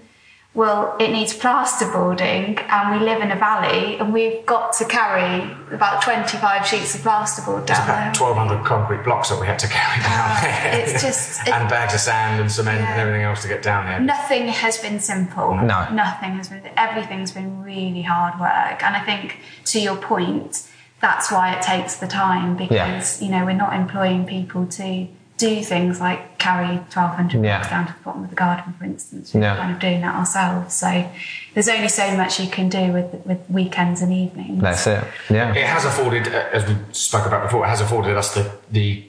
well, 0.58 0.96
it 1.00 1.12
needs 1.12 1.38
plasterboarding 1.38 2.60
and 2.68 3.00
we 3.00 3.06
live 3.06 3.22
in 3.22 3.30
a 3.32 3.36
valley 3.36 3.96
and 4.00 4.12
we've 4.12 4.44
got 4.48 4.74
to 4.74 4.86
carry 4.86 5.44
about 5.72 6.02
25 6.02 6.66
sheets 6.66 6.96
of 6.96 7.02
plasterboard 7.02 7.68
down 7.68 7.86
there. 7.86 8.10
About 8.10 8.20
1,200 8.20 8.66
concrete 8.66 9.04
blocks 9.04 9.30
that 9.30 9.40
we 9.40 9.46
had 9.46 9.60
to 9.60 9.68
carry 9.68 10.02
down 10.02 10.32
Uh, 10.32 10.42
there. 10.42 10.80
it's 10.82 11.02
just- 11.04 11.42
it- 11.48 11.54
and 11.54 11.70
bags 11.70 11.94
of 11.94 12.00
sand 12.00 12.42
and 12.42 12.52
cement 12.52 12.82
and 12.82 13.00
everything 13.00 13.22
else 13.22 13.44
to 13.44 13.48
get 13.48 13.62
down 13.62 13.86
there. 13.86 14.00
Nothing 14.00 14.48
has 14.48 14.80
been 14.80 15.00
simple. 15.00 15.54
No. 15.56 15.90
Nothing 15.92 16.32
has 16.38 16.50
been, 16.50 16.64
everything's 16.76 17.32
been 17.32 17.62
really 17.62 18.02
hard 18.02 18.40
work. 18.40 18.82
And 18.84 18.96
I 18.96 19.02
think 19.06 19.38
to 19.66 19.80
your 19.80 19.96
point, 19.96 20.68
that's 21.02 21.32
why 21.32 21.54
it 21.54 21.62
takes 21.62 21.98
the 21.98 22.08
time 22.08 22.58
because, 22.58 23.22
you 23.22 23.30
know, 23.30 23.46
we're 23.46 23.54
not 23.54 23.74
employing 23.74 24.26
people 24.26 24.66
to 24.66 25.08
do 25.38 25.64
things 25.64 26.00
like 26.02 26.38
carry 26.40 26.78
1200 26.90 27.44
Yeah. 27.44 27.58
blocks 27.60 27.70
down 27.70 27.88
to 27.88 27.94
the 27.94 28.00
bottom 28.04 28.24
of 28.24 28.30
the 28.30 28.36
garden, 28.36 28.74
for 28.78 28.86
instance. 28.86 29.34
We're 29.34 29.42
Yeah. 29.42 29.56
kind 29.56 29.72
of 29.72 29.80
doing 29.80 30.02
that 30.02 30.16
ourselves. 30.16 30.74
So 30.74 31.08
there's 31.54 31.70
only 31.70 31.88
so 31.90 32.16
much 32.18 32.40
you 32.40 32.50
can 32.50 32.70
do 32.70 32.92
with, 32.92 33.14
with 33.26 33.40
weekends 33.50 34.02
and 34.02 34.12
evenings. 34.12 34.62
That's 34.62 34.88
it. 34.88 35.04
Yeah. 35.30 35.54
It 35.54 35.66
has 35.68 35.86
afforded, 35.86 36.28
uh, 36.28 36.46
as 36.52 36.68
we 36.68 36.76
spoke 36.92 37.26
about 37.28 37.44
before, 37.44 37.66
it 37.66 37.70
has 37.70 37.82
afforded 37.82 38.18
us 38.18 38.34
the, 38.34 38.52
the 38.72 39.04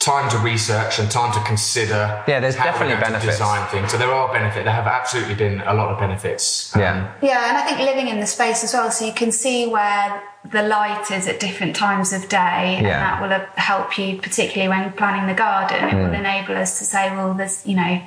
time 0.00 0.30
to 0.30 0.38
research 0.38 0.98
and 0.98 1.10
time 1.10 1.30
to 1.32 1.40
consider. 1.46 2.24
Yeah, 2.26 2.40
there's 2.40 2.56
how 2.56 2.64
we're 2.64 2.72
definitely 2.72 2.94
going 2.94 3.04
to 3.04 3.10
benefits. 3.12 3.36
Design 3.38 3.68
things. 3.68 3.92
So 3.92 3.98
there 3.98 4.10
are 4.10 4.32
benefits. 4.32 4.64
There 4.64 4.72
have 4.72 4.86
absolutely 4.86 5.34
been 5.34 5.60
a 5.60 5.74
lot 5.74 5.90
of 5.92 5.98
benefits. 6.00 6.74
Um, 6.74 6.80
Yeah. 6.80 7.12
Yeah, 7.22 7.48
and 7.48 7.56
I 7.58 7.62
think 7.66 7.78
living 7.80 8.08
in 8.08 8.18
the 8.18 8.26
space 8.26 8.64
as 8.64 8.72
well, 8.72 8.90
so 8.90 9.04
you 9.04 9.12
can 9.12 9.30
see 9.30 9.66
where 9.66 10.22
the 10.50 10.62
light 10.62 11.10
is 11.10 11.28
at 11.28 11.38
different 11.38 11.76
times 11.76 12.14
of 12.14 12.28
day, 12.30 12.76
and 12.78 12.86
that 12.86 13.20
will 13.20 13.30
uh, 13.32 13.44
help 13.56 13.98
you, 13.98 14.16
particularly 14.20 14.68
when 14.74 14.90
planning 14.92 15.26
the 15.26 15.34
garden. 15.34 15.84
It 15.88 15.92
Mm. 15.92 16.08
will 16.08 16.14
enable 16.14 16.56
us 16.56 16.78
to 16.78 16.84
say, 16.84 17.10
well, 17.14 17.34
there's 17.34 17.66
you 17.66 17.76
know 17.76 18.00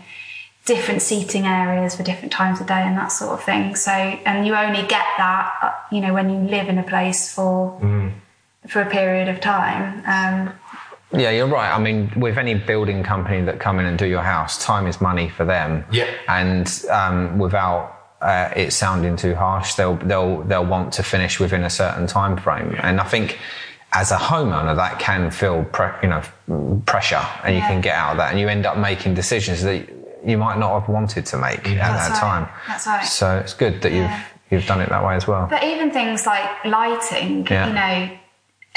different 0.65 1.01
seating 1.01 1.45
areas 1.45 1.95
for 1.95 2.03
different 2.03 2.31
times 2.31 2.59
of 2.61 2.65
day 2.67 2.81
and 2.81 2.97
that 2.97 3.11
sort 3.11 3.33
of 3.33 3.43
thing. 3.43 3.75
So, 3.75 3.91
and 3.91 4.47
you 4.47 4.55
only 4.55 4.81
get 4.81 5.05
that, 5.17 5.53
uh, 5.61 5.71
you 5.91 5.99
know, 6.01 6.13
when 6.13 6.29
you 6.29 6.39
live 6.49 6.69
in 6.69 6.77
a 6.79 6.83
place 6.83 7.31
for 7.35 7.79
for 8.67 8.81
a 8.81 8.89
period 8.89 9.27
of 9.27 9.39
time. 9.41 10.01
Um, 10.07 10.53
Yeah, 11.13 11.29
you're 11.31 11.47
right. 11.47 11.71
I 11.73 11.79
mean, 11.79 12.11
with 12.15 12.37
any 12.37 12.55
building 12.55 13.03
company 13.03 13.41
that 13.45 13.59
come 13.59 13.79
in 13.79 13.85
and 13.85 13.97
do 13.97 14.05
your 14.07 14.23
house, 14.23 14.63
time 14.63 14.87
is 14.87 14.99
money 14.99 15.29
for 15.29 15.45
them. 15.45 15.85
Yeah. 15.91 16.09
And 16.27 16.67
um, 16.89 17.37
without 17.37 17.99
uh, 18.21 18.49
it 18.55 18.71
sounding 18.73 19.15
too 19.15 19.35
harsh, 19.35 19.75
they'll 19.75 19.95
they'll 19.97 20.41
they'll 20.43 20.65
want 20.65 20.93
to 20.93 21.03
finish 21.03 21.39
within 21.39 21.63
a 21.63 21.69
certain 21.69 22.07
time 22.07 22.37
frame. 22.37 22.75
And 22.79 22.99
I 22.99 23.03
think 23.03 23.37
as 23.93 24.11
a 24.11 24.17
homeowner, 24.17 24.75
that 24.75 24.97
can 24.99 25.29
feel 25.29 25.63
pre- 25.65 25.91
you 26.01 26.09
know 26.09 26.21
pressure, 26.85 27.23
and 27.43 27.53
you 27.55 27.61
can 27.61 27.79
get 27.81 27.95
out 27.95 28.11
of 28.13 28.17
that, 28.17 28.31
and 28.31 28.39
you 28.39 28.47
end 28.47 28.65
up 28.65 28.77
making 28.77 29.13
decisions 29.13 29.61
that 29.63 29.87
you 30.25 30.37
might 30.37 30.57
not 30.57 30.79
have 30.79 30.89
wanted 30.89 31.25
to 31.27 31.37
make 31.37 31.67
at 31.69 31.77
That's 31.77 32.07
that 32.07 32.13
right. 32.13 32.19
time. 32.19 32.49
That's 32.67 32.87
right. 32.87 33.05
So 33.05 33.37
it's 33.37 33.53
good 33.53 33.81
that 33.81 33.91
Yeah. 33.91 34.17
you've 34.49 34.61
you've 34.61 34.67
done 34.67 34.81
it 34.81 34.89
that 34.89 35.03
way 35.05 35.15
as 35.15 35.27
well. 35.27 35.47
But 35.49 35.63
even 35.63 35.91
things 35.91 36.25
like 36.25 36.49
lighting, 36.65 37.45
Yeah. 37.49 37.67
you 37.67 37.73
know, 37.73 38.17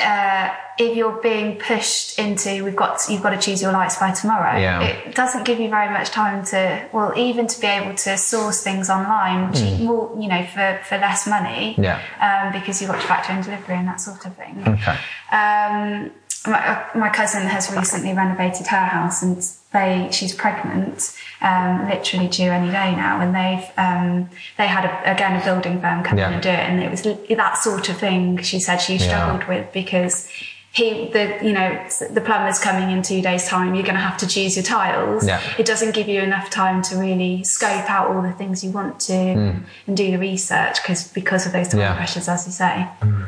uh, 0.05 0.55
if 0.79 0.97
you're 0.97 1.21
being 1.23 1.59
pushed 1.59 2.19
into, 2.19 2.63
we've 2.65 2.77
got 2.77 3.01
you've 3.09 3.23
got 3.23 3.31
to 3.31 3.39
choose 3.39 3.63
your 3.63 3.73
lights 3.73 3.97
by 3.99 4.13
tomorrow. 4.13 4.59
Yeah. 4.59 4.83
It 4.83 5.15
doesn't 5.15 5.45
give 5.45 5.59
you 5.59 5.71
very 5.71 5.91
much 5.91 6.11
time 6.11 6.45
to, 6.47 6.87
well, 6.93 7.13
even 7.17 7.47
to 7.47 7.61
be 7.61 7.67
able 7.67 7.95
to 7.95 8.19
source 8.19 8.63
things 8.63 8.91
online, 8.91 9.53
cheap, 9.55 9.81
more, 9.81 10.15
you 10.21 10.29
know, 10.29 10.45
for, 10.47 10.81
for 10.85 10.99
less 10.99 11.27
money. 11.27 11.75
Yeah. 11.79 12.01
Um, 12.21 12.53
because 12.53 12.81
you've 12.81 12.91
got 12.91 13.01
to 13.01 13.07
factor 13.07 13.33
in 13.33 13.43
delivery 13.43 13.77
and 13.77 13.89
that 13.89 14.01
sort 14.01 14.25
of 14.27 14.37
thing. 14.37 14.63
Okay. 14.67 14.97
Um, 15.33 16.11
my, 16.47 16.87
my 16.95 17.09
cousin 17.09 17.43
has 17.43 17.73
recently 17.75 18.13
renovated 18.13 18.69
her 18.69 18.77
house, 18.77 19.23
and 19.23 19.43
they 19.73 20.09
she's 20.13 20.33
pregnant, 20.35 21.13
um, 21.41 21.89
literally 21.89 22.29
due 22.29 22.51
any 22.51 22.69
day 22.71 22.95
now, 22.95 23.21
and 23.21 23.35
they've 23.35 23.69
um, 23.77 24.31
they 24.57 24.67
had 24.69 24.85
a, 24.85 25.13
again 25.13 25.41
a 25.41 25.45
building 25.45 25.81
firm 25.81 26.05
come 26.05 26.19
Yeah. 26.19 26.29
in 26.29 26.35
and 26.35 26.43
do 26.43 26.49
it, 26.51 26.55
and 26.55 26.83
it 26.83 26.91
was 26.91 27.03
that 27.03 27.59
sort 27.59 27.89
of 27.89 27.97
thing. 27.97 28.41
She 28.43 28.61
said 28.61 28.77
she 28.79 28.99
struggled 28.99 29.49
with 29.49 29.73
because. 29.73 30.29
He, 30.77 31.09
the, 31.09 31.25
you 31.43 31.55
know, 31.55 31.71
the 32.11 32.21
plumber's 32.21 32.59
coming 32.59 32.91
in 32.95 33.03
two 33.03 33.23
days' 33.23 33.49
time. 33.49 33.75
You're 33.75 33.89
going 33.91 33.95
to 33.95 34.01
have 34.11 34.19
to 34.19 34.27
choose 34.27 34.57
your 34.57 34.63
tiles. 34.63 35.27
Yeah. 35.27 35.41
It 35.59 35.65
doesn't 35.65 35.95
give 35.95 36.07
you 36.07 36.21
enough 36.21 36.51
time 36.51 36.83
to 36.83 36.97
really 36.97 37.45
scope 37.45 37.89
out 37.89 38.11
all 38.11 38.21
the 38.21 38.33
things 38.33 38.63
you 38.63 38.71
want 38.71 39.01
to 39.09 39.35
hmm. 39.35 39.59
and 39.87 39.97
do 39.97 40.11
the 40.11 40.19
research 40.19 40.83
because 40.83 41.09
because 41.13 41.47
of 41.47 41.53
those 41.53 41.69
time. 41.69 41.81
Yeah. 41.81 41.97
pressures, 41.97 42.29
as 42.29 42.47
you 42.47 42.53
say. 42.53 42.89
Mm-hmm. 43.01 43.25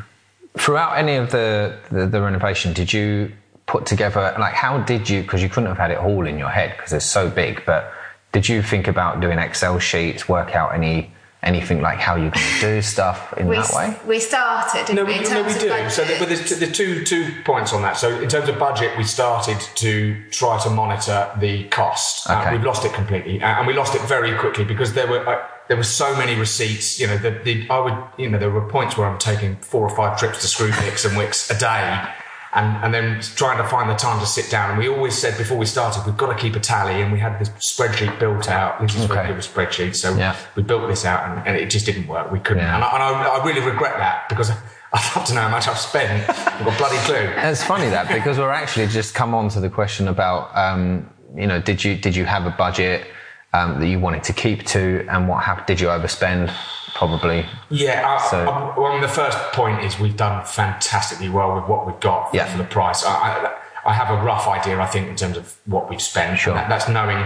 throughout 0.57 0.97
any 0.97 1.15
of 1.15 1.31
the, 1.31 1.77
the, 1.91 2.05
the 2.05 2.21
renovation, 2.21 2.73
did 2.73 2.91
you 2.93 3.31
put 3.65 3.85
together, 3.85 4.35
like, 4.39 4.53
how 4.53 4.79
did 4.79 5.09
you, 5.09 5.21
because 5.21 5.41
you 5.41 5.49
couldn't 5.49 5.69
have 5.69 5.77
had 5.77 5.91
it 5.91 5.97
all 5.97 6.25
in 6.25 6.37
your 6.37 6.49
head 6.49 6.75
because 6.75 6.91
it's 6.93 7.05
so 7.05 7.29
big, 7.29 7.63
but 7.65 7.91
did 8.31 8.47
you 8.47 8.61
think 8.61 8.87
about 8.87 9.21
doing 9.21 9.37
Excel 9.39 9.79
sheets, 9.79 10.27
work 10.27 10.55
out 10.55 10.73
any, 10.73 11.11
anything 11.41 11.81
like 11.81 11.99
how 11.99 12.15
you're 12.15 12.31
going 12.31 12.45
to 12.59 12.61
do 12.61 12.81
stuff 12.81 13.33
in 13.37 13.47
We, 13.47 13.55
that 13.55 13.71
way? 13.73 13.95
we 14.05 14.19
started, 14.19 14.93
No, 14.93 15.05
we? 15.05 15.13
we, 15.13 15.17
in 15.19 15.23
no, 15.23 15.29
terms 15.29 15.47
we 15.47 15.53
of 15.53 15.59
do. 15.61 15.69
budget. 15.69 15.91
So 15.91 16.03
there, 16.03 16.19
but 16.19 16.27
there's 16.27 16.47
two, 16.49 16.55
the 16.55 16.67
two 16.67 17.03
two 17.05 17.31
points 17.45 17.71
on 17.73 17.81
that. 17.83 17.97
So 17.97 18.19
in 18.19 18.27
terms 18.29 18.49
of 18.49 18.59
budget, 18.59 18.97
we 18.97 19.03
started 19.03 19.59
to 19.75 20.21
try 20.31 20.59
to 20.63 20.69
monitor 20.69 21.29
the 21.39 21.63
cost. 21.69 22.29
Uh, 22.29 22.49
we've 22.51 22.63
lost 22.63 22.83
it 22.85 22.93
completely, 22.93 23.41
uh, 23.41 23.47
and 23.47 23.67
we 23.67 23.73
lost 23.73 23.95
it 23.95 24.01
very 24.01 24.37
quickly 24.37 24.65
because 24.65 24.93
there 24.93 25.07
were 25.07 25.27
uh, 25.27 25.47
there 25.69 25.77
were 25.77 25.83
so 25.83 26.15
many 26.17 26.35
receipts. 26.35 26.99
You 26.99 27.07
know, 27.07 27.17
the, 27.17 27.31
the 27.31 27.69
I 27.69 27.79
would 27.79 27.97
you 28.17 28.29
know 28.29 28.37
there 28.37 28.49
were 28.51 28.67
points 28.67 28.97
where 28.97 29.07
I'm 29.07 29.17
taking 29.19 29.55
four 29.57 29.87
or 29.89 29.95
five 29.95 30.19
trips 30.19 30.41
to 30.41 30.47
Screwfix 30.47 31.05
and 31.05 31.15
Wickes 31.17 31.49
a 31.55 31.57
day. 31.57 32.05
And, 32.51 32.83
and 32.83 32.91
then 32.91 33.21
trying 33.21 33.57
to 33.59 33.67
find 33.69 33.87
the 33.89 33.93
time 33.95 34.19
to 34.19 34.25
sit 34.25 34.49
down. 34.49 34.71
And 34.71 34.79
we 34.79 34.89
always 34.89 35.15
said 35.15 35.37
before 35.37 35.55
we 35.57 35.67
started, 35.67 36.03
we've 36.07 36.17
got 36.17 36.35
to 36.35 36.39
keep 36.41 36.55
a 36.55 36.59
tally. 36.59 36.99
And 37.01 37.11
we 37.11 37.19
had 37.19 37.37
this 37.39 37.49
spreadsheet 37.49 38.19
built 38.19 38.49
out. 38.49 38.81
Lizzy's 38.81 39.03
Okay. 39.05 39.13
very 39.13 39.27
good 39.27 39.43
with. 39.43 39.95
So 39.95 40.15
Yeah. 40.15 40.35
we 40.55 40.63
built 40.63 40.87
this 40.87 41.05
out 41.05 41.29
and, 41.29 41.47
and 41.47 41.55
it 41.55 41.69
just 41.69 41.85
didn't 41.85 42.07
work. 42.07 42.31
We 42.31 42.39
couldn't. 42.39 42.63
Yeah. 42.63 42.73
And, 42.75 42.83
I, 42.83 42.89
and 42.95 43.03
I, 43.03 43.23
I 43.37 43.45
really 43.45 43.61
regret 43.61 43.97
that 43.99 44.27
because 44.29 44.49
I'd 44.93 45.15
love 45.15 45.25
to 45.27 45.35
know 45.35 45.41
how 45.41 45.49
much 45.49 45.67
I've 45.67 45.77
spent. 45.77 46.27
I've 46.27 46.65
got 46.65 46.75
bloody 46.79 46.97
clue. 47.05 47.31
It's 47.37 47.63
funny 47.63 47.87
that 47.89 48.07
because 48.07 48.39
we're 48.39 48.49
actually 48.49 48.87
just 48.87 49.13
come 49.13 49.35
on 49.35 49.49
to 49.49 49.59
the 49.59 49.69
question 49.69 50.07
about, 50.07 50.49
um, 50.57 51.07
you 51.35 51.45
know, 51.45 51.61
did 51.61 51.83
you 51.83 51.93
did 51.95 52.15
you 52.15 52.25
have 52.25 52.47
a 52.47 52.49
budget 52.49 53.05
um, 53.53 53.79
that 53.79 53.87
you 53.87 53.99
wanted 53.99 54.23
to 54.25 54.33
keep 54.33 54.65
to, 54.67 55.05
and 55.09 55.27
what 55.27 55.43
happened? 55.43 55.67
Did 55.67 55.79
you 55.79 55.87
overspend? 55.87 56.53
Probably. 56.95 57.45
Yeah, 57.69 58.07
I, 58.17 58.29
So- 58.29 58.49
I, 58.49 58.77
well, 58.79 58.99
the 58.99 59.07
first 59.07 59.37
point 59.53 59.83
is 59.83 59.99
we've 59.99 60.17
done 60.17 60.43
fantastically 60.45 61.29
well 61.29 61.55
with 61.55 61.65
what 61.65 61.85
we've 61.85 61.99
got 61.99 62.29
for, 62.31 62.35
Yeah. 62.35 62.45
for 62.45 62.57
the 62.57 62.63
price. 62.63 63.03
I, 63.05 63.11
I, 63.13 63.57
I 63.85 63.93
have 63.93 64.09
a 64.09 64.21
rough 64.23 64.47
idea, 64.47 64.79
I 64.79 64.85
think, 64.87 65.07
in 65.07 65.15
terms 65.15 65.37
of 65.37 65.55
what 65.65 65.89
we've 65.89 66.01
spent. 66.01 66.39
Sure. 66.39 66.53
That, 66.55 66.67
that's 66.67 66.89
knowing 66.89 67.25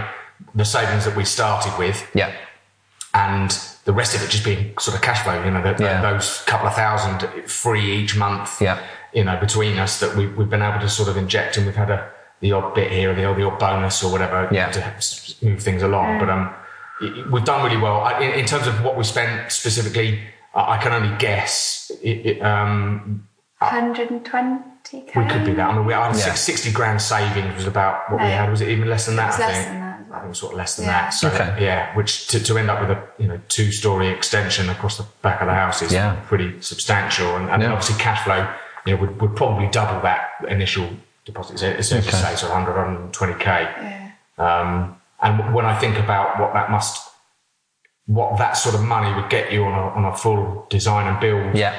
the 0.54 0.64
savings 0.64 1.04
that 1.06 1.16
we 1.16 1.24
started 1.24 1.76
with 1.78 2.06
Yeah. 2.14 2.32
and 3.14 3.50
the 3.84 3.92
rest 3.92 4.14
of 4.14 4.22
it 4.22 4.30
just 4.30 4.44
being 4.44 4.76
sort 4.78 4.94
of 4.96 5.02
cash 5.02 5.22
flow, 5.22 5.42
you 5.44 5.50
know, 5.50 5.62
the- 5.62 5.82
Yeah. 5.82 6.00
those 6.00 6.42
couple 6.46 6.68
of 6.68 6.74
thousand 6.74 7.20
free 7.48 7.84
each 7.96 8.16
month, 8.16 8.60
Yeah. 8.60 8.78
you 9.12 9.24
know, 9.24 9.36
between 9.38 9.78
us 9.78 9.98
that 10.00 10.14
we, 10.16 10.26
we've 10.26 10.50
been 10.50 10.62
able 10.62 10.80
to 10.80 10.88
sort 10.88 11.08
of 11.08 11.16
inject 11.16 11.56
and 11.56 11.66
we've 11.66 11.76
had 11.76 11.90
a, 11.90 12.08
the 12.44 12.52
odd 12.52 12.74
bit 12.74 12.92
here, 12.92 13.14
the 13.14 13.24
odd, 13.24 13.36
the 13.38 13.42
odd 13.46 13.58
bonus 13.58 14.04
or 14.04 14.12
whatever 14.12 14.48
Yeah. 14.52 14.70
to 14.70 14.80
move 15.42 15.62
things 15.62 15.82
along. 15.82 16.18
But, 16.20 16.28
um, 16.28 16.50
it- 17.00 17.30
we've 17.32 17.42
done 17.44 17.64
really 17.64 17.78
well. 17.80 18.02
I, 18.02 18.20
in, 18.20 18.32
in 18.40 18.44
terms 18.44 18.66
of 18.66 18.84
what 18.84 18.96
we 18.98 19.04
spent 19.04 19.50
specifically, 19.50 20.20
I, 20.54 20.74
I 20.74 20.76
can 20.78 20.92
only 20.92 21.16
guess. 21.16 21.90
It, 22.02 22.18
it, 22.30 22.42
um, 22.42 23.26
120k. 23.62 25.16
we 25.16 25.24
could 25.32 25.44
be 25.46 25.54
that. 25.54 25.70
I 25.70 25.74
mean, 25.76 25.86
we 25.86 25.94
had 25.94 26.14
Yeah. 26.16 26.34
60 26.34 26.70
grand 26.72 27.00
savings 27.00 27.54
was 27.56 27.66
about 27.66 28.10
what 28.12 28.20
we 28.20 28.28
had. 28.28 28.50
Was 28.50 28.60
it 28.60 28.68
even 28.68 28.88
less 28.90 29.06
than 29.06 29.16
that? 29.16 29.28
It's 29.30 29.40
I 29.40 29.46
less 29.46 29.56
think? 29.56 29.68
than 29.68 29.80
that 29.80 30.00
well. 30.10 30.18
I 30.18 30.20
think 30.20 30.24
it 30.26 30.28
was 30.28 30.38
sort 30.38 30.52
of 30.52 30.58
less 30.58 30.76
than 30.76 30.84
Yeah. 30.86 30.92
that. 30.92 31.08
So 31.14 31.28
Okay. 31.28 31.64
yeah, 31.64 31.94
which 31.96 32.26
to, 32.28 32.40
to 32.44 32.58
end 32.58 32.70
up 32.70 32.80
with 32.82 32.90
a 32.90 33.00
you 33.18 33.26
know 33.28 33.40
two 33.48 33.72
story 33.72 34.08
extension 34.08 34.68
across 34.68 34.98
the 34.98 35.06
back 35.22 35.40
of 35.40 35.46
the 35.46 35.54
house 35.54 35.80
is 35.80 35.92
Yeah. 35.92 36.16
pretty 36.28 36.60
substantial, 36.60 37.36
and, 37.36 37.48
and 37.48 37.62
Yeah. 37.62 37.72
obviously 37.72 37.96
cash 38.02 38.20
flow 38.24 38.46
you 38.84 38.94
know 38.94 39.00
would, 39.00 39.20
would 39.22 39.34
probably 39.34 39.66
double 39.68 39.98
that 40.02 40.20
initial 40.48 40.86
deposit. 41.24 41.58
So 41.58 41.66
it's 41.68 41.90
as 41.92 42.04
you 42.04 42.10
Okay. 42.10 42.18
say, 42.22 42.36
so 42.36 42.48
100, 42.50 42.74
120k. 43.12 43.46
Yeah. 43.46 44.10
Um, 44.38 44.96
and 45.22 45.54
when 45.54 45.64
I 45.64 45.78
think 45.78 45.98
about 45.98 46.38
what 46.40 46.52
that 46.54 46.70
must, 46.70 47.10
what 48.06 48.36
that 48.38 48.52
sort 48.52 48.74
of 48.74 48.82
money 48.82 49.14
would 49.14 49.30
get 49.30 49.50
you 49.52 49.64
on 49.64 49.72
a, 49.72 49.88
on 49.96 50.04
a 50.04 50.16
full 50.16 50.66
design 50.68 51.06
and 51.06 51.18
build, 51.20 51.54
Yeah. 51.56 51.74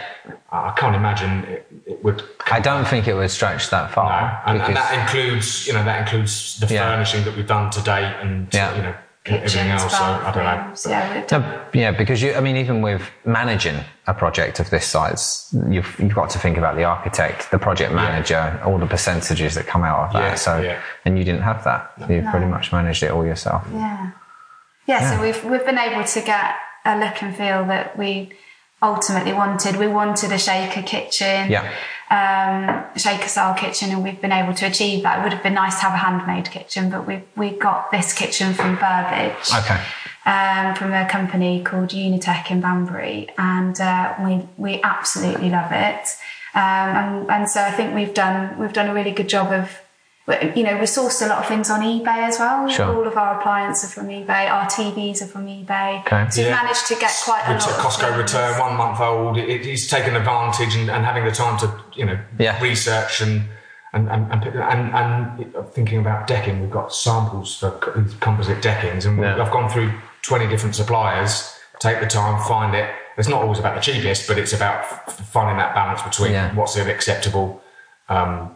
I 0.52 0.74
can't 0.76 0.96
imagine 0.96 1.44
it, 1.44 1.68
it 1.86 2.04
would. 2.04 2.24
I 2.52 2.60
don't 2.60 2.86
think 2.88 3.08
it 3.08 3.14
would 3.14 3.30
stretch 3.30 3.70
that 3.70 3.92
far. 3.92 4.10
No. 4.10 4.54
And, 4.54 4.62
and 4.62 4.76
that 4.76 4.94
includes, 5.00 5.68
you 5.68 5.74
know, 5.74 5.84
that 5.84 6.00
includes 6.02 6.60
the 6.60 6.74
Yeah. 6.74 6.90
furnishing 6.90 7.24
that 7.26 7.36
we've 7.36 7.46
done 7.48 7.70
to 7.72 7.82
date 7.82 8.16
and, 8.22 8.48
Yeah. 8.52 8.76
you 8.76 8.82
know, 8.82 8.96
everything 9.26 9.70
else. 9.70 9.92
So 9.92 10.04
I 10.04 10.32
don't 10.34 10.44
know. 10.44 10.44
bathrooms, 10.44 10.86
yeah, 10.88 11.26
No, 11.32 11.66
yeah, 11.74 11.92
because 11.92 12.22
you, 12.22 12.34
I 12.34 12.42
mean, 12.42 12.58
even 12.58 12.82
with 12.82 13.02
managing 13.26 13.78
a 14.08 14.14
project 14.14 14.60
of 14.60 14.70
this 14.70 14.86
size, 14.86 15.54
you've, 15.70 15.96
you've 16.00 16.14
got 16.14 16.30
to 16.32 16.40
think 16.40 16.58
about 16.58 16.76
the 16.76 16.84
architect, 16.84 17.52
the 17.52 17.60
project 17.60 17.94
manager, 17.94 18.62
all 18.66 18.78
the 18.78 18.86
percentages 18.86 19.56
that 19.56 19.66
come 19.68 19.84
out 19.84 20.08
of 20.08 20.14
that. 20.14 20.20
Yeah, 20.20 20.36
so, 20.36 20.62
yeah. 20.62 20.82
and 21.06 21.18
you 21.18 21.24
didn't 21.24 21.42
have 21.42 21.64
that. 21.64 21.94
You 22.10 22.28
pretty 22.30 22.46
much 22.46 22.72
managed 22.72 23.04
it 23.04 23.12
all 23.12 23.26
yourself. 23.26 23.68
Yeah. 23.74 24.12
Yeah, 24.88 25.16
so 25.16 25.22
we've 25.22 25.44
we've 25.44 25.66
been 25.66 25.80
able 25.80 26.04
to 26.04 26.22
get 26.22 26.56
a 26.86 27.00
look 27.00 27.24
and 27.24 27.36
feel 27.36 27.66
that 27.66 27.98
we 27.98 28.32
ultimately 28.84 29.34
wanted. 29.34 29.78
We 29.78 29.88
wanted 29.88 30.32
a 30.32 30.38
shaker 30.38 30.84
kitchen, 30.84 31.50
Yeah. 31.50 31.72
Um, 32.10 32.86
shaker 32.96 33.28
style 33.28 33.56
kitchen, 33.56 33.90
and 33.90 34.04
we've 34.04 34.22
been 34.22 34.32
able 34.32 34.54
to 34.54 34.66
achieve 34.68 35.02
that. 35.04 35.20
It 35.20 35.24
would 35.24 35.34
have 35.34 35.42
been 35.42 35.56
nice 35.56 35.80
to 35.80 35.86
have 35.88 35.94
a 35.94 35.98
handmade 35.98 36.52
kitchen, 36.52 36.90
but 36.92 37.08
we 37.08 37.24
we 37.36 37.50
got 37.50 37.92
this 37.92 38.14
kitchen 38.14 38.54
from 38.54 38.78
Burbidge. 38.78 39.50
Okay. 39.60 39.82
um, 40.26 40.76
from 40.76 40.94
a 40.94 41.08
company 41.08 41.64
called 41.64 41.90
Unitech 41.90 42.50
in 42.52 42.62
Banbury, 42.62 43.30
and 43.38 43.80
uh, 43.80 44.14
we 44.24 44.48
we 44.58 44.82
absolutely 44.84 45.50
love 45.50 45.72
it. 45.72 46.08
Um, 46.54 46.62
and, 46.62 47.32
and 47.32 47.50
so 47.50 47.62
I 47.62 47.72
think 47.72 47.94
we've 47.94 48.14
done 48.14 48.58
we've 48.60 48.74
done 48.74 48.90
a 48.90 48.94
really 48.94 49.12
good 49.12 49.30
job 49.30 49.52
of 49.52 49.82
you 50.28 50.64
know, 50.64 50.74
we 50.78 50.86
sourced 50.86 51.24
a 51.24 51.28
lot 51.30 51.40
of 51.40 51.46
things 51.48 51.70
on 51.70 51.82
eBay 51.82 52.28
as 52.28 52.40
well. 52.40 52.68
Sure. 52.68 52.96
All 52.96 53.08
of 53.08 53.16
our 53.16 53.40
appliances 53.40 53.92
are 53.92 53.94
from 53.94 54.08
eBay. 54.08 54.50
Our 54.50 54.66
TVs 54.66 55.22
are 55.22 55.28
from 55.28 55.46
eBay. 55.46 56.00
Okay. 56.02 56.30
So 56.32 56.42
we've 56.42 56.52
managed 56.52 56.88
to 56.88 56.96
get 56.96 57.12
quite 57.24 57.44
a 57.46 57.52
lot. 57.52 57.56
It's 57.58 57.68
a 57.68 57.70
of 57.70 57.76
Costco 57.78 58.18
return, 58.18 58.60
one 58.60 58.76
month 58.76 59.00
old. 59.00 59.38
It, 59.38 59.68
it's 59.68 59.88
taken 59.88 60.16
advantage 60.16 60.76
and, 60.76 60.90
and 60.90 61.06
having 61.06 61.26
the 61.26 61.32
time 61.32 61.60
to, 61.60 61.72
you 61.94 62.06
know, 62.06 62.20
Yeah. 62.40 62.60
research 62.62 63.22
and 63.22 63.44
and 63.94 64.10
and, 64.10 64.32
and, 64.34 64.94
and, 64.94 64.94
and 64.96 65.70
thinking 65.74 66.00
about 66.00 66.26
decking. 66.28 66.60
We've 66.60 66.72
got 66.72 66.92
samples 66.94 67.58
for 67.60 67.72
composite 68.20 68.62
deckings, 68.64 69.06
and 69.06 69.20
Yeah. 69.20 69.42
I've 69.42 69.52
gone 69.52 69.70
through 69.70 69.94
twenty 70.24 70.48
different 70.48 70.76
suppliers. 70.76 71.52
Take 71.80 72.00
the 72.00 72.08
time, 72.08 72.42
find 72.48 72.74
it. 72.74 72.90
It's 73.18 73.28
not 73.30 73.42
always 73.44 73.60
about 73.60 73.76
the 73.76 73.82
cheapest, 73.82 74.28
but 74.28 74.38
it's 74.40 74.54
about 74.54 74.80
f- 74.84 75.30
finding 75.32 75.58
that 75.58 75.76
balance 75.76 76.02
between 76.02 76.32
Yeah. 76.32 76.54
what's 76.56 76.76
acceptable 76.78 77.62
um, 78.10 78.52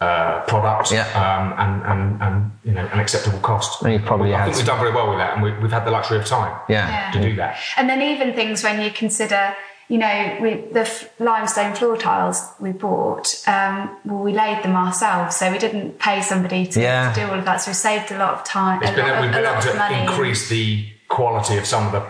uh, 0.00 0.40
product 0.46 0.92
Yeah. 0.92 1.06
um, 1.22 1.54
and, 1.58 1.82
and 1.90 2.22
and 2.22 2.50
you 2.64 2.72
know 2.72 2.86
an 2.92 3.00
acceptable 3.00 3.40
cost. 3.40 3.82
And 3.82 3.92
you 3.92 3.98
probably 4.00 4.34
I 4.34 4.44
think 4.44 4.56
we've 4.56 4.66
done 4.66 4.78
very 4.78 4.92
well 4.94 5.08
with 5.10 5.18
that, 5.18 5.34
and 5.34 5.42
we, 5.42 5.52
we've 5.58 5.72
had 5.72 5.84
the 5.84 5.90
luxury 5.90 6.18
of 6.18 6.26
time 6.26 6.56
Yeah. 6.68 6.88
Yeah. 6.88 7.10
to 7.12 7.20
do 7.28 7.36
that. 7.36 7.58
And 7.76 7.88
then 7.90 8.00
even 8.02 8.32
things 8.34 8.62
when 8.62 8.80
you 8.80 8.90
consider, 8.90 9.54
you 9.88 9.98
know, 9.98 10.36
we, 10.40 10.54
the 10.72 10.80
f- 10.80 11.08
limestone 11.18 11.74
floor 11.74 11.96
tiles 11.96 12.46
we 12.60 12.70
bought, 12.72 13.42
um, 13.48 13.96
well, 14.04 14.22
we 14.22 14.32
laid 14.32 14.62
them 14.62 14.76
ourselves, 14.76 15.34
so 15.36 15.50
we 15.50 15.58
didn't 15.58 15.98
pay 15.98 16.22
somebody 16.22 16.66
to, 16.66 16.80
Yeah. 16.80 17.12
to 17.12 17.20
do 17.20 17.26
all 17.32 17.38
of 17.38 17.44
that. 17.46 17.56
So 17.62 17.70
we 17.70 17.74
saved 17.74 18.12
a 18.12 18.18
lot 18.18 18.34
of 18.34 18.44
time, 18.44 18.82
It's 18.82 18.92
a 18.92 18.94
been, 18.94 19.08
lot, 19.08 19.20
we've 19.22 19.30
of, 19.30 19.36
a 19.36 19.40
been 19.40 19.50
able 19.52 19.62
to 19.62 19.74
money. 19.74 20.00
increase 20.02 20.48
the 20.48 20.86
quality 21.08 21.56
of 21.58 21.64
some 21.66 21.86
of 21.86 21.92
the 21.92 22.02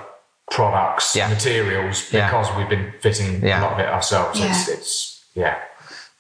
products, 0.51 1.15
Yeah. 1.17 1.29
materials, 1.29 2.13
Yeah. 2.13 2.27
because 2.27 2.55
we've 2.57 2.69
been 2.69 2.93
fitting 3.01 3.41
Yeah. 3.43 3.61
a 3.61 3.63
lot 3.63 3.73
of 3.75 3.79
it 3.79 3.87
ourselves. 3.89 4.41
It's, 4.41 4.69
it's 4.69 5.25
yeah. 5.35 5.57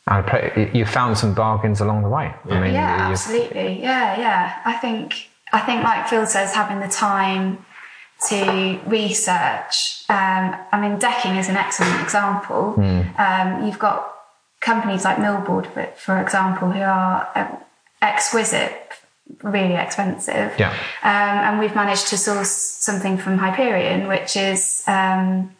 I 0.08 0.22
pray- 0.22 0.70
you 0.72 0.86
found 0.86 1.18
some 1.18 1.34
bargains 1.34 1.80
along 1.80 2.02
the 2.02 2.08
way. 2.08 2.34
I 2.50 2.60
mean, 2.60 2.72
yeah, 2.72 3.08
absolutely. 3.10 3.82
Yeah, 3.82 4.18
yeah. 4.18 4.60
I 4.64 4.72
think 4.74 5.28
I 5.52 5.60
think 5.60 5.84
like 5.84 6.08
Phil 6.08 6.26
says, 6.26 6.54
having 6.54 6.80
the 6.80 6.88
time 6.88 7.64
to 8.28 8.80
research. 8.86 10.04
Um, 10.08 10.56
I 10.72 10.80
mean, 10.80 10.98
decking 10.98 11.36
is 11.36 11.48
an 11.48 11.56
excellent 11.56 12.00
example. 12.02 12.72
Hmm. 12.72 13.02
Um, 13.18 13.66
you've 13.66 13.78
got 13.78 14.12
companies 14.60 15.04
like 15.04 15.18
Millboard, 15.18 15.66
for, 15.72 15.84
for 15.96 16.20
example, 16.20 16.70
who 16.70 16.80
are 16.80 17.28
uh, 17.34 17.56
exquisite, 18.02 18.72
really 19.42 19.74
expensive. 19.74 20.52
Yeah. 20.58 20.72
Um, 21.02 21.36
and 21.46 21.58
we've 21.60 21.74
managed 21.76 22.08
to 22.08 22.16
source 22.16 22.50
something 22.50 23.18
from 23.18 23.38
Hyperion, 23.38 24.08
which 24.08 24.36
is. 24.36 24.82
Um, 24.86 25.54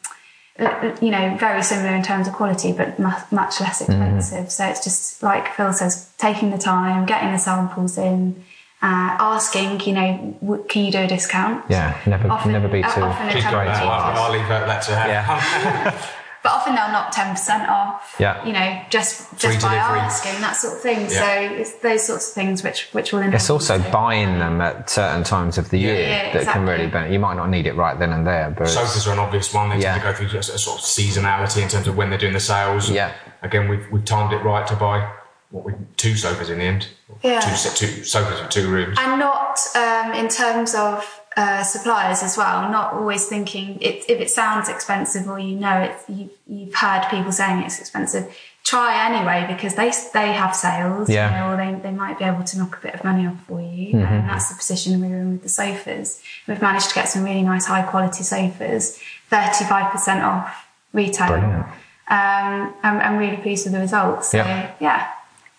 you 0.58 1.10
know, 1.10 1.36
very 1.38 1.62
similar 1.62 1.94
in 1.94 2.02
terms 2.02 2.26
of 2.26 2.34
quality, 2.34 2.72
but 2.72 2.98
mu- 2.98 3.10
much 3.30 3.60
less 3.60 3.80
expensive. 3.80 4.50
So 4.50 4.64
it's 4.66 4.82
just 4.82 5.22
like 5.22 5.54
Phil 5.54 5.72
says, 5.72 6.10
taking 6.18 6.50
the 6.50 6.58
time, 6.58 7.06
getting 7.06 7.30
the 7.32 7.38
samples 7.38 7.96
in, 7.96 8.44
uh, 8.82 9.16
asking, 9.20 9.80
you 9.80 9.92
know, 9.92 10.36
w- 10.40 10.64
can 10.68 10.84
you 10.84 10.90
do 10.92 10.98
a 10.98 11.06
discount? 11.06 11.64
Yeah, 11.68 11.96
never- 12.06 12.28
never 12.46 12.68
be 12.68 12.82
uh, 12.82 12.90
too- 12.92 13.02
often 13.02 13.28
a 13.28 13.32
She's 13.32 13.44
got 13.44 13.52
10% 13.52 13.66
that. 13.66 13.82
I'll. 13.82 14.22
I'll 14.24 14.32
leave 14.32 14.48
that, 14.48 14.66
that 14.66 14.82
to 14.82 14.96
her. 14.96 15.08
Yeah. 15.08 16.04
But 16.42 16.52
often 16.52 16.74
they'll 16.76 16.92
knock 16.92 17.10
ten 17.10 17.30
percent 17.32 17.68
off. 17.68 18.14
Yeah. 18.20 18.44
You 18.46 18.52
know, 18.52 18.80
just 18.90 19.26
Free 19.30 19.38
just 19.54 19.60
by 19.62 19.74
delivery. 19.74 19.98
asking 20.00 20.40
that 20.40 20.52
sort 20.52 20.74
of 20.74 20.80
thing. 20.80 21.00
Yeah. 21.02 21.08
So 21.08 21.54
it's 21.56 21.72
those 21.80 22.06
sorts 22.06 22.28
of 22.28 22.34
things 22.34 22.62
which 22.62 22.88
which 22.92 23.12
will. 23.12 23.22
It's 23.22 23.50
also 23.50 23.76
you 23.76 23.82
to- 23.82 23.90
buying 23.90 24.38
them 24.38 24.60
at 24.60 24.88
certain 24.88 25.24
times 25.24 25.58
of 25.58 25.70
the 25.70 25.78
year 25.78 26.00
Yeah, 26.08 26.32
that 26.34 26.52
can 26.52 26.64
really 26.64 26.86
benefit. 26.86 27.12
You 27.12 27.18
might 27.18 27.34
not 27.34 27.48
need 27.50 27.66
it 27.66 27.74
right 27.74 27.98
then 27.98 28.12
and 28.12 28.26
there, 28.26 28.54
but 28.56 28.68
Sofas 28.68 29.06
are 29.08 29.12
an 29.12 29.18
obvious 29.18 29.52
one. 29.52 29.70
They 29.70 29.78
Yeah. 29.78 29.92
tend 29.98 30.02
to 30.02 30.08
go 30.12 30.14
through 30.16 30.28
just 30.28 30.50
a 30.54 30.58
sort 30.58 30.78
of 30.78 30.84
seasonality 30.84 31.62
in 31.62 31.68
terms 31.68 31.88
of 31.88 31.96
when 31.96 32.10
they're 32.10 32.18
doing 32.18 32.34
the 32.34 32.40
sales. 32.40 32.88
Yeah. 32.88 33.12
Again, 33.42 33.68
we've, 33.68 33.86
we've 33.90 34.04
timed 34.04 34.32
it 34.32 34.38
right 34.44 34.66
to 34.68 34.76
buy 34.76 35.10
what 35.50 35.64
we 35.64 35.72
two 35.96 36.14
sofas 36.16 36.50
in 36.50 36.58
the 36.58 36.64
end. 36.64 36.88
Yeah. 37.22 37.40
Two, 37.40 37.70
two 37.86 38.04
sofas 38.04 38.38
for 38.40 38.48
two 38.48 38.70
rooms. 38.70 38.96
and 39.00 39.18
not 39.18 39.58
um, 39.74 40.12
in 40.12 40.28
terms 40.28 40.74
of 40.74 41.17
uh, 41.40 41.62
suppliers 41.62 42.20
as 42.28 42.36
well. 42.36 42.56
Not 42.78 42.92
always 42.98 43.22
thinking 43.34 43.66
it, 43.80 43.96
if 44.12 44.18
it 44.24 44.30
sounds 44.30 44.68
expensive 44.68 45.24
or 45.32 45.38
you 45.38 45.54
know 45.64 45.76
it, 45.86 45.94
you've, 46.08 46.30
you've 46.46 46.74
heard 46.74 47.02
people 47.14 47.32
saying 47.32 47.62
it's 47.62 47.78
expensive. 47.78 48.24
Try 48.64 48.90
anyway 49.08 49.46
because 49.54 49.74
they 49.80 49.90
they 50.12 50.32
have 50.42 50.52
sales, 50.54 51.08
Yeah. 51.08 51.26
you 51.30 51.34
know, 51.36 51.46
or 51.50 51.56
they, 51.62 51.70
they 51.86 51.94
might 52.04 52.18
be 52.18 52.24
able 52.32 52.44
to 52.50 52.58
knock 52.58 52.72
a 52.78 52.82
bit 52.86 52.94
of 52.96 53.02
money 53.04 53.24
off 53.26 53.40
for 53.46 53.60
you. 53.60 53.94
Mm-hmm. 53.94 54.12
And 54.14 54.28
that's 54.28 54.48
the 54.50 54.56
position 54.56 55.00
we 55.00 55.08
were 55.08 55.20
in 55.24 55.32
with 55.34 55.42
the 55.42 55.48
sofas. 55.48 56.20
We've 56.46 56.60
managed 56.60 56.88
to 56.90 56.94
get 56.94 57.08
some 57.08 57.22
really 57.24 57.42
nice 57.52 57.66
high 57.66 57.82
quality 57.92 58.24
sofas, 58.24 58.98
thirty 59.30 59.64
five 59.72 59.90
percent 59.92 60.20
off 60.22 60.66
retail. 60.92 61.28
Brilliant. 61.28 61.66
Um, 62.10 62.74
I'm, 62.86 62.96
I'm 63.06 63.16
really 63.16 63.36
pleased 63.44 63.64
with 63.64 63.74
the 63.74 63.80
results. 63.80 64.30
So, 64.32 64.38
Yeah. 64.38 64.72
yeah. 64.80 65.00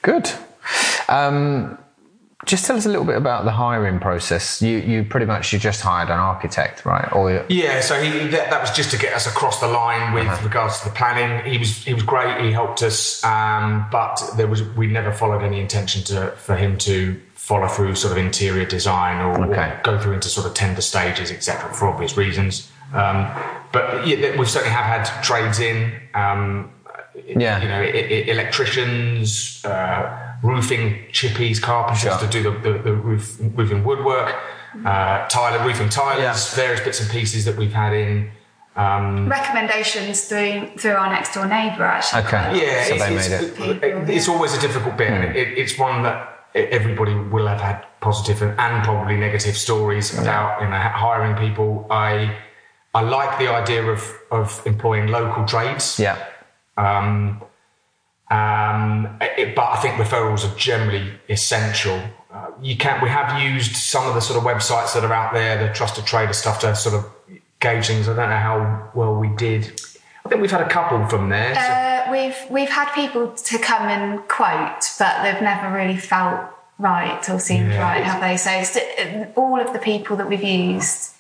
Good. 0.02 0.30
Um, 1.08 1.78
just 2.46 2.66
tell 2.66 2.78
us 2.78 2.86
a 2.86 2.90
little 2.90 3.06
bit 3.06 3.18
about 3.18 3.44
the 3.46 3.52
hiring 3.52 4.00
process. 4.00 4.62
You 4.62 4.78
you 4.80 5.04
pretty 5.04 5.26
much 5.26 5.52
you 5.52 5.60
just 5.60 5.82
hired 5.82 6.10
an 6.10 6.20
architect, 6.20 6.86
right? 6.86 7.12
Or 7.14 7.46
Yeah, 7.50 7.82
so 7.82 8.02
he, 8.02 8.28
that, 8.30 8.50
that 8.50 8.62
was 8.62 8.72
just 8.72 8.92
to 8.92 8.98
get 8.98 9.14
us 9.14 9.28
across 9.28 9.60
the 9.60 9.68
line 9.68 10.14
with 10.14 10.26
Uh-huh. 10.26 10.44
regards 10.48 10.80
to 10.80 10.90
the 10.90 10.96
planning. 10.96 11.46
He 11.52 11.58
was 11.58 11.84
he 11.84 11.94
was 11.94 12.04
great. 12.04 12.40
He 12.42 12.52
helped 12.52 12.82
us, 12.82 13.24
um, 13.26 13.86
but 13.92 14.22
there 14.38 14.48
was 14.48 14.64
we 14.64 14.88
never 14.88 15.12
followed 15.12 15.44
any 15.44 15.60
intention 15.60 16.02
to 16.06 16.32
for 16.38 16.56
him 16.56 16.78
to 16.80 17.20
follow 17.36 17.68
through 17.68 17.96
sort 17.96 18.12
of 18.12 18.18
interior 18.18 18.66
design 18.66 19.18
or, 19.26 19.46
or 19.46 19.80
go 19.84 20.00
through 20.00 20.14
into 20.14 20.30
sort 20.30 20.46
of 20.48 20.54
tender 20.54 20.82
stages, 20.82 21.32
etc. 21.32 21.74
For 21.74 21.88
obvious 21.88 22.16
reasons. 22.16 22.72
Um, 22.94 23.28
but 23.72 24.08
yeah, 24.08 24.38
we 24.40 24.46
certainly 24.46 24.74
have 24.74 24.86
had 24.86 25.04
trades 25.24 25.60
in. 25.60 25.92
Um, 26.14 26.72
Yeah. 27.26 27.60
you 27.62 27.68
know, 27.68 27.82
i- 27.82 28.08
i- 28.16 28.26
electricians, 28.32 29.64
uh, 29.66 30.29
roofing 30.42 31.06
chippies, 31.12 31.62
carpenters 31.62 32.04
Sure. 32.04 32.18
to 32.20 32.28
do 32.28 32.44
the, 32.44 32.52
the, 32.60 32.74
the 32.80 32.94
roof, 32.94 33.38
roofing 33.56 33.84
woodwork, 33.84 34.36
uh, 34.86 35.28
tiler, 35.28 35.66
roofing 35.66 35.90
tilers, 35.90 36.22
Yeah. 36.24 36.56
various 36.64 36.82
bits 36.82 37.00
and 37.02 37.10
pieces 37.10 37.46
that 37.46 37.56
we've 37.58 37.74
had 37.74 37.94
in. 37.94 38.32
Um, 38.76 39.28
Recommendations 39.28 40.26
through 40.30 40.70
through 40.78 40.94
our 40.94 41.10
next 41.10 41.34
door 41.34 41.46
neighbour 41.48 41.84
actually. 41.84 42.22
Okay. 42.24 42.62
yeah, 42.66 42.84
So 42.86 42.94
it's, 42.96 43.04
they 43.04 43.16
it's, 43.16 43.30
made 43.60 43.70
it. 43.70 43.84
it- 43.84 44.10
it's 44.10 44.30
always 44.30 44.54
a 44.58 44.62
difficult 44.62 44.96
bit. 44.96 45.10
and 45.12 45.36
It, 45.36 45.58
it's 45.58 45.78
one 45.78 46.04
that 46.04 46.18
everybody 46.56 47.14
will 47.14 47.48
have 47.48 47.60
had 47.62 47.86
positive 48.00 48.42
and, 48.42 48.58
and 48.60 48.84
probably 48.84 49.18
negative 49.18 49.58
stories 49.58 50.18
about 50.18 50.62
you 50.62 50.68
know 50.70 50.78
hiring 50.78 51.36
people. 51.36 51.86
I 51.90 52.38
I 52.96 53.02
like 53.02 53.38
the 53.40 53.50
idea 53.62 53.84
of 53.84 54.02
of 54.32 54.62
employing 54.66 55.08
local 55.08 55.44
trades. 55.46 56.00
yeah, 56.00 56.16
Um, 56.78 57.42
um, 58.30 59.18
it, 59.22 59.56
but 59.56 59.70
I 59.70 59.78
think 59.82 59.96
referrals 59.96 60.50
are 60.50 60.56
generally 60.58 61.12
essential. 61.30 62.00
Uh, 62.32 62.52
you 62.62 62.78
can 62.78 63.02
we 63.02 63.10
have 63.10 63.42
used 63.42 63.76
some 63.76 64.08
of 64.08 64.14
the 64.14 64.22
sort 64.22 64.38
of 64.38 64.44
websites 64.44 64.94
that 64.94 65.04
are 65.04 65.14
out 65.14 65.34
there, 65.34 65.58
the 65.68 65.74
trusted 65.74 66.06
trader 66.06 66.34
stuff 66.34 66.60
to 66.60 66.76
sort 66.76 66.96
of 66.96 67.06
gauge 67.60 67.88
things. 67.88 68.08
I 68.08 68.16
don't 68.16 68.30
know 68.30 68.38
how 68.38 68.92
well 68.94 69.16
we 69.16 69.30
did. 69.30 69.82
I 70.26 70.30
think 70.30 70.42
we've 70.42 70.52
had 70.52 70.62
a 70.62 70.70
couple 70.70 71.06
from 71.08 71.30
there. 71.30 71.56
so- 71.56 71.62
Uh, 71.62 72.12
we've 72.12 72.38
we've 72.52 72.70
had 72.70 72.94
people 72.94 73.30
to 73.32 73.58
come 73.58 73.88
and 73.88 74.28
quote, 74.28 74.84
but 75.00 75.24
they've 75.24 75.42
never 75.42 75.74
really 75.76 75.98
felt 75.98 76.40
right 76.78 77.28
or 77.30 77.40
seemed 77.40 77.72
Yeah. 77.74 77.82
right, 77.82 78.04
have 78.04 78.22
they? 78.22 78.38
So 78.38 78.52
it's, 78.52 78.78
all 79.36 79.60
of 79.60 79.74
the 79.74 79.80
people 79.80 80.16
that 80.18 80.30
we've 80.30 80.44
used, 80.44 81.14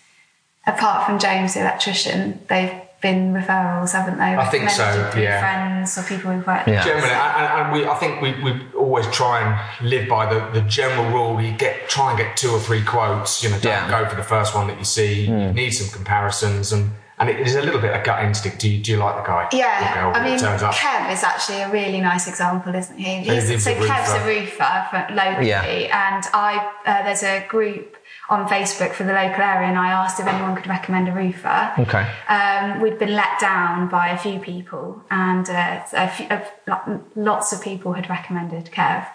apart 0.67 1.05
from 1.05 1.17
James 1.19 1.55
the 1.55 1.61
electrician, 1.61 2.39
they've 2.49 2.71
been 3.01 3.33
referrals, 3.33 3.91
haven't 3.93 4.17
they? 4.17 4.35
I 4.35 4.45
think 4.49 4.69
so, 4.69 4.83
Recommended 4.83 5.13
through 5.13 5.21
yeah. 5.23 5.39
Friends 5.39 5.97
or 5.97 6.03
people 6.03 6.35
we've 6.35 6.45
worked 6.45 6.67
Yeah. 6.67 6.83
Generally, 6.83 7.09
and, 7.09 7.61
and 7.61 7.71
we, 7.73 7.85
I 7.87 7.95
think 7.95 8.21
we, 8.21 8.31
we 8.43 8.61
always 8.75 9.07
try 9.11 9.41
and 9.41 9.89
live 9.89 10.09
by 10.09 10.31
the, 10.31 10.39
the 10.59 10.61
general 10.67 11.09
rule. 11.11 11.41
You 11.41 11.53
get 11.57 11.87
try 11.89 12.09
and 12.11 12.19
get 12.19 12.35
two 12.35 12.49
or 12.51 12.59
three 12.59 12.83
quotes. 12.83 13.41
You 13.43 13.49
know, 13.49 13.59
don't 13.59 13.71
Yeah. 13.71 13.85
Hmm. 13.85 13.91
go 14.03 14.09
for 14.09 14.15
the 14.15 14.23
first 14.23 14.53
one 14.53 14.67
that 14.67 14.77
you 14.77 14.85
see. 14.85 15.25
You 15.27 15.53
need 15.53 15.71
some 15.71 15.89
comparisons, 15.95 16.71
and 16.73 16.91
and 17.19 17.29
it 17.29 17.39
is 17.41 17.55
a 17.55 17.61
little 17.61 17.81
bit 17.81 17.93
of 17.93 18.03
gut 18.05 18.23
instinct. 18.23 18.59
Do 18.59 18.69
you, 18.69 18.81
do 18.81 18.91
you 18.91 18.97
like 18.97 19.15
the 19.17 19.23
guy? 19.23 19.49
Yeah, 19.51 19.93
girl 19.93 20.11
I 20.15 20.23
mean, 20.29 20.39
turns 20.39 20.61
up? 20.63 20.73
Kev 20.73 21.11
is 21.11 21.21
actually 21.21 21.61
a 21.63 21.69
really 21.69 21.99
nice 21.99 22.29
example, 22.29 22.73
isn't 22.73 22.97
he? 22.97 23.17
He's 23.17 23.49
He's, 23.49 23.63
so 23.65 23.71
a 23.71 23.75
roofer. 23.75 23.91
Kev's 23.93 24.13
a 24.13 24.25
roofer 24.25 24.87
for, 24.89 25.13
locally, 25.13 25.49
Yeah. 25.49 25.63
and 25.63 26.23
I 26.33 26.71
uh, 26.85 27.03
there's 27.03 27.23
a 27.23 27.45
group 27.49 27.97
on 28.29 28.47
Facebook 28.47 28.93
for 28.93 29.03
the 29.03 29.13
local 29.13 29.41
area, 29.41 29.67
and 29.67 29.77
I 29.77 29.91
asked 29.91 30.19
if 30.19 30.27
anyone 30.27 30.55
could 30.55 30.67
recommend 30.67 31.07
a 31.07 31.11
roofer. 31.11 31.73
Okay. 31.79 32.07
Um, 32.27 32.81
we'd 32.81 32.99
been 32.99 33.15
let 33.15 33.39
down 33.39 33.89
by 33.89 34.09
a 34.09 34.17
few 34.17 34.39
people, 34.39 35.03
and 35.09 35.49
uh, 35.49 35.81
a 35.93 36.09
few, 36.09 36.27
uh, 36.27 36.99
lots 37.15 37.51
of 37.51 37.61
people 37.61 37.93
had 37.93 38.09
recommended 38.09 38.65
Kev. 38.65 39.07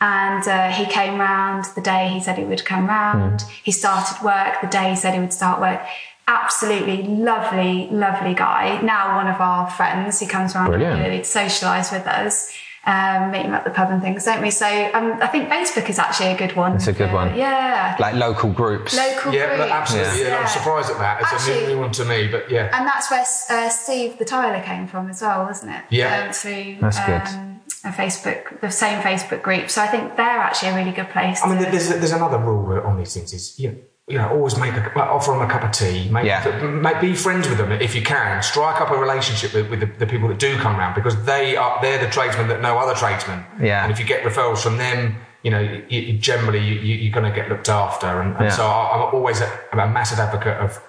And 0.00 0.46
uh, 0.46 0.70
he 0.70 0.84
came 0.86 1.18
round 1.18 1.64
the 1.74 1.80
day 1.80 2.08
he 2.08 2.20
said 2.20 2.36
he 2.36 2.44
would 2.44 2.64
come 2.64 2.86
round. 2.86 3.42
He 3.62 3.72
started 3.72 4.22
work 4.22 4.60
the 4.60 4.66
day 4.68 4.90
he 4.90 4.96
said 4.96 5.14
he 5.14 5.20
would 5.20 5.32
start 5.32 5.60
work. 5.60 5.80
Absolutely 6.26 7.04
lovely, 7.04 7.88
lovely 7.90 8.34
guy. 8.34 8.80
Now 8.82 9.16
one 9.16 9.28
of 9.28 9.40
our 9.40 9.70
friends. 9.70 10.20
He 10.20 10.26
comes 10.26 10.54
around 10.54 10.72
regularly 10.72 11.18
to 11.18 11.24
socialise 11.24 11.92
with 11.92 12.06
us. 12.06 12.52
Um, 12.86 13.30
meet 13.30 13.44
them 13.44 13.54
at 13.54 13.64
the 13.64 13.70
pub 13.70 13.88
and 13.90 14.02
things, 14.02 14.26
don't 14.26 14.42
we? 14.42 14.50
So 14.50 14.66
um, 14.66 15.14
I 15.22 15.26
think 15.28 15.48
Facebook 15.48 15.88
is 15.88 15.98
actually 15.98 16.32
a 16.32 16.36
good 16.36 16.54
one. 16.54 16.74
It's 16.74 16.86
a 16.86 16.92
good 16.92 17.08
for- 17.08 17.14
one. 17.14 17.34
Yeah. 17.34 17.96
Like 17.98 18.14
local 18.14 18.50
groups. 18.52 18.94
Local 18.94 19.32
Yeah, 19.32 19.56
groups. 19.56 19.70
absolutely. 19.72 20.20
Yeah. 20.20 20.28
Yeah. 20.28 20.40
I'm 20.40 20.48
surprised 20.48 20.90
at 20.90 20.98
that. 20.98 21.22
It's 21.22 21.32
a 21.32 21.34
Actually- 21.36 21.60
new, 21.68 21.74
new 21.76 21.80
one 21.80 21.92
to 21.92 22.04
me, 22.04 22.28
but 22.28 22.50
yeah. 22.50 22.68
And 22.76 22.86
that's 22.86 23.10
where 23.10 23.22
uh, 23.22 23.70
Steve 23.70 24.18
the 24.18 24.26
tiler 24.26 24.62
came 24.62 24.86
from 24.86 25.08
as 25.08 25.22
well, 25.22 25.44
wasn't 25.44 25.72
it? 25.72 25.82
Yeah. 25.88 26.26
Um, 26.26 26.32
through 26.34 26.76
That's 26.82 26.98
good. 27.06 27.22
um, 27.38 27.62
a 27.84 27.88
Facebook, 27.88 28.60
the 28.60 28.70
same 28.70 29.00
Facebook 29.00 29.40
group. 29.42 29.70
So 29.70 29.80
I 29.80 29.86
think 29.86 30.16
they're 30.16 30.26
actually 30.26 30.68
a 30.72 30.74
really 30.74 30.92
good 30.92 31.08
place. 31.08 31.40
I 31.42 31.48
mean, 31.48 31.64
to, 31.64 31.70
there's, 31.70 31.88
there's 31.88 32.12
another 32.12 32.36
rule 32.38 32.80
on 32.80 32.98
these 32.98 33.14
things 33.14 33.32
is 33.32 33.58
you 33.58 33.70
know, 33.70 33.76
you 34.06 34.18
know 34.18 34.28
always 34.28 34.58
make 34.58 34.74
a, 34.74 35.00
offer 35.00 35.30
them 35.32 35.40
a 35.40 35.48
cup 35.48 35.62
of 35.64 35.72
tea. 35.72 36.08
Make, 36.10 36.24
Yeah. 36.26 36.44
make 36.62 37.00
be 37.00 37.14
friends 37.14 37.48
with 37.48 37.58
them 37.58 37.72
if 37.72 37.94
you 37.94 38.02
can. 38.02 38.42
Strike 38.42 38.80
up 38.80 38.90
a 38.90 38.96
relationship 38.96 39.54
with, 39.54 39.70
with 39.70 39.80
the, 39.80 39.86
the 39.98 40.06
people 40.06 40.28
that 40.28 40.38
do 40.38 40.56
come 40.58 40.76
around 40.76 40.94
because 40.94 41.24
they 41.24 41.56
are 41.56 41.80
they're 41.80 41.98
the 42.04 42.10
tradesmen 42.10 42.48
that 42.48 42.60
know 42.60 42.76
other 42.78 42.94
tradesmen. 42.94 43.44
Yeah. 43.60 43.82
And 43.82 43.90
if 43.92 43.98
you 43.98 44.04
get 44.04 44.22
referrals 44.22 44.62
from 44.62 44.76
them, 44.76 45.16
you 45.42 45.50
know, 45.50 45.60
you, 45.60 46.00
you 46.00 46.18
generally 46.18 46.58
you, 46.60 46.74
you- 46.80 46.96
you're 46.96 47.12
going 47.12 47.30
to 47.30 47.34
get 47.34 47.48
looked 47.48 47.68
after. 47.70 48.06
And, 48.20 48.34
and 48.36 48.44
Yeah. 48.46 48.50
so 48.50 48.66
I- 48.66 49.06
I'm 49.08 49.14
always 49.14 49.40
a, 49.40 49.50
I'm 49.72 49.78
a 49.78 49.86
massive 49.90 50.18
advocate 50.18 50.58
of 50.58 50.82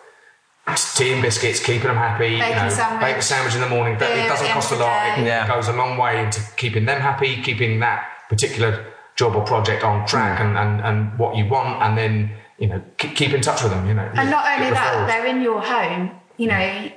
tea 0.95 1.13
and 1.13 1.21
biscuits, 1.21 1.59
keeping 1.63 1.87
them 1.87 1.95
happy. 1.95 2.27
you 2.31 2.39
Bacon 2.39 2.63
know, 2.63 2.69
sandwich. 2.69 3.01
bacon 3.01 3.21
sandwich 3.21 3.55
in 3.55 3.61
the 3.61 3.69
morning. 3.69 3.97
That, 3.97 4.13
Beer 4.13 4.25
it 4.25 4.27
doesn't 4.27 4.47
cost 4.47 4.71
a 4.71 4.75
end 4.75 4.81
of 4.83 4.87
the 4.89 4.93
lot. 4.93 5.19
It. 5.19 5.25
Yeah. 5.25 5.47
goes 5.47 5.67
a 5.69 5.73
long 5.73 5.97
way 5.97 6.21
into 6.23 6.41
keeping 6.57 6.83
them 6.85 6.99
happy, 6.99 7.41
keeping 7.41 7.79
that 7.79 8.07
particular 8.29 8.83
job 9.15 9.35
or 9.35 9.45
project 9.45 9.83
on 9.85 10.05
track, 10.05 10.39
and, 10.41 10.57
and, 10.57 10.81
and 10.81 11.17
what 11.17 11.37
you 11.37 11.45
want, 11.45 11.81
and 11.81 11.97
then 11.97 12.31
you 12.57 12.67
know 12.67 12.81
keep, 12.97 13.15
keep 13.15 13.33
in 13.33 13.41
touch 13.41 13.61
with 13.63 13.71
them. 13.71 13.87
You 13.87 13.93
know, 13.93 14.09
and 14.15 14.29
not 14.29 14.45
only 14.59 14.71
that, 14.71 14.93
referrals. 14.93 15.07
they're 15.07 15.25
in 15.25 15.41
your 15.41 15.61
home. 15.61 16.11
You 16.37 16.47
know, 16.49 16.91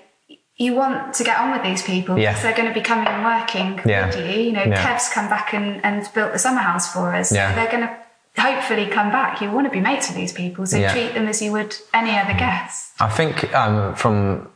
you 0.57 0.75
want 0.75 1.15
to 1.15 1.23
get 1.25 1.39
on 1.39 1.53
with 1.53 1.63
these 1.63 1.83
people 1.83 2.19
Yeah. 2.19 2.31
because 2.33 2.43
they're 2.43 2.57
going 2.57 2.69
to 2.69 2.75
be 2.75 2.81
coming 2.81 3.07
and 3.07 3.25
working 3.25 3.81
Yeah. 3.89 4.07
with 4.07 4.17
you. 4.19 4.43
You 4.47 4.53
know, 4.53 4.65
Yeah. 4.65 4.83
Kev's 4.83 5.09
come 5.09 5.29
back 5.29 5.55
and, 5.55 5.85
and 5.85 6.09
built 6.15 6.33
the 6.33 6.39
summer 6.41 6.61
house 6.61 6.93
for 6.93 7.15
us. 7.15 7.31
Yeah. 7.31 7.51
So 7.51 7.55
they're 7.57 7.71
going 7.71 7.87
to 7.87 7.97
hopefully 8.43 8.87
come 8.87 9.11
back. 9.11 9.41
You 9.41 9.51
want 9.53 9.67
to 9.67 9.71
be 9.71 9.81
mates 9.81 10.09
with 10.09 10.17
these 10.17 10.33
people, 10.33 10.67
so 10.67 10.77
Yeah. 10.77 10.93
treat 10.93 11.15
them 11.15 11.29
as 11.29 11.41
you 11.41 11.53
would 11.53 11.77
any 11.95 12.17
other 12.19 12.35
guest. 12.35 12.93
I 13.01 13.09
think 13.09 13.55
um, 13.55 13.95
from 13.95 14.49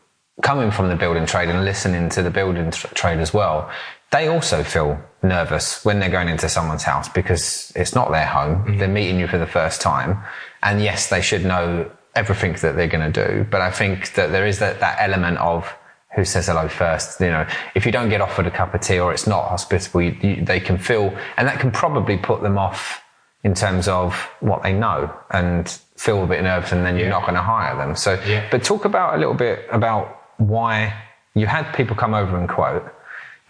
coming 0.43 0.71
from 0.73 0.89
the 0.89 0.97
building 0.97 1.27
trade 1.27 1.49
and 1.49 1.65
listening 1.65 2.09
to 2.11 2.23
the 2.23 2.31
building 2.31 2.71
tr- 2.73 2.89
trade 2.95 3.21
as 3.21 3.33
well, 3.33 3.71
they 4.13 4.29
also 4.29 4.63
feel 4.63 5.01
nervous 5.23 5.85
when 5.85 5.99
they're 5.99 6.11
going 6.11 6.29
into 6.29 6.49
someone's 6.49 6.83
house 6.83 7.09
because 7.09 7.73
it's 7.75 7.95
not 7.95 8.11
their 8.11 8.27
home. 8.27 8.57
Mm-hmm. 8.65 8.79
They're 8.79 8.89
meeting 8.89 9.19
you 9.19 9.27
for 9.27 9.39
the 9.39 9.47
first 9.47 9.81
time. 9.81 10.19
And 10.63 10.83
yes, 10.83 11.09
they 11.09 11.23
should 11.23 11.45
know 11.45 11.91
everything 12.15 12.53
that 12.55 12.77
they're 12.77 12.89
going 12.89 13.13
to 13.13 13.27
do. 13.27 13.45
But 13.51 13.63
I 13.63 13.71
think 13.71 14.15
that 14.15 14.31
there 14.31 14.47
is 14.47 14.59
that, 14.59 14.81
that 14.81 14.99
element 15.01 15.39
of 15.39 15.73
who 16.15 16.25
says 16.27 16.47
hello 16.47 16.69
first. 16.69 17.21
You 17.21 17.29
know, 17.29 17.47
if 17.75 17.87
you 17.87 17.93
don't 17.93 18.11
get 18.11 18.21
offered 18.21 18.47
a 18.47 18.51
cup 18.51 18.75
of 18.75 18.83
tea 18.83 18.99
or 19.01 19.13
it's 19.13 19.27
not 19.27 19.49
hospitable, 19.49 20.03
you, 20.03 20.17
you, 20.21 20.45
they 20.45 20.61
can 20.61 20.77
feel, 20.77 21.17
and 21.39 21.49
that 21.49 21.59
can 21.59 21.71
probably 21.71 22.19
put 22.19 22.43
them 22.43 22.59
off 22.59 23.01
in 23.45 23.55
terms 23.55 23.89
of 23.89 24.15
what 24.41 24.63
they 24.63 24.73
know 24.73 25.13
and 25.31 25.81
feel 25.97 26.23
a 26.23 26.27
bit 26.27 26.43
nervous 26.43 26.71
and 26.71 26.85
then 26.85 26.97
you're 26.99 27.09
not 27.09 27.23
going 27.23 27.35
to 27.35 27.43
hire 27.43 27.77
them. 27.77 27.97
So, 27.97 28.21
Yeah. 28.27 28.47
but 28.51 28.63
talk 28.63 28.85
about 28.85 29.15
a 29.15 29.19
little 29.19 29.35
bit 29.35 29.67
about 29.73 30.21
why 30.37 30.95
you 31.35 31.47
had 31.47 31.73
people 31.75 31.97
come 31.97 32.13
over 32.15 32.39
and 32.39 32.49
quote, 32.49 32.85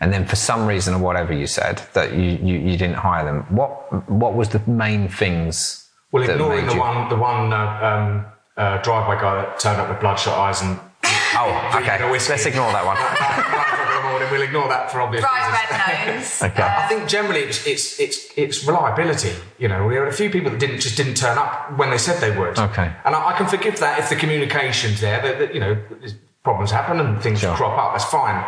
and 0.02 0.12
then 0.12 0.26
for 0.26 0.36
some 0.36 0.66
reason 0.66 0.92
or 0.94 0.98
whatever 0.98 1.32
you 1.32 1.46
said 1.46 1.76
that 1.94 2.12
you, 2.12 2.30
you, 2.48 2.56
you 2.68 2.76
didn't 2.82 2.96
hire 3.08 3.24
them. 3.24 3.38
What 3.58 3.70
what 4.10 4.34
was 4.34 4.48
the 4.50 4.60
main 4.66 5.08
things? 5.08 5.88
well, 6.12 6.22
that 6.26 6.32
ignoring 6.32 6.66
made 6.66 6.70
the 6.70 6.74
you- 6.74 6.80
one 6.88 7.08
the 7.08 7.16
one 7.32 7.52
uh, 7.52 7.88
um, 7.88 8.26
uh, 8.56 8.82
driveway 8.82 9.16
guy 9.24 9.34
that 9.40 9.58
turned 9.64 9.80
up 9.80 9.88
with 9.88 10.00
bloodshot 10.00 10.36
eyes 10.46 10.60
and 10.60 10.78
Oh, 11.34 11.48
okay. 11.74 11.86
drinking 11.86 12.08
a 12.08 12.10
whiskey. 12.12 12.32
Let's 12.34 12.44
ignore 12.46 12.70
that 12.76 12.84
one. 12.84 12.98
In 12.98 14.02
the 14.02 14.08
morning. 14.08 14.28
We'll 14.30 14.42
ignore 14.50 14.68
that 14.68 14.90
for 14.90 15.00
obvious 15.00 15.22
Bright 15.24 15.48
reasons. 15.48 15.70
red 15.70 16.16
nose. 16.16 16.42
Okay. 16.52 16.62
I 16.62 16.86
think 16.88 17.08
generally 17.08 17.40
it's, 17.48 17.66
it's 17.66 17.98
it's 18.04 18.18
it's 18.36 18.58
reliability. 18.66 19.32
You 19.58 19.68
know, 19.68 19.86
we 19.86 19.94
had 19.94 20.08
a 20.08 20.12
few 20.12 20.28
people 20.30 20.50
that 20.50 20.60
didn't 20.60 20.80
just 20.80 20.96
didn't 20.96 21.14
turn 21.14 21.38
up 21.38 21.78
when 21.78 21.88
they 21.90 21.98
said 21.98 22.20
they 22.20 22.36
would. 22.36 22.58
Okay. 22.58 22.88
And 23.06 23.14
I, 23.14 23.20
I 23.30 23.32
can 23.38 23.46
forgive 23.46 23.78
that 23.80 23.98
if 24.00 24.10
the 24.10 24.16
communication's 24.16 25.00
there. 25.00 25.20
That, 25.22 25.38
that 25.40 25.54
you 25.54 25.60
know, 25.60 25.74
there's 26.00 26.14
problems 26.44 26.70
happen 26.70 27.00
and 27.00 27.22
things 27.22 27.40
Sure. 27.40 27.54
crop 27.54 27.78
up. 27.78 27.92
That's 27.92 28.04
fine. 28.10 28.44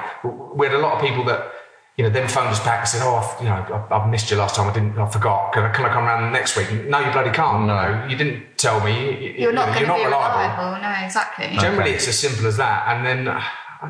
We 0.57 0.66
had 0.66 0.74
a 0.74 0.78
lot 0.78 0.95
of 0.95 1.01
people 1.01 1.24
that. 1.24 1.51
You 1.97 2.03
know, 2.03 2.11
then 2.11 2.26
phoned 2.26 2.49
us 2.49 2.59
back 2.59 2.80
and 2.80 2.88
said, 2.88 3.03
"Oh, 3.05 3.14
I've, 3.14 3.40
you 3.40 3.49
know, 3.49 3.55
I've, 3.55 3.92
I've 4.03 4.09
missed 4.11 4.28
you 4.28 4.36
last 4.36 4.57
time. 4.57 4.68
I 4.68 4.72
didn't. 4.74 4.99
I 4.99 5.09
forgot. 5.09 5.53
Can 5.53 5.62
I, 5.62 5.68
can 5.70 5.84
I 5.84 5.90
come 5.90 6.03
around 6.05 6.32
next 6.32 6.57
week?" 6.57 6.68
No, 6.88 6.99
you 6.99 7.12
bloody 7.12 7.30
can't. 7.30 7.68
No. 7.68 8.05
You, 8.11 8.16
didn't 8.16 8.59
tell 8.59 8.80
me. 8.84 8.90
You- 9.01 9.11
you- 9.28 9.34
You're 9.42 9.53
not 9.53 9.68
you 9.78 9.86
know, 9.86 9.92
going 9.92 10.01
to 10.01 10.01
you're 10.01 10.07
be 10.07 10.11
not 10.11 10.26
reliable. 10.26 10.64
reliable. 10.72 10.82
No, 11.01 11.05
exactly. 11.07 11.47
Generally, 11.57 11.82
Okay. 11.90 11.95
it's 11.95 12.09
as 12.09 12.18
simple 12.18 12.49
as 12.49 12.57
that. 12.57 12.88
And 12.88 13.07
then, 13.07 13.28
I, 13.28 13.45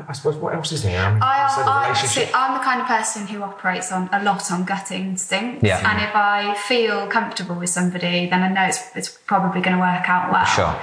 I 0.07 0.11
suppose, 0.13 0.35
what 0.35 0.53
else 0.53 0.71
is 0.71 0.83
there? 0.83 1.03
I 1.03 1.13
mean, 1.13 1.19
I, 1.23 1.47
so 1.55 1.63
the 1.63 1.71
I, 1.71 1.81
relationship. 1.87 2.27
see, 2.27 2.33
I'm 2.35 2.53
the 2.53 2.63
kind 2.63 2.79
of 2.79 2.85
person 2.85 3.25
who 3.25 3.41
operates 3.41 3.91
on 3.91 4.07
a 4.13 4.21
lot 4.23 4.51
on 4.51 4.65
gut 4.65 4.91
instinct. 4.91 5.63
Yeah. 5.63 5.79
And 5.89 5.99
if 6.07 6.15
I 6.15 6.53
feel 6.67 7.07
comfortable 7.07 7.55
with 7.55 7.71
somebody, 7.71 8.29
then 8.29 8.43
I 8.43 8.49
know 8.49 8.65
it's, 8.65 8.95
it's 8.95 9.09
probably 9.09 9.61
going 9.61 9.77
to 9.77 9.81
work 9.81 10.07
out 10.07 10.31
well. 10.31 10.45
Sure. 10.45 10.75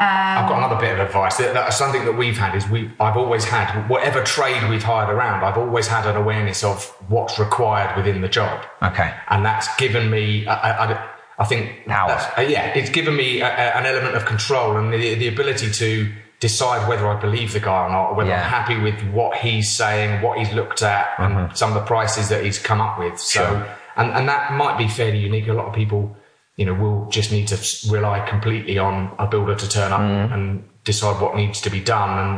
I've 0.00 0.48
got 0.48 0.58
another 0.58 0.80
bit 0.80 0.92
of 0.98 1.00
advice. 1.06 1.36
That, 1.38 1.54
that's 1.54 1.76
something 1.76 2.04
that 2.04 2.12
we've 2.16 2.38
had 2.38 2.54
is 2.54 2.68
we. 2.68 2.90
I've 3.00 3.16
always 3.16 3.44
had 3.44 3.88
whatever 3.88 4.22
trade 4.22 4.68
we've 4.68 4.82
hired 4.82 5.10
around. 5.10 5.44
I've 5.44 5.58
always 5.58 5.86
had 5.88 6.06
an 6.06 6.16
awareness 6.16 6.62
of 6.64 6.84
what's 7.08 7.38
required 7.38 7.96
within 7.96 8.20
the 8.20 8.28
job, 8.28 8.64
Okay. 8.82 9.12
and 9.28 9.44
that's 9.44 9.74
given 9.76 10.10
me. 10.10 10.46
I, 10.46 10.54
I, 10.92 11.08
I- 11.40 11.44
think 11.46 11.86
that's- 11.86 12.26
uh, 12.36 12.40
yeah, 12.42 12.66
it's 12.74 12.90
given 12.90 13.14
me 13.14 13.40
a, 13.40 13.46
a, 13.46 13.76
an 13.78 13.86
element 13.86 14.16
of 14.16 14.24
control 14.26 14.76
and 14.76 14.92
the, 14.92 15.14
the 15.14 15.28
ability 15.28 15.70
to 15.70 16.12
decide 16.40 16.88
whether 16.88 17.06
I 17.08 17.20
believe 17.20 17.52
the 17.52 17.60
guy 17.60 17.86
or 17.86 17.90
not, 17.90 18.10
or 18.10 18.14
whether 18.16 18.30
Yeah. 18.30 18.42
I'm 18.42 18.48
happy 18.50 18.76
with 18.78 19.00
what 19.12 19.36
he's 19.38 19.70
saying, 19.70 20.20
what 20.20 20.38
he's 20.38 20.52
looked 20.52 20.82
at, 20.82 21.06
and 21.18 21.56
some 21.56 21.70
of 21.70 21.74
the 21.76 21.84
prices 21.86 22.28
that 22.30 22.44
he's 22.44 22.58
come 22.58 22.80
up 22.80 22.98
with. 22.98 23.18
So, 23.20 23.40
Mm-hmm. 23.44 23.62
Sure. 23.64 23.74
and 23.96 24.12
and 24.12 24.28
that 24.28 24.52
might 24.52 24.78
be 24.78 24.88
fairly 24.88 25.18
unique. 25.18 25.46
A 25.48 25.52
lot 25.52 25.66
of 25.66 25.74
people 25.74 26.16
you 26.58 26.66
know, 26.66 26.74
we'll 26.74 27.06
just 27.08 27.30
need 27.32 27.46
to 27.48 27.56
rely 27.96 28.18
completely 28.28 28.76
on 28.78 29.10
a 29.18 29.26
builder 29.26 29.54
to 29.54 29.68
turn 29.68 29.92
up 29.92 30.00
Mm. 30.00 30.32
and 30.34 30.68
decide 30.84 31.16
what 31.22 31.32
needs 31.36 31.60
to 31.62 31.70
be 31.70 31.80
done. 31.80 32.10
And 32.22 32.32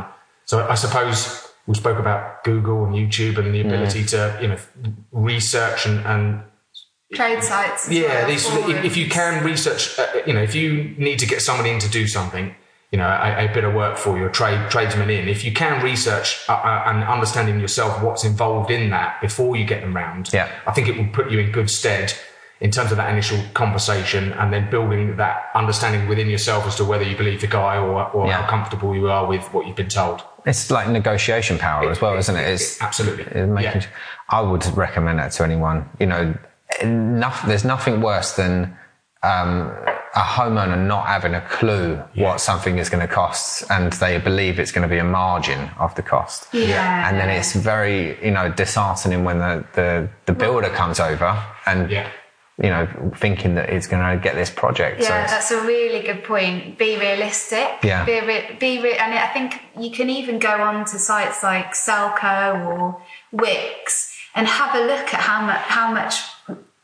so 0.45 0.55
I 0.69 0.75
suppose 0.75 1.47
we 1.67 1.73
spoke 1.75 1.99
about 1.99 2.43
Google 2.43 2.85
and 2.85 2.93
YouTube 2.95 3.37
and 3.37 3.53
the 3.55 3.61
ability 3.61 4.03
to, 4.13 4.37
you 4.41 4.47
know, 4.49 4.57
research 5.11 5.85
and, 5.85 6.05
and 6.05 6.43
Trade 7.13 7.43
sites. 7.43 7.89
yeah, 7.91 8.07
well, 8.07 8.27
these, 8.29 8.45
if, 8.47 8.85
if 8.85 8.97
you 8.97 9.09
can 9.09 9.43
research, 9.43 9.99
uh, 9.99 10.05
you 10.25 10.33
know, 10.33 10.41
if 10.41 10.55
you 10.55 10.95
need 10.97 11.19
to 11.19 11.25
get 11.25 11.41
somebody 11.41 11.69
in 11.71 11.79
to 11.79 11.89
do 11.89 12.07
something, 12.07 12.55
you 12.91 12.97
know, 12.97 13.07
a, 13.07 13.49
a 13.49 13.53
bit 13.53 13.63
of 13.65 13.73
work 13.73 13.97
for 13.97 14.17
you, 14.17 14.25
a 14.27 14.29
trade 14.31 14.69
tradesman 14.69 15.09
in, 15.09 15.27
if 15.27 15.43
you 15.43 15.51
can 15.51 15.83
research 15.83 16.39
uh, 16.47 16.53
uh, 16.53 16.83
and 16.85 17.03
understanding 17.03 17.59
yourself 17.59 18.01
what's 18.01 18.23
involved 18.23 18.69
in 18.71 18.91
that 18.91 19.19
before 19.21 19.55
you 19.57 19.65
get 19.65 19.81
them 19.81 19.93
round, 19.95 20.29
Yeah. 20.31 20.47
I 20.67 20.71
think 20.71 20.87
it 20.87 20.95
will 20.97 21.07
put 21.07 21.31
you 21.31 21.39
in 21.39 21.51
good 21.51 21.69
stead 21.69 22.13
in 22.61 22.69
terms 22.71 22.91
of 22.91 22.97
that 22.97 23.11
initial 23.11 23.39
conversation 23.53 24.33
and 24.33 24.53
then 24.53 24.69
building 24.69 25.17
that 25.17 25.49
understanding 25.55 26.07
within 26.07 26.29
yourself 26.29 26.65
as 26.67 26.75
to 26.75 26.85
whether 26.85 27.03
you 27.03 27.17
believe 27.17 27.41
the 27.41 27.47
guy 27.47 27.75
or, 27.77 28.09
or 28.11 28.27
Yeah. 28.27 28.41
how 28.43 28.49
comfortable 28.49 28.95
you 28.95 29.09
are 29.09 29.25
with 29.25 29.43
what 29.53 29.65
you've 29.65 29.75
been 29.75 29.89
told. 29.89 30.21
It's 30.45 30.69
like 30.71 30.87
negotiation 30.87 31.57
power 31.57 31.89
as 31.89 31.99
well, 32.01 32.15
isn't 32.17 32.35
it? 32.35 32.47
It's 32.47 32.79
Absolutely. 32.81 33.23
it's 33.25 33.49
making, 33.49 33.81
Yeah. 33.81 33.87
I 34.29 34.41
would 34.41 34.63
recommend 34.77 35.17
that 35.19 35.31
to 35.33 35.43
anyone. 35.43 35.89
You 35.99 36.05
know, 36.05 36.35
enough, 36.81 37.45
there's 37.47 37.65
nothing 37.65 37.99
worse 38.01 38.33
than 38.33 38.77
um, 39.23 39.71
a 40.15 40.19
homeowner 40.19 40.77
not 40.87 41.05
having 41.07 41.33
a 41.35 41.41
clue 41.41 41.95
what 42.15 42.41
something 42.41 42.77
is 42.79 42.89
going 42.89 43.05
to 43.07 43.13
cost 43.13 43.63
and 43.69 43.93
they 43.93 44.17
believe 44.19 44.59
it's 44.59 44.71
going 44.71 44.87
to 44.87 44.93
be 44.95 44.97
a 44.99 45.03
margin 45.03 45.69
of 45.79 45.93
the 45.95 46.01
cost. 46.01 46.47
Yeah. 46.53 47.07
And 47.09 47.17
then 47.19 47.29
it's 47.29 47.53
very, 47.53 48.23
you 48.23 48.31
know, 48.31 48.49
disheartening 48.49 49.23
when 49.23 49.39
the, 49.39 49.63
the, 49.73 50.09
the 50.25 50.33
builder 50.33 50.69
comes 50.69 50.99
over 50.99 51.41
and, 51.65 51.89
Yeah. 51.91 52.09
You 52.63 52.69
know, 52.69 52.87
thinking 53.15 53.55
that 53.55 53.69
it's 53.71 53.87
going 53.87 54.03
to 54.15 54.21
get 54.21 54.35
this 54.35 54.51
project. 54.51 54.99
Yeah, 55.01 55.23
it's- 55.23 55.31
that's 55.31 55.51
a 55.51 55.61
really 55.65 56.01
good 56.05 56.23
point. 56.23 56.77
Be 56.77 56.95
realistic. 56.97 57.67
Yeah. 57.83 58.05
Be, 58.05 58.19
re- 58.21 58.55
be 58.59 58.81
re- 58.83 58.97
and 58.97 59.13
I 59.13 59.27
think 59.33 59.59
you 59.79 59.89
can 59.89 60.09
even 60.11 60.37
go 60.37 60.49
on 60.61 60.85
to 60.85 60.99
sites 60.99 61.41
like 61.41 61.73
Selco 61.73 62.63
or 62.67 63.01
Wickes 63.33 64.13
and 64.35 64.47
have 64.47 64.75
a 64.75 64.81
look 64.85 65.13
at 65.13 65.21
how 65.21 65.41
much 65.45 65.57
how 65.77 65.91
much 65.91 66.15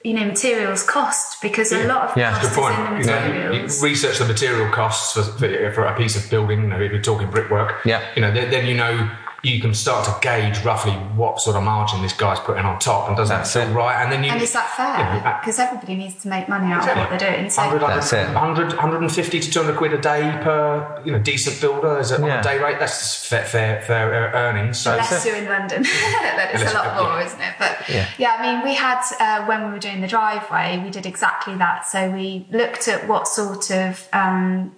you 0.04 0.14
know 0.14 0.26
materials 0.26 0.84
cost 0.84 1.42
because 1.42 1.72
a 1.72 1.84
lot 1.88 2.10
of 2.12 2.18
Yeah. 2.18 2.32
cost 2.32 2.42
Good 2.42 2.52
is 2.52 2.58
point. 2.58 2.76
in 2.80 2.94
the 2.94 3.00
You, 3.00 3.06
know, 3.06 3.52
you- 3.52 3.62
you 3.62 3.82
research 3.84 4.18
the 4.20 4.26
material 4.26 4.70
costs 4.72 5.14
for, 5.14 5.22
for, 5.40 5.72
for 5.74 5.86
a 5.86 5.96
piece 5.96 6.16
of 6.16 6.30
building. 6.30 6.62
You 6.64 6.68
know, 6.68 6.82
if 6.82 6.92
you're 6.92 7.02
talking 7.02 7.30
brickwork, 7.30 7.86
Yeah. 7.86 8.02
You 8.16 8.22
know, 8.24 8.32
then, 8.34 8.50
then 8.50 8.66
you 8.66 8.76
know 8.76 9.10
you 9.44 9.62
can 9.62 9.74
start 9.74 10.04
to 10.06 10.16
gauge 10.22 10.64
roughly 10.66 10.92
what 11.16 11.40
sort 11.40 11.56
of 11.56 11.64
margin 11.64 12.02
this 12.02 12.14
guy's 12.14 12.40
putting 12.40 12.66
on 12.66 12.80
top, 12.80 13.08
and 13.08 13.16
does 13.16 13.30
that 13.30 13.46
feel 13.48 13.68
right? 13.72 14.02
And 14.04 14.12
then 14.12 14.24
you 14.24 14.32
and 14.32 14.42
is 14.42 14.54
that 14.54 14.68
fair? 14.76 14.98
you 15.16 15.22
know, 15.22 15.28
uh, 15.30 15.40
Because 15.40 15.60
everybody 15.60 15.96
needs 15.96 16.16
to 16.24 16.28
make 16.28 16.50
money 16.50 16.72
out 16.74 16.90
of 16.90 16.98
what 16.98 17.10
they're 17.10 17.32
doing. 17.32 17.50
So 17.50 17.62
100, 17.62 17.88
That's 17.88 18.12
it. 18.14 18.26
100, 18.34 18.68
150 18.70 19.40
to 19.40 19.52
200 19.52 19.78
quid 19.78 19.94
a 19.94 20.02
day 20.02 20.22
per 20.44 21.02
you 21.06 21.12
know 21.12 21.20
decent 21.20 21.62
builder 21.62 22.00
is 22.00 22.12
a, 22.12 22.22
on 22.22 22.30
a 22.30 22.42
day 22.42 22.58
rate. 22.62 22.80
That's 22.80 23.26
fair, 23.28 23.46
fair, 23.46 23.82
fair 23.84 24.34
uh, 24.36 24.40
earnings. 24.40 24.80
So 24.80 24.92
Unless 24.92 25.26
you're 25.26 25.36
in 25.36 25.46
London, 25.46 25.84
that 25.84 26.52
is 26.56 26.62
a 26.64 26.74
lot 26.74 26.86
yeah. 26.86 27.02
more, 27.02 27.22
isn't 27.22 27.42
it? 27.42 27.54
But 27.60 27.78
Yeah. 27.90 28.10
yeah, 28.18 28.36
I 28.40 28.42
mean, 28.56 28.64
we 28.64 28.74
had 28.76 29.02
uh, 29.20 29.46
when 29.46 29.66
we 29.68 29.72
were 29.72 29.80
doing 29.80 30.02
the 30.02 30.08
driveway, 30.08 30.82
we 30.84 30.90
did 30.90 31.06
exactly 31.06 31.56
that. 31.56 31.86
So 31.88 32.10
we 32.10 32.48
looked 32.52 32.88
at 32.88 33.08
what 33.08 33.28
sort 33.28 33.70
of 33.72 34.08
um, 34.14 34.76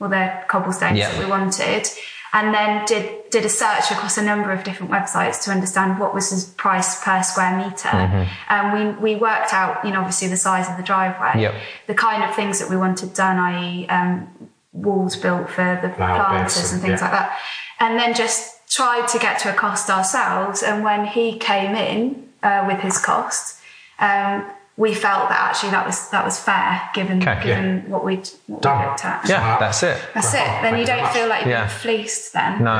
well, 0.00 0.10
the 0.10 0.32
cobblestones 0.48 0.98
Yeah. 0.98 1.10
that 1.10 1.18
we 1.22 1.26
wanted, 1.30 1.86
and 2.32 2.54
then 2.54 2.84
did 2.86 3.28
did 3.30 3.44
a 3.44 3.48
search 3.48 3.90
across 3.90 4.18
a 4.18 4.22
number 4.22 4.52
of 4.52 4.64
different 4.64 4.90
websites 4.92 5.42
to 5.44 5.50
understand 5.50 5.98
what 5.98 6.14
was 6.14 6.30
his 6.30 6.44
price 6.44 7.02
per 7.04 7.22
square 7.22 7.56
meter. 7.56 7.88
Mm-hmm. 7.88 8.24
And 8.48 8.96
we 9.00 9.14
we 9.14 9.20
worked 9.20 9.52
out, 9.52 9.84
you 9.84 9.90
know, 9.92 10.00
obviously 10.00 10.28
the 10.28 10.36
size 10.36 10.68
of 10.68 10.76
the 10.76 10.82
driveway, 10.82 11.42
Yep. 11.42 11.54
the 11.86 11.94
kind 11.94 12.22
of 12.24 12.34
things 12.34 12.58
that 12.60 12.70
we 12.70 12.76
wanted 12.76 13.14
done, 13.14 13.38
i.e., 13.38 13.86
um, 13.88 14.28
walls 14.72 15.16
built 15.16 15.50
for 15.50 15.78
the 15.82 15.88
beds 15.88 15.96
planters 15.96 16.72
and 16.72 16.74
and- 16.74 16.82
things 16.82 17.00
yeah. 17.00 17.10
like 17.10 17.12
that, 17.12 17.38
and 17.80 17.98
then 17.98 18.14
just 18.14 18.68
tried 18.70 19.08
to 19.08 19.18
get 19.18 19.38
to 19.40 19.50
a 19.50 19.54
cost 19.54 19.90
ourselves. 19.90 20.62
And 20.62 20.84
when 20.84 21.06
he 21.06 21.36
came 21.38 21.74
in 21.74 22.28
uh, 22.42 22.64
with 22.66 22.80
his 22.80 22.98
cost. 22.98 23.56
Um, 23.98 24.50
we 24.80 24.94
felt 24.94 25.28
that 25.28 25.38
actually 25.48 25.72
that 25.76 25.84
was 25.84 26.08
that 26.08 26.24
was 26.24 26.36
fair 26.48 26.80
given 26.94 27.20
Okay. 27.22 27.38
given 27.44 27.90
what 27.92 28.02
we'd, 28.02 28.26
what 28.46 28.60
we 28.60 28.62
Done. 28.62 28.86
looked 28.86 29.04
at. 29.04 29.28
Yeah, 29.28 29.58
that's 29.60 29.82
it. 29.82 29.98
That's 30.14 30.32
it. 30.32 30.38
Then 30.62 30.62
you 30.64 30.70
Thank 30.70 30.78
you 30.80 30.86
don't 30.86 31.02
much. 31.02 31.12
feel 31.12 31.28
like 31.28 31.42
you're 31.42 31.50
Yeah. 31.52 31.66
fleeced 31.68 32.32
then. 32.32 32.64
No. 32.64 32.78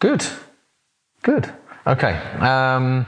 Good. 0.00 0.26
Good. 1.22 1.44
Okay. 1.86 2.14
Um, 2.40 3.06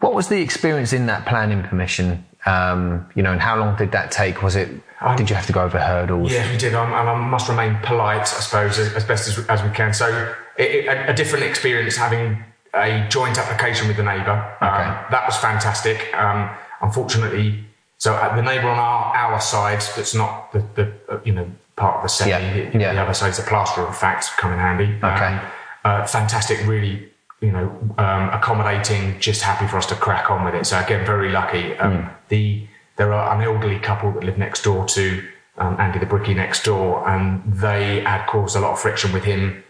what 0.00 0.12
was 0.12 0.26
the 0.28 0.40
experience 0.42 0.92
in 0.92 1.06
that 1.06 1.24
planning 1.24 1.62
permission? 1.62 2.26
Um, 2.44 3.06
you 3.14 3.22
know, 3.22 3.30
and 3.30 3.40
how 3.40 3.56
long 3.56 3.76
did 3.76 3.92
that 3.92 4.10
take? 4.10 4.42
Was 4.42 4.56
it? 4.56 4.68
Um, 5.00 5.14
did 5.16 5.30
you 5.30 5.36
have 5.36 5.46
to 5.46 5.52
go 5.52 5.62
over 5.62 5.78
hurdles? 5.78 6.32
Yeah, 6.32 6.50
we 6.50 6.56
did, 6.58 6.74
um, 6.74 6.92
and 6.92 7.08
I 7.08 7.14
must 7.14 7.48
remain 7.48 7.78
polite, 7.84 8.22
I 8.22 8.24
suppose, 8.24 8.78
as, 8.80 8.92
as 8.94 9.04
best 9.04 9.28
as, 9.28 9.46
as 9.46 9.62
we 9.62 9.70
can. 9.70 9.94
So, 9.94 10.34
it, 10.58 10.70
it, 10.76 10.86
a, 10.88 11.10
a 11.10 11.14
different 11.14 11.44
experience 11.44 11.96
having 11.96 12.42
a 12.74 13.06
joint 13.08 13.38
application 13.38 13.88
with 13.88 13.96
the 13.96 14.02
neighbour. 14.02 14.56
Um, 14.60 14.86
that 15.10 15.22
was 15.26 15.36
fantastic. 15.36 16.12
Um, 16.14 16.50
unfortunately, 16.80 17.64
so 17.98 18.14
uh, 18.14 18.34
the 18.34 18.42
neighbour 18.42 18.68
on 18.68 18.78
our, 18.78 19.14
our 19.14 19.40
side, 19.40 19.80
that's 19.96 20.14
not 20.14 20.52
the, 20.52 20.64
the 20.74 20.92
uh, 21.08 21.20
you 21.24 21.32
know 21.32 21.50
part 21.76 21.96
of 21.96 22.02
the 22.02 22.08
semi. 22.08 22.30
Yeah, 22.30 22.70
The, 22.70 22.78
yeah. 22.78 22.92
the 22.94 23.00
other 23.00 23.14
side's 23.14 23.38
a 23.38 23.42
plaster 23.42 23.86
in 23.86 23.92
fact, 23.92 24.30
come 24.36 24.52
in 24.52 24.58
handy. 24.58 24.94
Okay. 24.96 25.04
Um, 25.04 25.40
uh, 25.84 26.06
fantastic, 26.06 26.66
really. 26.66 27.08
You 27.40 27.50
know, 27.50 27.94
um, 27.98 28.28
accommodating, 28.30 29.18
just 29.18 29.42
happy 29.42 29.66
for 29.66 29.76
us 29.76 29.86
to 29.86 29.96
crack 29.96 30.30
on 30.30 30.44
with 30.44 30.54
it. 30.54 30.64
So 30.64 30.78
again, 30.78 31.04
very 31.04 31.30
lucky. 31.30 31.76
Um, 31.76 32.08
The 32.28 32.66
there 32.96 33.12
are 33.12 33.34
an 33.34 33.42
elderly 33.42 33.80
couple 33.80 34.12
that 34.12 34.22
live 34.22 34.38
next 34.38 34.62
door 34.62 34.84
to 34.86 35.24
um, 35.58 35.76
Andy 35.80 35.98
the 35.98 36.06
Brickie 36.06 36.36
next 36.36 36.64
door, 36.64 37.08
and 37.08 37.42
they 37.52 38.00
had 38.00 38.26
caused 38.26 38.54
a 38.54 38.60
lot 38.60 38.72
of 38.72 38.80
friction 38.80 39.12
with 39.12 39.24
him 39.24 39.64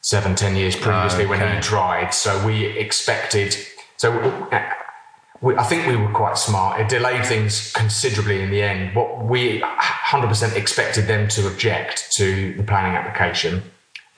seven, 0.00 0.34
ten 0.34 0.56
years 0.56 0.76
previously 0.76 1.26
when 1.26 1.42
Okay. 1.42 1.56
he 1.56 1.60
tried. 1.60 2.14
So 2.14 2.44
we 2.46 2.66
expected. 2.66 3.56
So 3.96 4.12
uh, 4.52 4.72
we, 5.40 5.54
I 5.56 5.62
think 5.64 5.86
we 5.86 5.96
were 5.96 6.12
quite 6.12 6.38
smart. 6.38 6.80
It 6.80 6.88
delayed 6.88 7.24
things 7.26 7.72
considerably 7.72 8.42
in 8.42 8.50
the 8.50 8.62
end. 8.62 8.94
What 8.94 9.24
we 9.24 9.60
100% 9.60 10.56
expected 10.56 11.06
them 11.06 11.28
to 11.28 11.46
object 11.46 12.12
to 12.12 12.54
the 12.54 12.62
planning 12.62 12.94
application. 12.96 13.62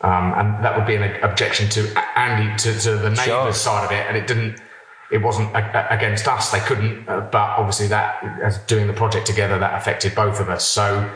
Um, 0.02 0.34
and 0.36 0.64
that 0.64 0.76
would 0.76 0.86
be 0.86 0.96
an 0.96 1.22
objection 1.22 1.68
to 1.70 2.18
Andy, 2.18 2.56
to, 2.64 2.78
to 2.80 2.96
the 2.96 3.10
neighbour's 3.10 3.24
Sure. 3.24 3.52
side 3.52 3.84
of 3.84 3.92
it. 3.92 4.04
And 4.08 4.16
it 4.16 4.26
didn't, 4.26 4.60
it 5.12 5.18
wasn't 5.18 5.50
against 5.54 6.26
us. 6.26 6.50
They 6.50 6.58
couldn't, 6.60 7.08
uh, 7.08 7.20
but 7.20 7.50
obviously 7.58 7.86
that, 7.88 8.22
as 8.42 8.58
doing 8.66 8.86
the 8.88 8.92
project 8.94 9.26
together, 9.26 9.58
that 9.60 9.74
affected 9.80 10.14
both 10.16 10.40
of 10.40 10.48
us. 10.48 10.66
So 10.66 11.08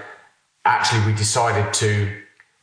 actually 0.64 1.04
we 1.06 1.16
decided 1.16 1.72
to 1.74 2.12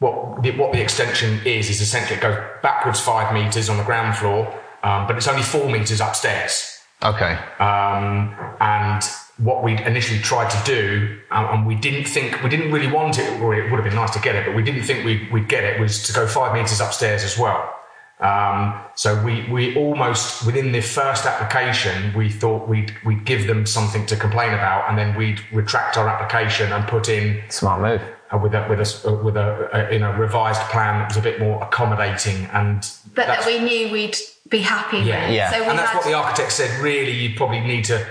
what 0.03 0.43
the, 0.43 0.51
what 0.51 0.73
the 0.73 0.81
extension 0.81 1.39
is 1.45 1.69
is 1.69 1.79
essentially 1.79 2.17
it 2.17 2.21
goes 2.21 2.37
backwards 2.61 2.99
five 2.99 3.33
meters 3.33 3.69
on 3.69 3.77
the 3.77 3.83
ground 3.83 4.15
floor, 4.17 4.41
um, 4.83 5.07
but 5.07 5.15
it's 5.15 5.27
only 5.27 5.41
four 5.41 5.69
meters 5.69 6.01
upstairs. 6.01 6.53
Okay. 7.01 7.33
Um, 7.59 8.35
and 8.59 9.01
what 9.37 9.63
we 9.63 9.71
initially 9.83 10.19
tried 10.19 10.49
to 10.49 10.61
do, 10.65 11.19
um, 11.31 11.45
and 11.51 11.67
we 11.67 11.75
didn't 11.75 12.05
think 12.05 12.43
we 12.43 12.49
didn't 12.49 12.71
really 12.71 12.91
want 12.91 13.17
it, 13.17 13.41
or 13.41 13.55
it 13.55 13.71
would 13.71 13.79
have 13.79 13.85
been 13.85 13.95
nice 13.95 14.11
to 14.11 14.19
get 14.19 14.35
it, 14.35 14.45
but 14.45 14.55
we 14.55 14.63
didn't 14.63 14.83
think 14.83 15.05
we'd, 15.05 15.31
we'd 15.31 15.49
get 15.49 15.63
it. 15.63 15.79
Was 15.79 16.03
to 16.07 16.13
go 16.13 16.27
five 16.27 16.53
meters 16.53 16.79
upstairs 16.81 17.23
as 17.23 17.37
well. 17.37 17.73
Um, 18.19 18.79
so 18.95 19.21
we, 19.23 19.49
we 19.49 19.75
almost 19.75 20.45
within 20.45 20.71
the 20.71 20.81
first 20.81 21.25
application 21.25 22.13
we 22.13 22.29
thought 22.29 22.69
we'd 22.69 22.93
we'd 23.03 23.25
give 23.25 23.47
them 23.47 23.65
something 23.65 24.05
to 24.05 24.15
complain 24.15 24.53
about, 24.53 24.89
and 24.89 24.97
then 24.97 25.15
we'd 25.15 25.41
retract 25.51 25.97
our 25.97 26.07
application 26.07 26.71
and 26.71 26.87
put 26.87 27.09
in 27.09 27.41
Smart 27.49 27.81
move. 27.81 28.01
With 28.37 28.53
a 28.53 28.65
with 28.69 28.79
a 28.79 28.81
s- 28.81 29.05
uh, 29.05 29.13
with 29.13 29.37
a, 29.37 29.69
a 29.73 29.89
in 29.95 30.03
a 30.03 30.11
revised 30.17 30.61
plan 30.71 30.99
that 30.99 31.09
was 31.09 31.17
a 31.17 31.21
bit 31.21 31.39
more 31.39 31.61
accommodating 31.63 32.45
and 32.53 32.89
But 33.15 33.27
that 33.27 33.45
we 33.45 33.59
knew 33.59 33.91
we'd 33.91 34.17
be 34.49 34.59
happy 34.59 34.99
yeah 34.99 35.27
with. 35.27 35.35
Yeah. 35.35 35.51
So 35.51 35.59
we 35.61 35.65
and 35.67 35.79
that's 35.79 35.89
had, 35.91 35.97
what 35.97 36.05
the 36.05 36.13
architect 36.13 36.51
said 36.51 36.79
really 36.81 37.11
you 37.11 37.35
probably 37.35 37.59
need 37.61 37.85
to 37.85 38.05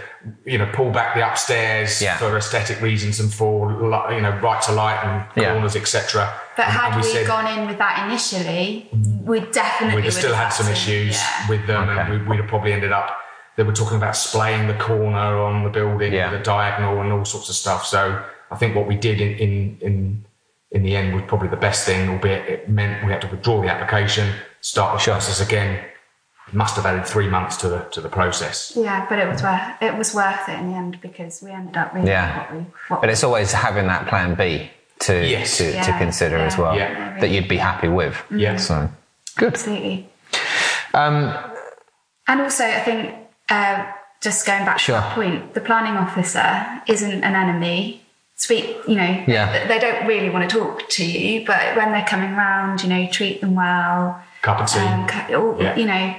you 0.44 0.56
know 0.58 0.68
pull 0.72 0.90
back 0.90 1.14
the 1.14 1.26
upstairs 1.28 2.00
Yeah. 2.00 2.16
for 2.16 2.36
aesthetic 2.36 2.80
reasons 2.80 3.18
and 3.20 3.32
for 3.32 3.70
you 4.12 4.20
know 4.20 4.38
right 4.42 4.62
to 4.62 4.72
light 4.72 5.00
and 5.04 5.26
Yeah. 5.42 5.52
corners 5.52 5.74
etc 5.76 6.32
but 6.56 6.66
and, 6.66 6.72
had 6.74 6.92
and 6.92 7.02
we, 7.02 7.08
said 7.08 7.26
gone 7.26 7.46
in 7.58 7.66
with 7.66 7.78
that 7.78 8.06
initially, 8.06 8.88
we 9.24 9.40
definitely 9.40 9.96
we'd 9.96 10.04
would 10.04 10.04
have 10.04 10.14
still 10.14 10.34
had 10.34 10.50
some 10.50 10.68
issues 10.70 11.14
yeah. 11.16 11.48
with 11.48 11.66
them 11.66 11.88
Okay. 11.88 12.00
and 12.00 12.10
we, 12.10 12.28
we'd 12.28 12.40
have 12.40 12.48
probably 12.48 12.72
ended 12.72 12.92
up 12.92 13.16
they 13.56 13.62
were 13.64 13.72
talking 13.72 13.96
about 13.98 14.16
splaying 14.16 14.66
the 14.66 14.74
corner 14.74 15.36
on 15.38 15.62
the 15.64 15.70
building 15.70 16.12
Yeah. 16.12 16.30
with 16.30 16.40
a 16.40 16.44
diagonal 16.44 17.00
and 17.02 17.12
all 17.12 17.24
sorts 17.24 17.48
of 17.48 17.54
stuff 17.56 17.84
so 17.84 18.22
I 18.52 18.56
think 18.56 18.76
what 18.76 18.86
we 18.86 18.96
did 18.96 19.20
in 19.20 19.32
in 19.38 19.78
in 19.80 20.24
in 20.70 20.82
the 20.82 20.94
end 20.96 21.14
was 21.14 21.24
probably 21.26 21.48
the 21.48 21.56
best 21.68 21.84
thing, 21.86 22.08
albeit 22.08 22.48
it 22.48 22.68
meant 22.68 23.04
we 23.04 23.12
had 23.12 23.20
to 23.22 23.28
withdraw 23.28 23.60
the 23.62 23.68
application, 23.70 24.32
start 24.60 24.94
the 24.94 24.98
Sure. 24.98 25.14
process 25.14 25.40
again. 25.40 25.84
Must 26.52 26.76
have 26.76 26.84
added 26.84 27.06
three 27.06 27.28
months 27.28 27.56
to 27.58 27.68
the 27.68 27.78
to 27.94 28.00
the 28.02 28.08
process. 28.10 28.72
Yeah, 28.76 29.06
but 29.08 29.18
it 29.18 29.26
was 29.28 29.42
worth 29.42 29.62
it 29.80 29.96
was 29.96 30.14
worth 30.14 30.48
it 30.48 30.58
in 30.58 30.70
the 30.70 30.76
end 30.76 31.00
because 31.00 31.42
we 31.42 31.50
ended 31.50 31.76
up 31.76 31.94
really 31.94 32.08
Yeah. 32.08 32.38
what 32.38 32.52
we 32.54 32.60
what 32.88 33.00
But 33.00 33.10
it's 33.10 33.24
always 33.24 33.52
having 33.52 33.86
that 33.86 34.06
plan 34.06 34.34
B 34.34 34.70
to 35.06 35.14
Yes. 35.26 35.56
to, 35.58 35.64
to 35.70 35.76
Yeah, 35.76 35.98
consider 35.98 36.36
as 36.38 36.58
well 36.58 36.76
Yeah. 36.76 37.18
that 37.20 37.30
you'd 37.30 37.48
be 37.48 37.56
happy 37.56 37.88
with. 37.88 38.16
Yeah. 38.30 38.56
So 38.58 38.90
good. 39.38 39.54
absolutely. 39.54 40.08
Um, 40.94 41.32
And 42.28 42.40
also, 42.40 42.64
I 42.64 42.80
think 42.80 43.14
uh, 43.50 43.84
just 44.20 44.44
going 44.46 44.64
back 44.64 44.78
Sure. 44.78 44.96
to 44.96 45.02
that 45.02 45.14
point, 45.14 45.54
the 45.54 45.60
planning 45.60 45.96
officer 45.96 46.66
isn't 46.86 47.24
an 47.24 47.34
enemy. 47.34 48.01
Speak, 48.42 48.76
you 48.88 48.96
know, 48.96 49.22
Yeah. 49.28 49.52
they- 49.52 49.66
they 49.68 49.78
don't 49.78 50.04
really 50.04 50.28
want 50.28 50.50
to 50.50 50.58
talk 50.58 50.88
to 50.98 51.04
you, 51.04 51.46
but 51.46 51.76
when 51.76 51.92
they're 51.92 52.04
coming 52.14 52.34
round, 52.34 52.82
you 52.82 52.88
know, 52.88 53.06
treat 53.06 53.40
them 53.40 53.54
well. 53.54 54.20
Cup 54.42 54.60
of 54.60 54.66
tea. 54.66 54.80
Um, 54.80 55.06
cu- 55.06 55.34
all- 55.36 55.56
Yeah. 55.62 55.76
You 55.76 55.86
know, 55.86 56.14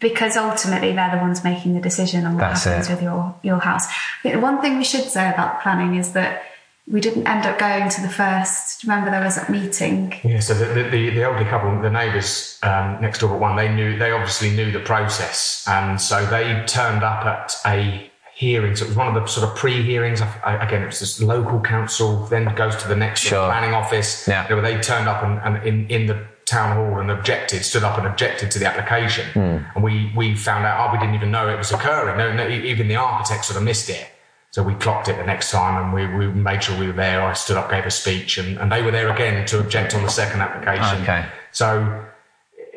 because 0.00 0.34
ultimately 0.38 0.92
they're 0.94 1.10
the 1.10 1.18
ones 1.18 1.44
making 1.44 1.74
the 1.74 1.80
decision 1.80 2.24
on 2.24 2.36
what 2.36 2.40
That's 2.40 2.64
happens 2.64 2.88
it. 2.88 2.92
with 2.92 3.02
your 3.02 3.34
your 3.42 3.58
house. 3.60 3.86
I 3.86 3.92
think 4.22 4.34
the 4.36 4.40
one 4.40 4.62
thing 4.62 4.78
we 4.78 4.84
should 4.84 5.04
say 5.10 5.28
about 5.28 5.60
planning 5.62 5.94
is 5.96 6.14
that 6.14 6.42
we 6.90 7.00
didn't 7.02 7.28
end 7.28 7.44
up 7.46 7.58
going 7.58 7.90
to 7.90 8.00
the 8.00 8.08
first. 8.08 8.82
Remember, 8.84 9.10
there 9.10 9.22
was 9.22 9.36
that 9.36 9.50
meeting. 9.50 10.14
Yeah, 10.24 10.40
so 10.40 10.54
the, 10.54 10.64
the, 10.64 10.82
the, 10.84 11.10
the 11.10 11.22
elderly 11.22 11.44
couple, 11.44 11.78
the 11.82 11.90
neighbours 11.90 12.58
um, 12.62 12.96
next 13.02 13.18
door 13.18 13.28
but 13.28 13.40
one, 13.40 13.56
they 13.56 13.68
knew, 13.68 13.98
they 13.98 14.10
obviously 14.10 14.50
knew 14.50 14.72
the 14.72 14.80
process. 14.80 15.64
And 15.68 16.00
so 16.00 16.24
they 16.24 16.64
turned 16.66 17.04
up 17.04 17.24
at 17.26 17.54
a 17.66 18.10
hearing. 18.34 18.74
So 18.76 18.84
it 18.84 18.88
was 18.88 18.96
one 18.96 19.08
of 19.08 19.14
the 19.14 19.26
sort 19.26 19.48
of 19.48 19.56
pre-hearings. 19.56 20.20
I, 20.20 20.40
I, 20.44 20.66
again, 20.66 20.82
it 20.82 20.86
was 20.86 21.00
this 21.00 21.20
local 21.20 21.60
council, 21.60 22.26
then 22.26 22.54
goes 22.54 22.76
to 22.76 22.88
the 22.88 22.96
next 22.96 23.20
Sure. 23.20 23.46
planning 23.46 23.74
office. 23.74 24.26
Yeah. 24.26 24.48
You 24.48 24.56
know, 24.56 24.62
they 24.62 24.80
turned 24.80 25.08
up 25.08 25.22
and, 25.22 25.38
and 25.44 25.66
in, 25.66 25.88
in 25.88 26.06
the 26.06 26.24
town 26.44 26.76
hall 26.76 26.98
and 27.00 27.10
objected, 27.10 27.64
stood 27.64 27.84
up 27.84 27.98
and 27.98 28.06
objected 28.06 28.50
to 28.50 28.58
the 28.58 28.66
application. 28.66 29.26
Hmm. 29.32 29.64
And 29.74 29.84
we, 29.84 30.12
we 30.16 30.34
found 30.34 30.64
out, 30.64 30.88
oh, 30.88 30.92
we 30.92 30.98
didn't 30.98 31.14
even 31.14 31.30
know 31.30 31.48
it 31.48 31.56
was 31.56 31.72
occurring. 31.72 32.16
No, 32.18 32.32
no, 32.32 32.48
even 32.48 32.88
the 32.88 32.96
architect 32.96 33.44
sort 33.44 33.56
of 33.58 33.62
missed 33.62 33.90
it. 33.90 34.06
So 34.50 34.62
we 34.62 34.74
clocked 34.74 35.08
it 35.08 35.16
the 35.16 35.24
next 35.24 35.50
time 35.50 35.82
and 35.82 35.94
we, 35.94 36.26
we 36.26 36.30
made 36.32 36.62
sure 36.62 36.78
we 36.78 36.86
were 36.86 36.92
there. 36.92 37.22
I 37.22 37.32
stood 37.32 37.56
up, 37.56 37.70
gave 37.70 37.86
a 37.86 37.90
speech, 37.90 38.36
and, 38.36 38.58
and 38.58 38.70
they 38.70 38.82
were 38.82 38.90
there 38.90 39.10
again 39.10 39.46
to 39.46 39.60
object 39.60 39.94
on 39.94 40.02
the 40.02 40.10
second 40.10 40.42
application. 40.42 41.02
Okay. 41.02 41.24
So 41.52 42.04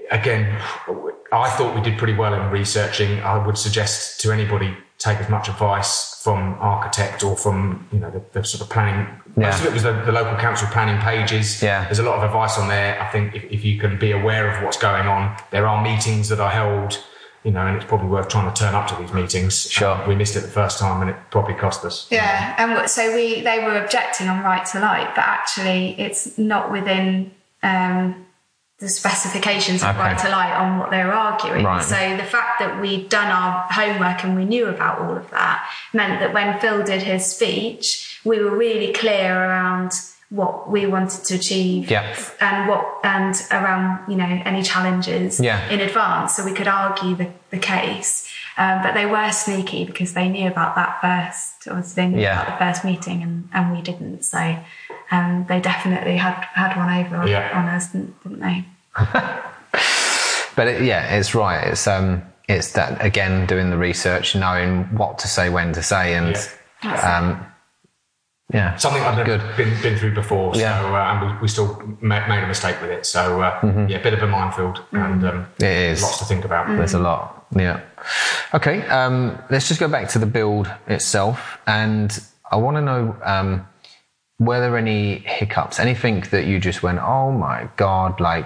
again, 0.09 0.57
I 1.33 1.49
thought 1.49 1.75
we 1.75 1.81
did 1.81 1.97
pretty 1.97 2.13
well 2.13 2.33
in 2.33 2.49
researching. 2.49 3.19
I 3.19 3.45
would 3.45 3.57
suggest 3.57 4.21
to 4.21 4.31
anybody 4.31 4.73
take 4.97 5.19
as 5.19 5.29
much 5.29 5.49
advice 5.49 6.21
from 6.23 6.55
architect 6.59 7.23
or 7.23 7.35
from 7.35 7.87
you 7.91 7.99
know 7.99 8.09
the, 8.09 8.21
the 8.31 8.43
sort 8.43 8.61
of 8.61 8.69
planning. 8.69 9.07
Most 9.35 9.59
of 9.59 9.67
it 9.67 9.73
was 9.73 9.83
the, 9.83 9.91
the 10.05 10.11
local 10.11 10.37
council 10.37 10.67
planning 10.69 10.99
pages. 11.01 11.61
Yeah. 11.61 11.83
There's 11.83 11.99
a 11.99 12.03
lot 12.03 12.17
of 12.17 12.23
advice 12.23 12.57
on 12.57 12.69
there. 12.69 13.01
I 13.01 13.09
think 13.11 13.35
if, 13.35 13.43
if 13.45 13.65
you 13.65 13.77
can 13.77 13.99
be 13.99 14.11
aware 14.11 14.49
of 14.49 14.63
what's 14.63 14.77
going 14.77 15.07
on, 15.07 15.37
there 15.51 15.67
are 15.67 15.83
meetings 15.83 16.29
that 16.29 16.39
are 16.39 16.49
held. 16.49 17.03
You 17.43 17.51
know, 17.51 17.67
and 17.67 17.75
it's 17.75 17.85
probably 17.85 18.07
worth 18.07 18.27
trying 18.27 18.51
to 18.51 18.59
turn 18.59 18.73
up 18.73 18.87
to 18.87 18.95
these 18.95 19.13
meetings. 19.13 19.69
Sure. 19.69 19.89
Uh, 19.89 20.07
we 20.07 20.15
missed 20.15 20.35
it 20.35 20.39
the 20.39 20.47
first 20.47 20.79
time, 20.79 21.01
and 21.01 21.11
it 21.11 21.17
probably 21.29 21.53
cost 21.53 21.85
us. 21.85 22.07
Yeah, 22.09 22.55
and 22.57 22.89
so 22.89 23.13
we 23.13 23.41
they 23.41 23.59
were 23.63 23.77
objecting 23.83 24.27
on 24.27 24.43
right 24.43 24.65
to 24.71 24.79
light, 24.79 25.13
but 25.13 25.25
actually 25.25 25.93
it's 25.99 26.39
not 26.39 26.71
within 26.71 27.29
um, 27.61 28.24
the 28.79 28.89
specifications 28.89 29.81
Okay. 29.83 29.97
right 29.97 30.17
to 30.17 30.29
light 30.29 30.53
on 30.53 30.79
what 30.79 30.91
they're 30.91 31.13
arguing. 31.13 31.63
Right. 31.63 31.81
So 31.81 31.95
the 32.17 32.23
fact 32.23 32.59
that 32.59 32.81
we'd 32.81 33.07
done 33.09 33.27
our 33.31 33.65
homework 33.71 34.23
and 34.23 34.35
we 34.35 34.43
knew 34.45 34.67
about 34.67 34.99
all 34.99 35.15
of 35.15 35.29
that 35.31 35.69
meant 35.93 36.19
that 36.19 36.33
when 36.33 36.59
Phil 36.59 36.83
did 36.83 37.01
his 37.01 37.25
speech, 37.25 38.19
we 38.25 38.39
were 38.43 38.55
really 38.55 38.91
clear 38.91 39.33
around 39.33 39.91
what 40.29 40.69
we 40.69 40.85
wanted 40.87 41.23
to 41.23 41.35
achieve 41.35 41.89
Yeah. 41.89 42.13
and 42.41 42.67
what 42.67 42.83
and 43.03 43.35
around 43.51 43.99
you 44.09 44.17
know 44.17 44.41
any 44.43 44.63
challenges 44.63 45.39
Yeah. 45.39 45.69
in 45.69 45.79
advance 45.79 46.35
so 46.35 46.43
we 46.43 46.51
could 46.51 46.67
argue 46.67 47.15
the, 47.15 47.29
the 47.51 47.59
case 47.59 48.27
um, 48.57 48.81
but 48.81 48.95
they 48.95 49.05
were 49.05 49.31
sneaky 49.31 49.85
because 49.85 50.13
they 50.13 50.27
knew 50.27 50.47
about 50.47 50.73
that 50.75 50.99
first 50.99 51.67
or 51.67 51.79
they 51.95 52.07
knew 52.07 52.19
Yeah. 52.21 52.41
about 52.41 52.59
the 52.59 52.65
first 52.65 52.83
meeting 52.83 53.21
and, 53.21 53.47
and 53.53 53.71
we 53.75 53.81
didn't 53.83 54.25
so 54.25 54.57
um, 55.11 55.45
they 55.47 55.59
definitely 55.59 56.17
had 56.17 56.33
had 56.53 56.75
one 56.77 57.05
over 57.05 57.15
on, 57.17 57.27
Yeah. 57.27 57.51
on 57.59 57.67
us, 57.69 57.91
didn't 57.91 58.39
they? 58.39 58.65
But 60.55 60.67
it, 60.69 60.83
yeah, 60.83 61.15
it's 61.17 61.35
right. 61.35 61.67
It's 61.67 61.85
um, 61.85 62.21
it's 62.47 62.71
that 62.73 63.03
again 63.03 63.45
doing 63.45 63.71
the 63.71 63.77
research, 63.77 64.35
knowing 64.35 64.83
what 64.95 65.19
to 65.19 65.27
say, 65.27 65.49
when 65.49 65.73
to 65.73 65.83
say, 65.83 66.15
and 66.15 66.33
Yeah. 66.81 67.17
um, 67.17 67.45
yeah, 68.53 68.75
Something 68.77 69.01
I've 69.03 69.17
never 69.17 69.37
Good. 69.37 69.57
been 69.57 69.81
been 69.81 69.97
through 69.97 70.13
before. 70.13 70.53
So 70.55 70.61
Yeah. 70.61 70.79
uh, 70.81 71.11
and 71.11 71.35
we, 71.35 71.41
we 71.41 71.47
still 71.49 71.81
ma- 71.99 72.25
made 72.27 72.41
a 72.43 72.47
mistake 72.47 72.79
with 72.81 72.89
it. 72.89 73.05
So 73.05 73.41
uh, 73.41 73.59
yeah, 73.89 73.97
a 73.97 74.03
bit 74.03 74.13
of 74.13 74.23
a 74.23 74.27
minefield 74.27 74.81
and 74.93 75.25
um, 75.25 75.47
It 75.57 75.63
is. 75.91 76.01
lots 76.01 76.19
to 76.19 76.25
think 76.25 76.45
about. 76.45 76.67
There's 76.67 76.93
a 76.93 76.99
lot. 76.99 77.45
Yeah. 77.53 77.81
Okay. 78.53 78.81
Um, 78.87 79.37
let's 79.49 79.67
just 79.67 79.79
go 79.81 79.89
back 79.89 80.07
to 80.09 80.19
the 80.19 80.25
build 80.25 80.71
itself, 80.87 81.57
and 81.67 82.17
I 82.49 82.55
want 82.55 82.77
to 82.77 82.81
know 82.81 83.15
um, 83.25 83.67
were 84.39 84.59
there 84.59 84.77
any 84.77 85.19
hiccups? 85.19 85.79
Anything 85.79 86.21
that 86.31 86.45
you 86.45 86.59
just 86.59 86.83
went, 86.83 86.99
oh 86.99 87.31
my 87.31 87.69
god, 87.77 88.19
like 88.19 88.45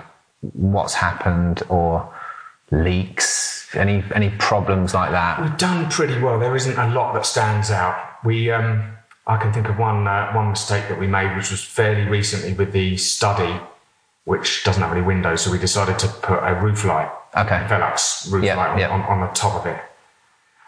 what's 0.53 0.93
happened, 0.93 1.63
or 1.69 2.13
leaks? 2.71 3.67
Any 3.75 4.03
any 4.15 4.29
problems 4.31 4.93
like 4.93 5.11
that? 5.11 5.41
We've 5.41 5.57
done 5.57 5.89
pretty 5.89 6.19
well. 6.19 6.39
There 6.39 6.55
isn't 6.55 6.77
a 6.77 6.89
lot 6.93 7.13
that 7.13 7.25
stands 7.25 7.69
out. 7.71 7.95
We, 8.25 8.49
um, 8.51 8.95
I 9.27 9.37
can 9.37 9.53
think 9.53 9.67
of 9.69 9.77
one 9.77 10.07
uh, 10.07 10.31
one 10.33 10.49
mistake 10.49 10.87
that 10.89 10.99
we 10.99 11.07
made, 11.07 11.35
which 11.35 11.51
was 11.51 11.63
fairly 11.63 12.09
recently 12.09 12.53
with 12.53 12.71
the 12.71 12.97
study, 12.97 13.59
which 14.25 14.63
doesn't 14.63 14.81
have 14.81 14.91
any 14.91 15.01
windows. 15.05 15.41
So 15.41 15.51
we 15.51 15.59
decided 15.59 15.99
to 15.99 16.07
put 16.07 16.39
a 16.39 16.55
roof 16.55 16.83
light, 16.83 17.11
Okay. 17.37 17.65
Velux 17.69 18.31
roof 18.31 18.43
Yeah, 18.43 18.55
light, 18.55 18.69
on, 18.71 18.79
yeah. 18.79 18.89
on, 18.89 19.01
on 19.03 19.21
the 19.21 19.33
top 19.33 19.59
of 19.59 19.65
it. 19.67 19.79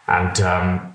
And 0.06 0.40
um, 0.40 0.94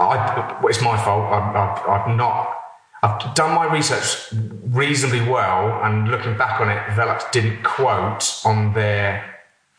I, 0.00 0.58
it's 0.64 0.80
my 0.82 0.96
fault. 1.02 1.30
I've, 1.32 1.56
I've, 1.56 1.88
I've 1.88 2.16
not. 2.16 2.58
I've 3.02 3.34
done 3.34 3.54
my 3.54 3.72
research 3.72 4.32
reasonably 4.64 5.28
well, 5.28 5.82
and 5.82 6.08
looking 6.08 6.36
back 6.38 6.60
on 6.60 6.68
it, 6.68 6.78
Velux 6.96 7.30
didn't 7.32 7.64
quote 7.64 8.40
on 8.44 8.74
their 8.74 9.28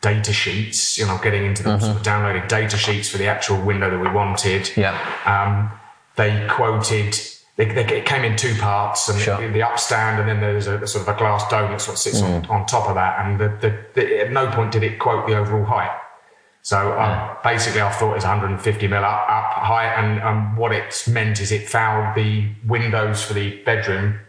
data 0.01 0.34
sheets. 0.34 0.97
You 0.97 1.05
know, 1.05 1.17
getting 1.24 1.45
into 1.45 1.63
the 1.63 1.80
sort 1.80 1.95
of 1.95 2.03
downloading 2.03 2.45
data 2.47 2.76
sheets 2.76 3.07
for 3.07 3.17
the 3.17 3.28
actual 3.28 3.61
window 3.61 3.89
that 3.89 3.99
we 3.99 4.09
wanted. 4.09 4.69
Yeah. 4.76 4.93
Um, 5.26 5.71
they 6.17 6.45
quoted. 6.49 7.17
They, 7.55 7.65
they, 7.65 7.86
it 7.99 8.05
came 8.05 8.24
in 8.26 8.36
two 8.36 8.55
parts, 8.55 9.07
and 9.07 9.19
Sure. 9.19 9.39
the, 9.39 9.47
the 9.53 9.59
upstand, 9.59 10.19
and 10.19 10.28
then 10.28 10.41
there's 10.41 10.67
a, 10.67 10.86
sort 10.88 11.07
of 11.07 11.15
a 11.15 11.17
glass 11.17 11.47
dome 11.49 11.71
that 11.71 11.80
sort 11.82 11.95
of 11.95 11.99
sits 11.99 12.21
on, 12.21 12.45
on 12.47 12.65
top 12.65 12.89
of 12.89 12.95
that. 12.95 13.24
And 13.26 13.39
the, 13.39 13.49
the, 13.61 13.86
the, 13.93 14.21
at 14.21 14.32
no 14.32 14.47
point 14.49 14.71
did 14.71 14.84
it 14.84 14.99
quote 14.99 15.28
the 15.28 15.38
overall 15.38 15.63
height. 15.63 15.91
So 16.66 16.93
uh, 16.93 17.36
basically, 17.43 17.82
I 17.82 17.91
thought 17.91 18.16
it's 18.16 18.24
150 18.24 18.88
mil 18.88 19.03
up, 19.03 19.30
up 19.30 19.51
height, 19.64 19.93
and 19.97 20.22
um, 20.24 20.55
what 20.55 20.72
it's 20.72 21.07
meant 21.09 21.41
is 21.41 21.51
it 21.51 21.68
fouled 21.68 22.16
the 22.16 22.47
windows 22.66 23.22
for 23.22 23.34
the 23.34 23.61
bedroom, 23.64 24.20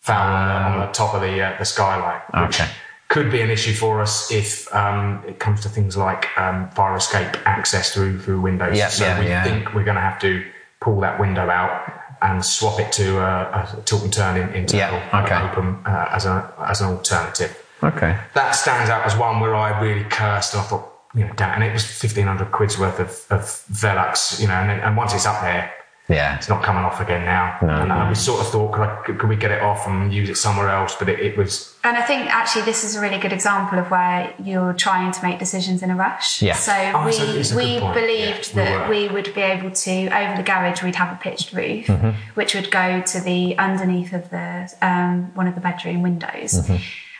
foul 0.00 0.26
on, 0.26 0.48
the, 0.48 0.78
on 0.80 0.86
the 0.86 0.92
top 0.92 1.14
of 1.14 1.20
the 1.20 1.40
uh, 1.42 1.58
the 1.58 1.64
skylight, 1.66 2.22
which 2.32 2.58
Okay. 2.60 2.70
could 3.08 3.30
be 3.30 3.42
an 3.42 3.50
issue 3.50 3.74
for 3.74 4.00
us 4.00 4.32
if 4.32 4.74
um, 4.74 5.22
it 5.28 5.38
comes 5.38 5.60
to 5.60 5.68
things 5.68 5.98
like 5.98 6.26
um, 6.38 6.70
fire 6.70 6.96
escape 6.96 7.36
access 7.46 7.92
through 7.92 8.20
through 8.20 8.40
windows. 8.40 8.76
Yeah, 8.78 8.88
so 8.88 9.04
yeah, 9.04 9.20
we 9.20 9.26
yeah. 9.28 9.44
think 9.44 9.74
we're 9.74 9.84
going 9.84 9.96
to 9.96 10.00
have 10.00 10.18
to 10.20 10.44
pull 10.80 11.00
that 11.00 11.20
window 11.20 11.48
out 11.50 11.92
and 12.22 12.42
swap 12.42 12.80
it 12.80 12.90
to 12.92 13.18
a, 13.18 13.76
a 13.78 13.82
tilt 13.84 14.02
and 14.02 14.12
turn 14.12 14.36
in, 14.40 14.48
internal 14.54 14.96
Yeah, 14.98 15.22
okay. 15.24 15.50
open 15.50 15.82
uh, 15.84 16.08
as 16.12 16.24
a 16.24 16.54
as 16.66 16.80
an 16.80 16.88
alternative 16.88 17.54
Okay. 17.82 18.16
that 18.32 18.52
stands 18.52 18.88
out 18.88 19.04
as 19.04 19.14
one 19.14 19.40
where 19.40 19.54
I 19.54 19.78
really 19.82 20.04
cursed 20.04 20.54
and 20.54 20.62
I 20.62 20.64
thought, 20.64 20.92
you 21.16 21.24
know, 21.24 21.32
damn, 21.34 21.54
and 21.54 21.64
it 21.64 21.72
was 21.72 21.82
1500 21.84 22.52
quid's 22.52 22.78
worth 22.78 23.00
of, 23.00 23.08
of 23.30 23.42
Velux, 23.72 24.38
you 24.40 24.46
know, 24.46 24.54
and, 24.54 24.68
then, 24.70 24.80
and 24.80 24.96
once 24.96 25.14
it's 25.14 25.24
up 25.26 25.40
there, 25.40 25.72
Yeah. 26.08 26.36
it's 26.36 26.48
not 26.48 26.62
coming 26.62 26.84
off 26.84 27.00
again 27.00 27.24
now. 27.24 27.58
No, 27.62 27.68
and 27.80 27.88
no. 27.88 28.08
we 28.08 28.14
sort 28.14 28.40
of 28.42 28.48
thought, 28.52 28.72
could, 28.72 28.82
I, 28.82 28.96
could, 29.02 29.18
could 29.18 29.28
we 29.30 29.36
get 29.36 29.50
it 29.50 29.62
off 29.62 29.86
and 29.88 30.12
use 30.12 30.28
it 30.28 30.36
somewhere 30.36 30.68
else? 30.68 30.94
But 30.98 31.08
it, 31.08 31.18
it 31.20 31.36
was, 31.38 31.74
And 31.84 31.96
I 31.96 32.02
think 32.02 32.26
actually 32.32 32.62
this 32.66 32.84
is 32.84 32.94
a 32.96 33.00
really 33.00 33.18
good 33.18 33.32
example 33.32 33.78
of 33.78 33.90
where 33.90 34.32
you're 34.44 34.74
trying 34.74 35.10
to 35.12 35.22
make 35.22 35.38
decisions 35.38 35.82
in 35.82 35.90
a 35.90 35.96
rush. 35.96 36.42
Yeah. 36.42 36.54
So 36.54 36.72
Oh, 36.94 37.04
we 37.04 37.10
it's 37.12 37.18
a- 37.20 37.38
it's 37.40 37.50
a 37.50 37.54
good 37.54 37.82
we 37.82 38.00
believed 38.00 38.52
Yeah, 38.54 38.64
that 38.64 38.88
were. 38.88 38.94
we 38.94 39.08
would 39.08 39.34
be 39.34 39.40
able 39.40 39.70
to 39.70 40.08
over 40.20 40.36
the 40.36 40.42
garage 40.44 40.82
we'd 40.82 40.96
have 40.96 41.12
a 41.12 41.18
pitched 41.20 41.52
roof, 41.54 41.86
Mm-hmm. 41.86 42.10
which 42.34 42.54
would 42.54 42.70
go 42.70 43.00
to 43.00 43.20
the 43.20 43.56
underneath 43.58 44.12
of 44.12 44.28
the 44.30 44.70
um, 44.82 45.34
one 45.34 45.48
of 45.48 45.54
the 45.54 45.60
bedroom 45.62 46.02
windows. 46.02 46.52
Mm-hmm. 46.60 46.76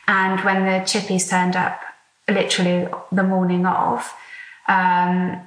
And 0.08 0.44
when 0.44 0.64
the 0.66 0.84
chippies 0.84 1.28
turned 1.28 1.56
up, 1.56 1.80
literally 2.28 2.88
the 3.12 3.22
morning 3.22 3.66
of, 3.66 4.12
um, 4.68 5.40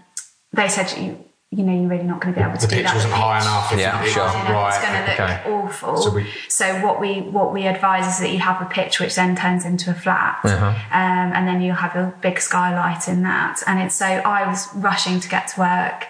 they 0.54 0.68
said 0.68 0.98
you. 0.98 1.26
You 1.52 1.64
know, 1.64 1.74
you're 1.74 1.90
really 1.90 2.04
not 2.04 2.22
going 2.22 2.32
to 2.32 2.40
be 2.40 2.46
able 2.46 2.60
to 2.60 2.68
the 2.68 2.68
do 2.68 2.76
pitch 2.76 2.86
that. 2.86 2.94
wasn't 2.94 3.12
The 3.12 3.18
high 3.18 3.42
enough. 3.42 3.74
Yeah, 3.76 4.04
sure. 4.06 4.24
high 4.24 4.50
enough. 4.52 4.70
It's 4.76 4.86
going 4.86 4.94
to 4.94 5.10
look 5.10 5.20
okay. 5.20 5.52
awful. 5.52 5.98
So 5.98 6.12
we- 6.12 6.30
So 6.48 6.86
what 6.86 7.00
we 7.02 7.22
what 7.22 7.52
we 7.52 7.66
advise 7.66 8.06
is 8.06 8.20
that 8.20 8.30
you 8.30 8.38
have 8.38 8.62
a 8.62 8.66
pitch 8.66 9.00
which 9.00 9.16
then 9.16 9.36
turns 9.36 9.66
into 9.66 9.90
a 9.90 9.96
flat, 9.96 10.38
Uh-huh. 10.44 10.66
um, 10.68 11.34
and 11.34 11.48
then 11.48 11.60
you 11.62 11.74
have 11.74 11.96
a 11.96 12.14
big 12.22 12.40
skylight 12.40 13.08
in 13.08 13.24
that. 13.24 13.64
And 13.66 13.80
it's 13.82 13.96
so 13.96 14.06
I 14.06 14.48
was 14.48 14.72
rushing 14.76 15.20
to 15.22 15.28
get 15.28 15.48
to 15.48 15.60
work, 15.62 16.06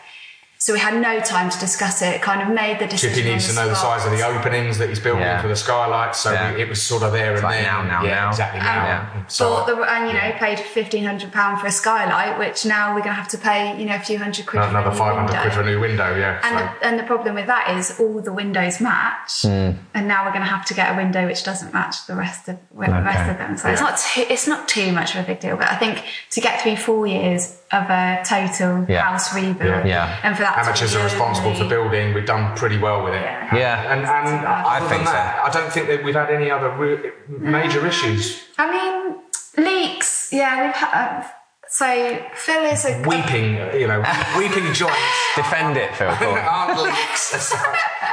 so 0.61 0.73
we 0.73 0.79
had 0.79 1.01
no 1.01 1.19
time 1.21 1.49
to 1.49 1.57
discuss 1.59 2.01
it. 2.01 2.21
Kind 2.21 2.41
of 2.41 2.53
made 2.53 2.79
the 2.79 2.85
decision. 2.87 3.15
Chippy 3.15 3.29
on 3.29 3.33
needs 3.35 3.47
to 3.47 3.53
know 3.55 3.67
the 3.69 3.75
size 3.75 4.05
of 4.05 4.11
the 4.11 4.21
openings 4.25 4.77
that 4.77 4.89
he's 4.89 4.99
building 4.99 5.23
Yeah. 5.23 5.41
for 5.41 5.47
the 5.47 5.55
skylights. 5.55 6.19
So 6.19 6.33
Yeah. 6.33 6.53
we, 6.53 6.61
it 6.63 6.67
was 6.69 6.81
sort 6.81 7.01
of 7.03 7.13
there 7.13 7.33
and 7.35 7.43
like 7.43 7.55
then. 7.55 7.63
now, 7.63 7.81
now, 7.83 8.03
yeah, 8.03 8.15
now. 8.15 8.29
exactly 8.29 8.59
now. 8.59 8.83
Yeah. 8.83 9.25
So 9.27 9.45
Thought 9.49 9.67
the, 9.67 9.75
and 9.83 10.07
you 10.07 10.13
know 10.13 10.31
paid 10.37 10.59
fifteen 10.59 11.05
hundred 11.05 11.31
pound 11.31 11.61
for 11.61 11.67
a 11.67 11.71
skylight, 11.71 12.37
which 12.37 12.65
now 12.65 12.89
we're 12.93 13.01
going 13.01 13.15
to 13.15 13.21
have 13.21 13.29
to 13.29 13.37
pay 13.37 13.79
you 13.79 13.85
know 13.85 13.95
a 13.95 13.99
few 13.99 14.17
hundred 14.17 14.45
quid. 14.47 14.61
for 14.61 14.69
another 14.69 14.91
500 14.91 15.41
quid 15.41 15.53
for 15.53 15.61
a 15.61 15.65
new 15.65 15.79
window, 15.79 16.15
yeah. 16.17 16.39
And 16.43 16.59
so. 16.59 16.65
the, 16.79 16.85
and 16.87 16.99
the 16.99 17.03
problem 17.03 17.35
with 17.35 17.47
that 17.47 17.77
is 17.77 17.97
all 17.99 18.19
the 18.21 18.33
windows 18.33 18.81
match, 18.81 19.43
Hmm. 19.43 19.71
and 19.93 20.07
now 20.09 20.25
we're 20.25 20.31
going 20.33 20.43
to 20.43 20.49
have 20.49 20.65
to 20.65 20.73
get 20.73 20.93
a 20.93 20.97
window 20.97 21.25
which 21.25 21.43
doesn't 21.45 21.73
match 21.73 22.05
the 22.07 22.15
rest 22.15 22.49
of 22.49 22.57
the 22.73 22.79
rest 22.91 23.29
of 23.31 23.37
them. 23.37 23.55
So 23.57 23.69
it's 23.69 23.81
not 23.81 23.97
too, 23.97 24.25
it's 24.29 24.47
not 24.47 24.67
too 24.67 24.91
much 24.91 25.15
of 25.15 25.23
a 25.23 25.27
big 25.27 25.39
deal, 25.39 25.55
but 25.55 25.69
I 25.71 25.75
think 25.77 26.03
to 26.31 26.41
get 26.41 26.61
through 26.61 26.75
four 26.75 27.07
years 27.07 27.55
of 27.71 27.83
a 27.89 28.21
total 28.27 28.85
Yeah. 28.89 29.01
house 29.03 29.33
rebuild, 29.35 29.85
Yeah. 29.85 30.17
and 30.23 30.35
for 30.35 30.43
that 30.43 30.53
to 30.55 30.59
amateurs 30.69 30.95
are 30.95 31.03
responsible 31.03 31.53
for 31.55 31.65
building. 31.65 32.13
We've 32.13 32.25
done 32.25 32.55
pretty 32.55 32.77
well 32.77 33.03
with 33.03 33.13
it. 33.13 33.21
Yeah. 33.21 33.55
Yeah. 33.55 33.91
And, 33.93 34.01
and 34.05 34.45
I 34.47 34.79
think 34.79 35.03
than 35.05 35.13
that, 35.13 35.41
I 35.45 35.49
don't 35.49 35.71
think 35.71 35.87
that 35.87 36.03
we've 36.03 36.15
had 36.15 36.29
any 36.31 36.49
other 36.51 36.69
re- 36.71 37.11
major 37.27 37.85
issues. 37.85 38.41
I 38.57 38.65
mean, 38.71 39.65
leaks. 39.65 40.29
Yeah, 40.31 40.65
we've 40.65 40.75
had. 40.75 41.19
Uh, 41.21 41.27
so 41.71 41.85
Phil 42.33 42.63
is 42.65 42.83
a 42.85 43.03
Weeping, 43.05 43.53
you 43.79 43.85
know, 43.87 44.03
weeping 44.39 44.73
joints 44.73 44.97
Defend 45.35 45.77
it, 45.77 45.95
Phil. 45.95 46.11
Go 46.19 46.31
on. 46.31 46.37
aren't 46.39 46.81
leaks. 46.81 47.53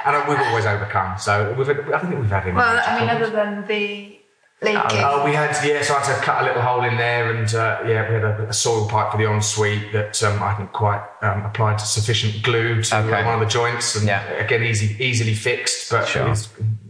And 0.04 0.28
we've 0.28 0.38
always 0.38 0.66
overcome. 0.66 1.16
So 1.18 1.54
we've, 1.56 1.68
I 1.68 1.72
don't 1.72 2.00
think 2.08 2.20
we've 2.20 2.30
had 2.30 2.42
any. 2.44 2.52
well. 2.52 2.82
I 2.86 2.98
mean, 2.98 3.08
problems. 3.08 3.32
other 3.34 3.36
than 3.36 3.66
the 3.66 4.18
leaking. 4.62 5.00
Oh, 5.04 5.24
we 5.24 5.32
had 5.34 5.50
yeah, 5.66 5.82
so 5.82 5.94
I 5.94 6.00
had 6.00 6.16
to 6.16 6.22
cut 6.22 6.42
a 6.42 6.46
little 6.46 6.62
hole 6.62 6.84
in 6.84 6.96
there, 6.96 7.34
and 7.34 7.52
uh, 7.54 7.80
yeah, 7.86 8.08
we 8.08 8.14
had 8.14 8.24
a, 8.24 8.48
a 8.48 8.52
soil 8.52 8.88
pipe 8.88 9.12
for 9.12 9.18
the 9.18 9.30
ensuite 9.30 9.92
that 9.92 10.22
um, 10.22 10.42
I 10.42 10.52
hadn't 10.52 10.72
quite 10.72 11.04
um, 11.22 11.44
applied 11.44 11.78
to 11.78 11.86
sufficient 11.86 12.42
glue 12.42 12.82
to 12.82 12.96
Okay. 12.98 13.24
one 13.24 13.34
of 13.34 13.40
the 13.40 13.46
joints, 13.46 13.96
and 13.96 14.06
Yeah. 14.06 14.22
again, 14.32 14.62
easy, 14.62 14.96
easily 15.02 15.34
fixed. 15.34 15.90
But 15.90 16.08
Sure. 16.08 16.28
it's, 16.30 16.48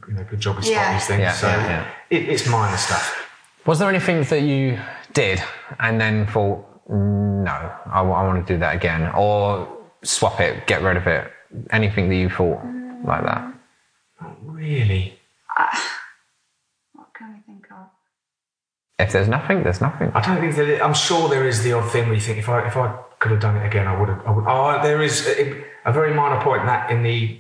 you 0.09 0.15
know, 0.15 0.25
good 0.25 0.41
job 0.41 0.57
we 0.57 0.63
spot 0.63 0.73
Yeah. 0.73 0.93
these 0.95 1.07
things. 1.07 1.21
Yeah, 1.21 1.33
so 1.33 1.47
yeah, 1.49 1.67
yeah. 1.67 1.85
It, 2.11 2.29
it's 2.29 2.47
minor 2.49 2.77
stuff. 2.77 3.23
Was 3.67 3.81
there 3.81 3.89
anything 3.89 4.23
that 4.23 4.43
you 4.43 4.79
did 5.13 5.43
and 5.81 6.01
then 6.01 6.27
thought, 6.27 6.65
"Mm, 6.89 7.43
no, 7.45 7.73
I, 7.91 8.01
want 8.03 8.47
to 8.47 8.53
do 8.55 8.59
that 8.61 8.75
again, 8.77 9.11
or 9.15 9.67
swap 10.05 10.41
it, 10.41 10.67
get 10.69 10.83
rid 10.83 10.97
of 10.97 11.07
it? 11.09 11.33
Anything 11.71 12.09
that 12.09 12.15
you 12.17 12.29
thought 12.31 12.61
like 13.05 13.23
that? 13.25 13.43
Not 14.21 14.37
really, 14.45 15.19
what 16.93 17.13
can 17.15 17.35
we 17.35 17.41
think 17.53 17.67
of? 17.73 17.87
If 18.99 19.13
there's 19.13 19.29
nothing, 19.29 19.63
there's 19.63 19.81
nothing. 19.81 20.11
I 20.15 20.21
don't 20.23 20.41
think 20.41 20.57
that. 20.57 20.83
I'm 20.83 20.95
sure 20.95 21.29
there 21.29 21.47
is 21.47 21.63
the 21.63 21.73
odd 21.75 21.91
thing 21.91 22.05
where 22.07 22.15
you 22.15 22.21
think 22.21 22.39
if 22.39 22.49
I 22.49 22.67
if 22.67 22.77
I 22.77 22.97
could 23.19 23.31
have 23.33 23.41
done 23.41 23.57
it 23.57 23.67
again, 23.67 23.87
I 23.87 23.99
would 23.99 24.09
have. 24.09 24.27
I 24.27 24.31
would. 24.31 24.45
Oh, 24.47 24.81
there 24.83 25.03
is 25.03 25.27
a, 25.27 25.65
a 25.85 25.93
very 25.93 26.15
minor 26.15 26.43
point 26.43 26.65
that 26.67 26.91
in 26.91 27.03
the 27.03 27.39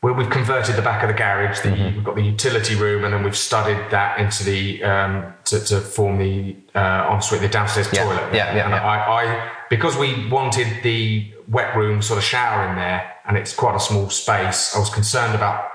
where 0.00 0.14
we've 0.14 0.30
converted 0.30 0.76
the 0.76 0.82
back 0.82 1.02
of 1.02 1.08
the 1.08 1.14
garage, 1.14 1.60
the, 1.60 1.68
Mm-hmm. 1.68 1.96
we've 1.96 2.04
got 2.04 2.14
the 2.14 2.22
utility 2.22 2.74
room, 2.74 3.04
and 3.04 3.12
then 3.12 3.22
we've 3.22 3.36
studied 3.36 3.90
that 3.90 4.18
into 4.18 4.42
the 4.44 4.82
um, 4.82 5.34
to, 5.44 5.60
to 5.62 5.80
form 5.80 6.16
the 6.18 6.56
uh, 6.74 7.10
ensuite, 7.12 7.42
the 7.42 7.48
downstairs 7.48 7.90
Yeah, 7.92 8.04
toilet. 8.04 8.34
yeah, 8.34 8.56
yeah, 8.56 8.64
And 8.64 8.70
yeah. 8.72 8.82
I, 8.82 9.22
I 9.24 9.50
because 9.68 9.98
we 9.98 10.28
wanted 10.30 10.82
the 10.82 11.30
wet 11.48 11.76
room 11.76 12.00
sort 12.00 12.16
of 12.16 12.24
shower 12.24 12.66
in 12.70 12.76
there, 12.76 13.12
and 13.26 13.36
it's 13.36 13.52
quite 13.52 13.76
a 13.76 13.80
small 13.80 14.08
space. 14.08 14.74
I 14.74 14.78
was 14.78 14.88
concerned 14.88 15.34
about, 15.34 15.68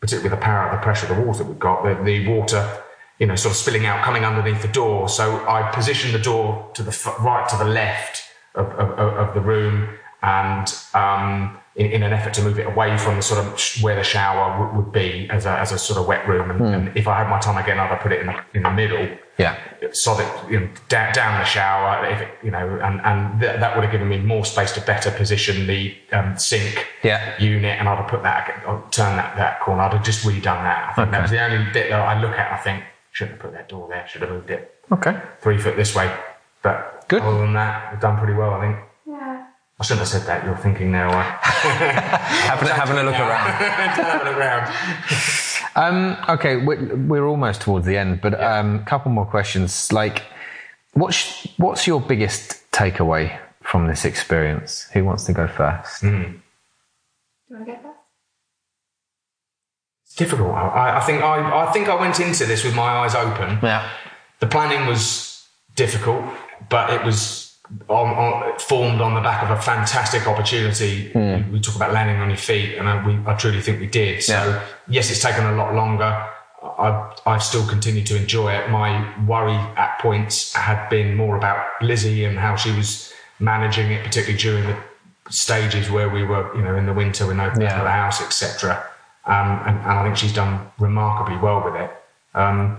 particularly 0.00 0.30
with 0.30 0.38
the 0.38 0.44
power, 0.44 0.70
the 0.70 0.80
pressure 0.80 1.10
of 1.10 1.16
the 1.18 1.22
water 1.24 1.42
we've 1.42 1.58
got, 1.58 1.82
the, 1.82 2.00
the 2.04 2.28
water. 2.28 2.81
You 3.22 3.28
know, 3.28 3.36
sort 3.36 3.52
of 3.54 3.56
spilling 3.56 3.86
out, 3.86 3.98
coming 4.04 4.24
underneath 4.24 4.62
the 4.62 4.74
door. 4.82 5.08
So 5.08 5.24
I 5.48 5.70
positioned 5.72 6.12
the 6.12 6.24
door 6.30 6.44
to 6.74 6.82
the 6.82 6.90
f- 6.90 7.20
right, 7.20 7.48
to 7.52 7.56
the 7.56 7.70
left 7.80 8.14
of, 8.56 8.66
of, 8.82 8.88
of 8.98 9.34
the 9.34 9.40
room, 9.40 9.74
and 10.22 10.66
um, 10.94 11.56
in, 11.76 11.86
in, 11.86 12.02
an 12.02 12.12
effort 12.12 12.34
to 12.34 12.42
move 12.42 12.58
it 12.58 12.66
away 12.66 12.98
from 12.98 13.16
the 13.16 13.22
sort 13.22 13.44
of 13.44 13.58
sh- 13.58 13.82
where 13.82 13.96
the 13.96 14.02
shower 14.02 14.58
w- 14.58 14.72
would 14.76 14.92
be 14.92 15.28
as 15.30 15.46
a, 15.46 15.50
as 15.50 15.72
a 15.72 15.78
sort 15.78 15.98
of 16.00 16.06
wet 16.06 16.26
room. 16.28 16.50
And, 16.50 16.60
mm. 16.60 16.74
and, 16.74 16.96
if 16.96 17.06
I 17.08 17.18
had 17.18 17.30
my 17.30 17.38
time 17.38 17.56
again, 17.62 17.78
I'd 17.78 18.00
put 18.00 18.12
it 18.12 18.20
in 18.20 18.26
the, 18.26 18.44
in 18.54 18.62
the 18.64 18.70
middle. 18.70 19.08
Yeah. 19.38 19.56
So 19.92 20.14
that 20.16 20.50
you 20.50 20.60
know, 20.60 20.68
down, 20.88 21.12
down 21.14 21.40
the 21.40 21.44
shower, 21.44 22.06
if 22.06 22.20
it, 22.20 22.28
you 22.42 22.50
know, 22.50 22.78
and, 22.82 23.00
and 23.00 23.40
th- 23.40 23.58
that 23.60 23.74
would 23.74 23.84
have 23.84 23.92
given 23.92 24.08
me 24.08 24.18
more 24.18 24.44
space 24.44 24.72
to 24.72 24.80
better 24.82 25.10
position 25.10 25.66
the 25.66 25.96
um, 26.12 26.36
sink 26.38 26.86
yeah. 27.02 27.40
unit. 27.40 27.78
And 27.78 27.88
I'd 27.88 27.98
have 27.98 28.08
put 28.08 28.22
that, 28.22 28.62
I'd 28.66 28.92
turn 28.92 29.16
that, 29.16 29.36
that 29.36 29.60
corner. 29.60 29.82
I'd 29.82 29.94
have 29.94 30.04
just 30.04 30.24
redone 30.26 30.62
that. 30.64 30.90
I 30.90 30.92
think 30.94 31.08
okay. 31.08 31.16
that 31.16 31.22
was 31.22 31.30
the 31.30 31.42
only 31.42 31.72
bit 31.72 31.88
that 31.90 32.00
I 32.00 32.20
look 32.20 32.32
at. 32.32 32.52
I 32.52 32.58
think, 32.58 32.84
shouldn't 33.12 33.36
have 33.36 33.42
put 33.42 33.52
that 33.52 33.68
door 33.68 33.86
there, 33.88 34.06
should 34.08 34.22
have 34.22 34.30
moved 34.30 34.50
it. 34.50 34.74
Okay. 34.90 35.20
Three 35.40 35.58
foot 35.58 35.76
this 35.76 35.94
way. 35.94 36.12
But 36.62 37.04
Good. 37.08 37.22
other 37.22 37.38
than 37.38 37.52
that, 37.52 37.92
we've 37.92 38.00
done 38.00 38.18
pretty 38.18 38.34
well, 38.34 38.54
I 38.54 38.60
think. 38.60 38.78
Yeah. 39.06 39.46
I 39.78 39.84
shouldn't 39.84 40.00
have 40.00 40.08
said 40.08 40.26
that. 40.26 40.44
You're 40.44 40.56
thinking 40.56 40.90
now. 40.90 41.10
Uh, 41.10 41.22
having, 41.42 42.68
having 42.68 42.98
a 42.98 43.02
look 43.02 43.14
around. 43.14 43.50
having 43.50 44.26
a 44.26 44.30
look 44.30 44.38
around. 44.38 44.74
Um, 45.74 46.18
okay, 46.28 46.56
we're, 46.56 46.94
we're, 46.96 47.26
almost 47.26 47.62
towards 47.62 47.86
the 47.86 47.96
end, 47.96 48.20
but 48.20 48.34
a 48.34 48.36
yeah. 48.36 48.58
um, 48.58 48.84
couple 48.84 49.10
more 49.10 49.24
questions. 49.24 49.90
Like, 49.90 50.22
what's 50.92 51.48
what's 51.56 51.86
your 51.86 51.98
biggest 51.98 52.70
takeaway 52.72 53.38
from 53.62 53.86
this 53.86 54.04
experience? 54.04 54.90
Who 54.92 55.02
wants 55.06 55.24
to 55.24 55.32
go 55.32 55.48
first? 55.48 56.02
Mm. 56.02 56.40
Do 57.48 57.56
I 57.56 57.64
get 57.64 57.82
to 57.82 57.88
go 57.88 57.88
first? 57.88 57.88
It's 57.88 57.91
difficult. 60.16 60.52
I, 60.54 60.98
I, 60.98 61.00
think 61.00 61.22
I, 61.22 61.66
I 61.66 61.72
think 61.72 61.88
I 61.88 61.94
went 61.94 62.20
into 62.20 62.46
this 62.46 62.64
with 62.64 62.74
my 62.74 62.82
eyes 62.82 63.14
open. 63.14 63.58
Yeah. 63.62 63.88
The 64.40 64.46
planning 64.46 64.86
was 64.86 65.46
difficult, 65.74 66.24
but 66.68 66.90
it 66.90 67.04
was 67.04 67.56
on, 67.88 68.08
on, 68.08 68.58
formed 68.58 69.00
on 69.00 69.14
the 69.14 69.20
back 69.20 69.42
of 69.42 69.50
a 69.50 69.60
fantastic 69.60 70.26
opportunity. 70.26 71.10
Mm. 71.12 71.46
We, 71.46 71.52
we, 71.54 71.60
talk 71.60 71.76
about 71.76 71.92
landing 71.92 72.16
on 72.16 72.28
your 72.28 72.38
feet, 72.38 72.76
and 72.76 72.88
I, 72.88 73.06
we, 73.06 73.18
I 73.26 73.34
truly 73.34 73.60
think 73.60 73.80
we 73.80 73.86
did. 73.86 74.22
So, 74.22 74.32
yeah. 74.32 74.64
yes, 74.88 75.10
it's 75.10 75.20
taken 75.20 75.44
a 75.46 75.52
lot 75.52 75.74
longer. 75.74 76.28
I, 76.62 77.12
I've 77.26 77.42
still 77.42 77.66
continued 77.66 78.06
to 78.06 78.16
enjoy 78.16 78.52
it. 78.52 78.70
My 78.70 79.14
worry 79.26 79.56
at 79.76 79.98
points 80.00 80.52
had 80.52 80.88
been 80.88 81.16
more 81.16 81.36
about 81.36 81.66
Lizzy 81.80 82.24
and 82.24 82.38
how 82.38 82.56
she 82.56 82.72
was 82.72 83.12
managing 83.40 83.90
it, 83.90 84.04
particularly 84.04 84.38
during 84.38 84.66
the 84.66 84.78
stages 85.30 85.90
where 85.90 86.08
we 86.08 86.22
were, 86.22 86.54
you 86.54 86.62
know, 86.62 86.76
in 86.76 86.86
the 86.86 86.92
winter 86.92 87.26
with 87.26 87.36
no 87.36 87.52
yeah. 87.58 87.82
the 87.82 87.90
house, 87.90 88.20
etc. 88.20 88.88
Um, 89.24 89.62
and, 89.66 89.78
and, 89.78 89.86
I 89.86 90.02
think 90.02 90.16
she's 90.16 90.32
done 90.32 90.68
remarkably 90.80 91.38
well 91.38 91.62
with 91.64 91.80
it. 91.80 91.90
Um, 92.34 92.78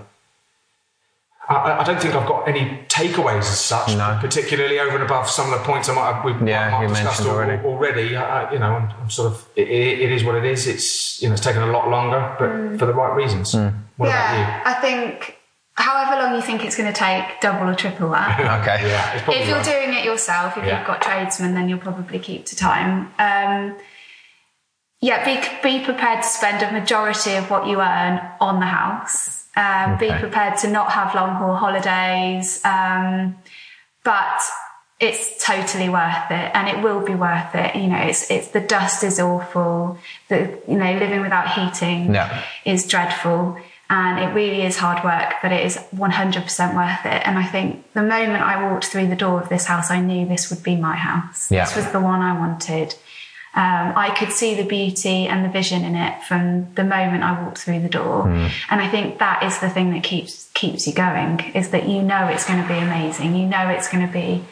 I, 1.48 1.80
I, 1.80 1.84
don't 1.84 2.02
think 2.02 2.16
I've 2.16 2.28
got 2.28 2.48
any 2.48 2.86
takeaways 2.90 3.40
as 3.40 3.60
such, 3.60 3.96
no. 3.96 4.18
particularly 4.20 4.80
over 4.80 4.96
and 4.96 5.04
above 5.04 5.30
some 5.30 5.52
of 5.52 5.60
the 5.60 5.66
points 5.66 5.88
I 5.88 5.94
might 5.94 6.14
have, 6.14 6.26
we 6.26 6.32
yeah, 6.50 6.70
might 6.70 6.82
have 6.82 6.90
discussed 6.90 7.28
already. 7.28 7.64
already. 7.66 8.16
I, 8.16 8.52
you 8.52 8.60
know, 8.60 8.76
I'm, 8.76 8.90
I'm 9.02 9.10
sort 9.10 9.32
of, 9.32 9.48
it, 9.56 9.70
it 9.70 10.12
is 10.12 10.24
what 10.24 10.36
it 10.36 10.46
is. 10.46 10.68
It's, 10.68 11.22
you 11.22 11.30
know, 11.30 11.34
it's 11.34 11.44
taken 11.44 11.62
a 11.62 11.72
lot 11.72 11.90
longer, 11.90 12.36
but 12.40 12.50
mm. 12.50 12.80
for 12.80 12.86
the 12.86 12.94
right 12.94 13.16
reasons. 13.16 13.54
Mm. 13.54 13.74
What 13.98 14.08
yeah, 14.08 14.64
I 14.66 14.74
think 14.76 15.38
however 15.76 16.22
long 16.22 16.36
you 16.36 16.42
think 16.42 16.64
it's 16.64 16.76
going 16.76 16.92
to 16.92 16.98
take, 16.98 17.40
double 17.42 17.70
or 17.70 17.76
triple 17.76 18.10
that. 18.12 18.40
okay. 18.62 18.88
Yeah, 18.88 19.32
if 19.32 19.48
you're 19.48 19.58
right. 19.58 19.66
doing 19.66 19.94
it 19.94 20.06
yourself, 20.06 20.58
if 20.58 20.66
yeah. 20.66 20.80
you've 20.80 20.88
got 20.88 21.02
tradesmen, 21.02 21.54
then 21.54 21.70
you'll 21.70 21.80
probably 21.80 22.20
keep 22.20 22.46
to 22.48 22.56
time. 22.56 23.14
Um, 23.20 23.78
yeah, 25.04 25.26
be, 25.26 25.36
be 25.62 25.84
prepared 25.84 26.24
to 26.24 26.28
spend 26.30 26.64
a 26.64 26.72
majority 26.72 27.34
of 27.34 27.50
what 27.50 27.68
you 27.68 27.82
earn 27.82 28.22
on 28.40 28.62
the 28.62 28.66
house. 28.66 29.46
Um, 29.54 29.96
okay. 29.96 30.14
Be 30.14 30.20
prepared 30.20 30.58
to 30.60 30.70
not 30.70 30.94
have 30.94 31.14
long 31.14 31.36
haul 31.36 31.56
holidays. 31.56 32.64
Um, 32.64 33.36
but 34.06 34.42
it's 35.02 35.46
totally 35.46 35.90
worth 35.90 36.32
it 36.32 36.52
and 36.54 36.70
it 36.70 36.82
will 36.82 37.06
be 37.06 37.16
worth 37.16 37.54
it. 37.54 37.76
You 37.76 37.88
know, 37.88 37.98
it's, 37.98 38.32
it's 38.32 38.48
the 38.50 38.62
dust 38.62 39.04
is 39.04 39.20
awful. 39.20 39.98
The, 40.30 40.58
you 40.70 40.78
know, 40.78 40.94
living 40.94 41.20
without 41.20 41.52
heating 41.52 42.14
yeah. 42.14 42.42
is 42.64 42.88
dreadful 42.88 43.58
and 43.90 44.20
it 44.20 44.34
really 44.34 44.62
is 44.62 44.78
hard 44.78 45.04
work, 45.04 45.34
but 45.42 45.52
it 45.52 45.66
is 45.66 45.76
100% 45.94 46.76
worth 46.76 47.06
it. 47.06 47.28
And 47.28 47.38
I 47.38 47.44
think 47.44 47.92
the 47.92 48.04
moment 48.04 48.42
I 48.42 48.72
walked 48.72 48.86
through 48.86 49.08
the 49.08 49.18
door 49.18 49.42
of 49.42 49.50
this 49.50 49.66
house, 49.66 49.92
I 49.92 50.00
knew 50.00 50.26
this 50.26 50.50
would 50.50 50.64
be 50.64 50.78
my 50.78 50.96
house. 50.96 51.52
Yeah. 51.52 51.66
This 51.66 51.76
was 51.76 51.92
the 51.92 52.00
one 52.00 52.22
I 52.22 52.40
wanted. 52.40 52.96
Um, 53.56 53.94
I 53.96 54.16
could 54.18 54.32
see 54.32 54.56
the 54.56 54.64
beauty 54.64 55.28
and 55.28 55.46
the 55.46 55.50
vision 55.50 55.84
in 55.84 55.96
it 55.96 56.24
from 56.24 56.74
the 56.74 56.84
moment 56.84 57.24
I 57.24 57.44
walked 57.44 57.60
through 57.60 57.82
the 57.82 57.90
door, 57.90 58.24
mm. 58.24 58.52
and 58.72 58.82
I 58.82 58.90
think 58.90 59.20
that 59.20 59.44
is 59.44 59.60
the 59.60 59.70
thing 59.70 59.92
that 59.92 60.04
keeps 60.04 60.50
keeps 60.56 60.88
you 60.88 60.94
going. 60.94 61.40
Is 61.54 61.70
that 61.70 61.88
you 61.88 62.02
know 62.02 62.28
it's 62.28 62.48
going 62.48 62.60
to 62.60 62.68
be 62.68 62.80
amazing. 62.80 63.36
You 63.36 63.46
know 63.46 63.70
it's 63.70 63.88
going 63.88 64.08
to 64.08 64.12
be 64.12 64.44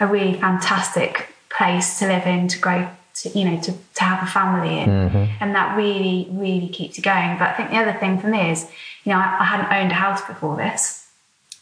a 0.00 0.08
really 0.08 0.34
fantastic 0.34 1.32
place 1.56 2.00
to 2.00 2.08
live 2.08 2.26
in, 2.26 2.48
to 2.48 2.58
grow, 2.58 2.88
to, 3.14 3.28
you 3.38 3.44
know, 3.44 3.60
to, 3.60 3.72
to 3.94 4.04
have 4.04 4.26
a 4.26 4.30
family 4.30 4.80
in, 4.80 4.88
mm-hmm. 4.88 5.24
and 5.40 5.54
that 5.54 5.76
really 5.76 6.26
really 6.32 6.68
keeps 6.68 6.98
you 6.98 7.04
going. 7.04 7.38
But 7.38 7.50
I 7.50 7.52
think 7.52 7.70
the 7.70 7.76
other 7.76 7.96
thing 7.96 8.20
for 8.20 8.26
me 8.26 8.50
is, 8.50 8.68
you 9.04 9.12
know, 9.12 9.18
I, 9.18 9.36
I 9.38 9.44
hadn't 9.44 9.72
owned 9.72 9.92
a 9.92 9.94
house 9.94 10.22
before 10.26 10.56
this. 10.56 11.06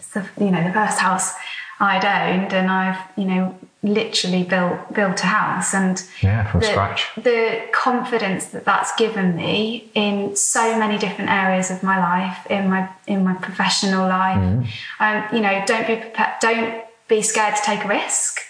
So 0.00 0.24
you 0.40 0.50
know, 0.50 0.64
the 0.64 0.72
first 0.72 0.98
house 0.98 1.34
I'd 1.78 2.04
owned, 2.04 2.52
and 2.52 2.70
I've 2.70 3.00
you 3.16 3.24
know 3.24 3.58
literally 3.82 4.42
built 4.42 4.92
built 4.92 5.20
a 5.22 5.26
house. 5.26 5.74
And 5.74 6.02
yeah 6.22 6.50
from 6.50 6.60
the, 6.60 6.66
scratch. 6.66 7.08
the 7.16 7.62
confidence 7.72 8.46
that 8.46 8.64
that's 8.64 8.94
given 8.96 9.36
me 9.36 9.90
in 9.94 10.34
so 10.36 10.78
many 10.78 10.98
different 10.98 11.30
areas 11.30 11.70
of 11.70 11.82
my 11.82 11.98
life 11.98 12.46
in 12.50 12.68
my 12.68 12.88
in 13.06 13.24
my 13.24 13.34
professional 13.34 14.08
life. 14.08 14.38
Mm. 14.38 14.66
um, 15.00 15.36
you 15.36 15.40
know 15.40 15.62
don't 15.66 15.86
be 15.86 15.96
prepared, 15.96 16.34
don't 16.40 16.84
be 17.08 17.22
scared 17.22 17.56
to 17.56 17.62
take 17.62 17.84
a 17.84 17.88
risk. 17.88 18.40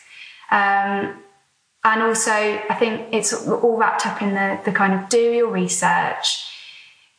Um, 0.51 1.23
and 1.85 2.03
also 2.03 2.33
I 2.33 2.77
think 2.79 3.09
it's 3.13 3.33
all 3.33 3.77
wrapped 3.77 4.07
up 4.07 4.23
in 4.23 4.35
the 4.35 4.61
the 4.65 4.73
kind 4.73 4.95
of 4.95 5.09
do 5.09 5.19
your 5.19 5.51
research 5.51 6.53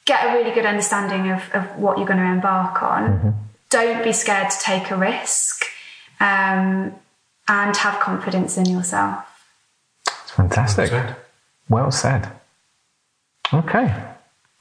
get 0.05 0.25
a 0.25 0.37
really 0.37 0.51
good 0.51 0.65
understanding 0.65 1.29
of, 1.31 1.43
of 1.53 1.77
what 1.77 1.97
you're 1.97 2.07
going 2.07 2.19
to 2.19 2.25
embark 2.25 2.81
on. 2.81 3.03
Mm-hmm. 3.03 3.29
don't 3.69 4.03
be 4.03 4.13
scared 4.13 4.49
to 4.49 4.57
take 4.59 4.89
a 4.89 4.95
risk 4.95 5.65
um, 6.19 6.95
and 7.47 7.77
have 7.77 7.99
confidence 7.99 8.57
in 8.57 8.65
yourself. 8.65 9.23
It's 10.23 10.31
fantastic. 10.31 10.91
Well 10.91 11.01
said. 11.01 11.15
Well 11.69 11.91
said. 11.91 12.31
Okay. 13.53 14.03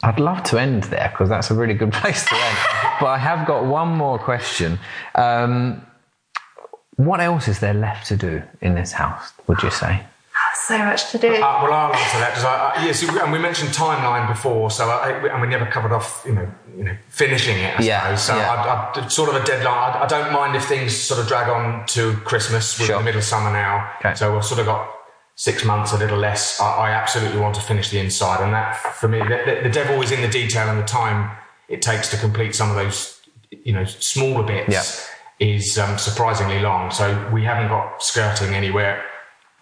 I'd 0.02 0.20
love 0.20 0.42
to 0.44 0.58
end 0.58 0.84
there 0.84 1.08
because 1.10 1.28
that's 1.28 1.50
a 1.50 1.54
really 1.54 1.74
good 1.74 1.92
place 2.00 2.24
to 2.26 2.34
end. 2.34 2.58
but 3.00 3.06
I 3.06 3.18
have 3.18 3.46
got 3.46 3.64
one 3.64 3.88
more 3.88 4.18
question. 4.18 4.78
Um, 5.14 5.84
what 6.96 7.20
else 7.20 7.48
is 7.48 7.60
there 7.60 7.74
left 7.74 8.06
to 8.08 8.16
do 8.16 8.42
in 8.60 8.74
this 8.74 8.92
house, 8.92 9.32
would 9.46 9.62
you 9.62 9.70
say? 9.70 10.04
So 10.66 10.78
much 10.78 11.10
to 11.12 11.18
do. 11.18 11.28
Uh, 11.28 11.60
well, 11.62 11.72
I'll 11.72 11.94
answer 11.94 12.18
that 12.18 12.30
because 12.30 12.44
I, 12.44 12.56
I, 12.74 12.84
yes, 12.84 13.02
and 13.02 13.32
we 13.32 13.38
mentioned 13.38 13.70
timeline 13.70 14.26
before, 14.26 14.70
so 14.70 14.88
I, 14.88 15.28
and 15.28 15.40
we 15.40 15.46
never 15.46 15.66
covered 15.66 15.92
off, 15.92 16.24
you 16.26 16.32
know, 16.32 16.50
you 16.76 16.84
know, 16.84 16.96
finishing 17.08 17.56
it. 17.56 17.78
I 17.78 17.82
yeah, 17.82 18.02
suppose. 18.02 18.22
So 18.22 18.36
yeah. 18.36 18.92
I, 18.96 19.04
I, 19.04 19.08
sort 19.08 19.28
of 19.34 19.40
a 19.40 19.44
deadline. 19.44 19.74
I, 19.74 20.02
I, 20.02 20.06
don't 20.06 20.32
mind 20.32 20.56
if 20.56 20.64
things 20.66 20.96
sort 20.96 21.20
of 21.20 21.28
drag 21.28 21.48
on 21.48 21.86
to 21.88 22.14
Christmas. 22.24 22.78
We're 22.78 22.86
sure. 22.86 22.96
in 22.96 23.02
the 23.02 23.04
middle 23.04 23.18
of 23.18 23.24
summer 23.24 23.52
now, 23.52 23.92
okay. 24.00 24.14
so 24.14 24.34
we've 24.34 24.44
sort 24.44 24.60
of 24.60 24.66
got 24.66 24.92
six 25.36 25.64
months, 25.64 25.92
a 25.92 25.98
little 25.98 26.18
less. 26.18 26.60
I, 26.60 26.90
absolutely 26.90 27.40
want 27.40 27.54
to 27.54 27.60
finish 27.60 27.90
the 27.90 28.00
inside, 28.00 28.42
and 28.42 28.52
that 28.52 28.76
for 28.76 29.08
me, 29.08 29.18
the, 29.18 29.60
the, 29.62 29.70
devil 29.70 30.02
is 30.02 30.10
in 30.10 30.20
the 30.20 30.28
detail 30.28 30.68
and 30.68 30.78
the 30.78 30.84
time 30.84 31.30
it 31.68 31.82
takes 31.82 32.10
to 32.10 32.16
complete 32.16 32.54
some 32.54 32.70
of 32.70 32.76
those, 32.76 33.20
you 33.50 33.72
know, 33.72 33.84
smaller 33.84 34.42
bits. 34.42 34.72
Yeah. 34.72 34.82
Is 35.38 35.76
um, 35.76 35.98
surprisingly 35.98 36.60
long. 36.60 36.90
So 36.90 37.28
we 37.30 37.44
haven't 37.44 37.68
got 37.68 38.02
skirting 38.02 38.54
anywhere 38.54 39.04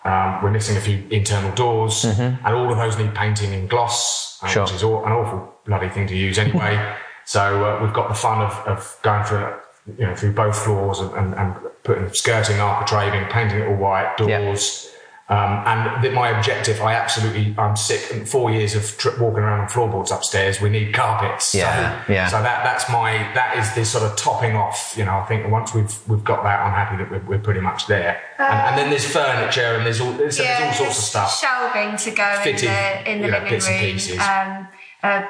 um, 0.05 0.43
we're 0.43 0.51
missing 0.51 0.77
a 0.77 0.81
few 0.81 1.03
internal 1.11 1.53
doors, 1.55 2.05
mm-hmm. 2.05 2.47
and 2.47 2.55
all 2.55 2.71
of 2.71 2.77
those 2.77 2.99
need 2.99 3.15
painting 3.15 3.53
in 3.53 3.67
gloss, 3.67 4.43
uh, 4.43 4.47
sure. 4.49 4.65
which 4.65 4.73
is 4.73 4.83
an 4.83 4.89
awful 4.89 5.55
bloody 5.65 5.89
thing 5.89 6.07
to 6.07 6.17
use 6.17 6.39
anyway. 6.39 6.95
so 7.25 7.65
uh, 7.65 7.83
we've 7.83 7.95
got 7.95 8.09
the 8.09 8.15
fun 8.15 8.43
of, 8.43 8.53
of 8.67 8.99
going 9.03 9.25
through, 9.25 9.55
you 9.99 10.07
know, 10.07 10.15
through 10.15 10.33
both 10.33 10.57
floors 10.59 10.99
and, 11.01 11.13
and, 11.15 11.35
and 11.35 11.57
putting 11.85 12.13
skirting, 12.13 12.57
architraving, 12.57 13.31
painting 13.31 13.61
it 13.61 13.69
all 13.69 13.77
white, 13.77 14.15
doors. 14.19 14.91
Um, 15.27 15.63
and 15.65 16.15
my 16.15 16.29
objective, 16.37 16.83
I 16.83 16.93
absolutely, 16.93 17.55
I'm 17.57 17.77
sick. 17.77 18.13
And 18.13 18.29
Four 18.29 18.51
years 18.51 18.75
of 18.75 18.83
tri- 18.99 19.17
walking 19.19 19.43
around 19.43 19.61
on 19.61 19.69
floorboards 19.69 20.11
upstairs. 20.11 20.61
We 20.61 20.69
need 20.69 20.93
carpets. 20.93 21.55
Yeah, 21.55 22.05
so, 22.05 22.13
yeah. 22.13 22.29
So 22.29 22.43
that 22.43 22.63
that's 22.63 22.91
my 22.91 23.13
that 23.33 23.57
is 23.57 23.75
the 23.75 23.87
sort 23.87 24.05
of 24.05 24.17
topping 24.17 24.55
off. 24.55 24.95
You 24.99 25.07
know, 25.07 25.17
I 25.17 25.25
think 25.25 25.51
once 25.51 25.73
we've 25.73 25.97
we've 26.09 26.23
got 26.25 26.43
that, 26.43 26.61
I'm 26.61 26.73
happy 26.73 27.03
that 27.03 27.11
we're, 27.11 27.37
we're 27.37 27.43
pretty 27.43 27.61
much 27.61 27.87
there. 27.87 28.21
Um, 28.39 28.47
and, 28.47 28.69
and, 28.69 28.79
then 28.79 28.91
there's 28.91 29.11
furniture 29.11 29.77
and 29.77 29.87
there's 29.87 30.01
all 30.01 30.13
there's, 30.13 30.39
yeah, 30.39 30.61
there's 30.61 30.81
all 30.81 30.85
sorts 30.87 30.99
of 30.99 31.05
stuff. 31.05 31.41
Shelving 31.41 31.97
to 31.97 32.11
go 32.11 32.41
Fitted, 32.43 32.65
in 32.65 32.69
the 32.69 33.11
in 33.11 33.23
the 33.23 33.29
living 33.29 33.59
know, 33.59 34.13
room. 34.13 34.21
Um, 34.21 34.69
uh, 35.03 35.27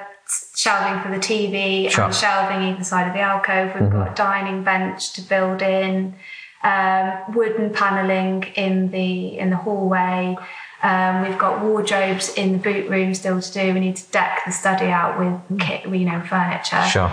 shelving 0.56 1.02
for 1.02 1.10
the 1.10 1.22
TV 1.22 1.88
sure. 1.88 2.06
and 2.06 2.14
shelving 2.14 2.68
either 2.68 2.82
side 2.82 3.06
of 3.06 3.14
the 3.14 3.20
alcove. 3.20 3.74
We've 3.74 3.88
mm-hmm. 3.88 3.98
got 3.98 4.12
a 4.12 4.14
dining 4.14 4.64
bench 4.64 5.12
to 5.12 5.22
build 5.22 5.62
in 5.62 6.16
um, 6.64 7.34
wooden 7.34 7.70
panelling 7.72 8.44
in 8.56 8.90
the 8.90 9.38
in 9.38 9.50
the 9.50 9.56
hallway. 9.56 10.36
Um, 10.82 11.22
we've 11.22 11.38
got 11.38 11.62
wardrobes 11.62 12.34
in 12.34 12.52
the 12.52 12.58
boot 12.58 12.90
room 12.90 13.14
still 13.14 13.40
to 13.40 13.52
do. 13.52 13.72
We 13.72 13.80
need 13.80 13.96
to 13.96 14.10
deck 14.10 14.42
the 14.44 14.52
study 14.52 14.86
out 14.86 15.18
with 15.18 15.60
kit, 15.60 15.86
you 15.86 16.04
know, 16.04 16.20
furniture. 16.22 16.82
Sure. 16.82 17.10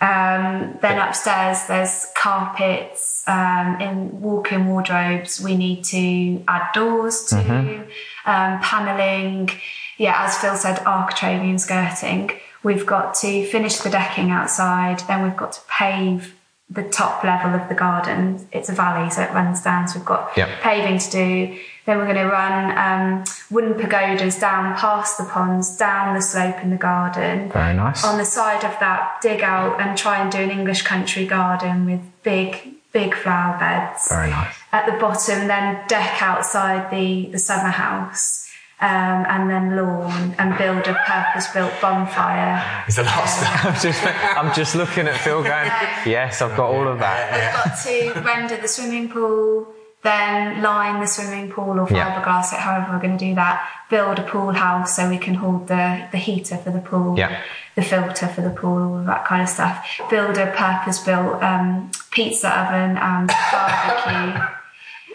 Um, 0.00 0.78
then 0.80 0.98
upstairs, 0.98 1.66
there's 1.66 2.06
carpets 2.16 3.22
um, 3.26 3.78
in 3.80 4.20
walk-in 4.22 4.66
wardrobes. 4.66 5.40
We 5.40 5.54
need 5.56 5.84
to 5.84 6.42
add 6.48 6.72
doors 6.72 7.24
to 7.26 7.34
mm-hmm. 7.34 7.82
um, 8.24 8.60
paneling. 8.60 9.50
Yeah, 9.98 10.24
as 10.24 10.38
Phil 10.38 10.56
said, 10.56 10.78
architrave 10.86 11.42
and 11.42 11.60
skirting. 11.60 12.30
We've 12.62 12.86
got 12.86 13.14
to 13.16 13.46
finish 13.46 13.76
the 13.76 13.90
decking 13.90 14.30
outside. 14.30 15.00
Then 15.00 15.22
we've 15.22 15.36
got 15.36 15.52
to 15.52 15.60
pave 15.68 16.34
the 16.70 16.84
top 16.84 17.24
level 17.24 17.60
of 17.60 17.68
the 17.68 17.74
garden. 17.74 18.46
It's 18.52 18.68
a 18.68 18.72
valley, 18.72 19.10
so 19.10 19.22
it 19.22 19.32
runs 19.32 19.62
down. 19.62 19.88
So 19.88 19.98
we've 19.98 20.06
got 20.06 20.36
yep. 20.36 20.48
paving 20.60 20.98
to 21.00 21.10
do. 21.10 21.58
Then 21.86 21.98
we're 21.98 22.04
going 22.04 22.16
to 22.16 22.26
run 22.26 22.78
um, 22.78 23.24
wooden 23.50 23.74
pagodas 23.74 24.38
down 24.38 24.76
past 24.76 25.18
the 25.18 25.24
ponds, 25.24 25.76
down 25.76 26.14
the 26.14 26.22
slope 26.22 26.62
in 26.62 26.70
the 26.70 26.76
garden. 26.76 27.50
Very 27.50 27.74
nice. 27.74 28.04
On 28.04 28.18
the 28.18 28.24
side 28.24 28.64
of 28.64 28.78
that, 28.78 29.18
dig 29.20 29.42
out 29.42 29.80
and 29.80 29.98
try 29.98 30.22
and 30.22 30.30
do 30.30 30.38
an 30.38 30.50
English 30.50 30.82
country 30.82 31.26
garden 31.26 31.86
with 31.86 32.00
big, 32.22 32.74
big 32.92 33.14
flower 33.14 33.58
beds. 33.58 34.08
Very 34.08 34.30
nice. 34.30 34.54
At 34.70 34.86
the 34.86 34.92
bottom, 34.92 35.48
then 35.48 35.80
deck 35.88 36.22
outside 36.22 36.90
the, 36.92 37.26
the 37.32 37.38
summer 37.38 37.70
house 37.70 38.48
um, 38.80 39.26
and 39.28 39.50
then 39.50 39.76
lawn 39.76 40.29
build 40.60 40.86
a 40.86 40.94
purpose-built 41.06 41.72
bonfire. 41.80 42.84
It's 42.86 42.98
a 42.98 43.02
lot 43.02 43.22
of 43.22 43.28
stuff. 43.30 43.64
I'm 43.64 43.80
just, 43.80 44.06
I'm 44.38 44.54
just 44.54 44.74
looking 44.74 45.08
at 45.08 45.18
Phil 45.20 45.42
going, 45.42 45.70
yes, 46.04 46.42
I've 46.42 46.54
got 46.54 46.70
all 46.70 46.86
of 46.86 46.98
that. 46.98 47.32
We've 47.32 47.64
got 47.64 48.14
to 48.14 48.20
render 48.20 48.56
the 48.58 48.68
swimming 48.68 49.08
pool, 49.08 49.72
then 50.02 50.60
line 50.60 51.00
the 51.00 51.06
swimming 51.06 51.50
pool 51.50 51.80
or 51.80 51.86
fiberglass 51.86 52.52
yeah. 52.52 52.58
it, 52.58 52.60
however 52.60 52.92
we're 52.92 53.00
going 53.00 53.16
to 53.16 53.24
do 53.24 53.34
that. 53.36 53.66
Build 53.88 54.18
a 54.18 54.22
pool 54.22 54.52
house 54.52 54.96
so 54.96 55.08
we 55.08 55.16
can 55.16 55.34
hold 55.34 55.68
the, 55.68 56.06
the 56.12 56.18
heater 56.18 56.58
for 56.58 56.70
the 56.70 56.80
pool, 56.80 57.18
yeah. 57.18 57.40
the 57.74 57.82
filter 57.82 58.28
for 58.28 58.42
the 58.42 58.50
pool, 58.50 58.82
all 58.82 58.98
of 58.98 59.06
that 59.06 59.24
kind 59.24 59.40
of 59.42 59.48
stuff. 59.48 59.88
Build 60.10 60.36
a 60.36 60.52
purpose-built 60.52 61.42
um, 61.42 61.90
pizza 62.10 62.50
oven 62.50 62.98
and 62.98 63.30
barbecue. 63.50 64.56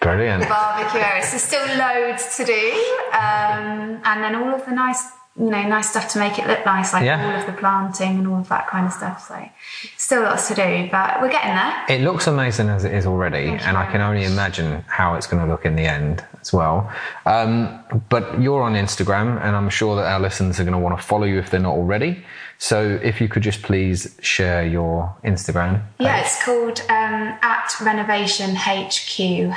Brilliant. 0.01 0.49
Barbecue 0.49 1.01
areas. 1.01 1.29
So 1.29 1.37
still 1.37 1.77
loads 1.77 2.35
to 2.37 2.45
do. 2.45 2.71
Um, 3.13 4.01
and 4.03 4.23
then 4.23 4.35
all 4.35 4.53
of 4.53 4.65
the 4.65 4.71
nice, 4.71 5.03
you 5.37 5.49
know, 5.49 5.63
nice 5.63 5.89
stuff 5.89 6.07
to 6.13 6.19
make 6.19 6.39
it 6.39 6.47
look 6.47 6.65
nice, 6.65 6.93
like 6.93 7.03
yeah. 7.03 7.25
all 7.25 7.39
of 7.39 7.45
the 7.45 7.59
planting 7.59 8.19
and 8.19 8.27
all 8.27 8.39
of 8.39 8.47
that 8.47 8.67
kind 8.69 8.85
of 8.85 8.93
stuff. 8.93 9.27
So 9.27 9.49
still 9.97 10.21
lots 10.21 10.47
to 10.47 10.55
do, 10.55 10.87
but 10.89 11.21
we're 11.21 11.29
getting 11.29 11.53
there. 11.53 11.85
It 11.89 12.01
looks 12.03 12.27
amazing 12.27 12.69
as 12.69 12.85
it 12.85 12.93
is 12.93 13.05
already, 13.05 13.47
Thank 13.47 13.67
and 13.67 13.77
I 13.77 13.91
can 13.91 13.99
only 13.99 14.23
imagine 14.23 14.81
how 14.87 15.15
it's 15.15 15.27
going 15.27 15.45
to 15.45 15.51
look 15.51 15.65
in 15.65 15.75
the 15.75 15.83
end 15.83 16.23
as 16.39 16.53
well. 16.53 16.89
Um, 17.25 17.83
but 18.07 18.41
you're 18.41 18.61
on 18.61 18.75
Instagram, 18.75 19.41
and 19.41 19.57
I'm 19.57 19.69
sure 19.69 19.97
that 19.97 20.05
our 20.05 20.21
listeners 20.21 20.57
are 20.61 20.63
going 20.63 20.73
to 20.73 20.79
want 20.79 20.97
to 20.97 21.03
follow 21.05 21.25
you 21.25 21.37
if 21.37 21.49
they're 21.49 21.59
not 21.59 21.75
already. 21.75 22.23
So 22.57 22.97
if 23.03 23.19
you 23.19 23.27
could 23.27 23.43
just 23.43 23.61
please 23.61 24.17
share 24.21 24.65
your 24.65 25.13
Instagram. 25.25 25.81
Page. 25.97 26.05
Yeah, 26.05 26.21
it's 26.21 26.41
called 26.41 26.79
um, 26.89 27.37
at 27.41 27.73
Renovation 27.81 28.55
HQ. 28.55 29.53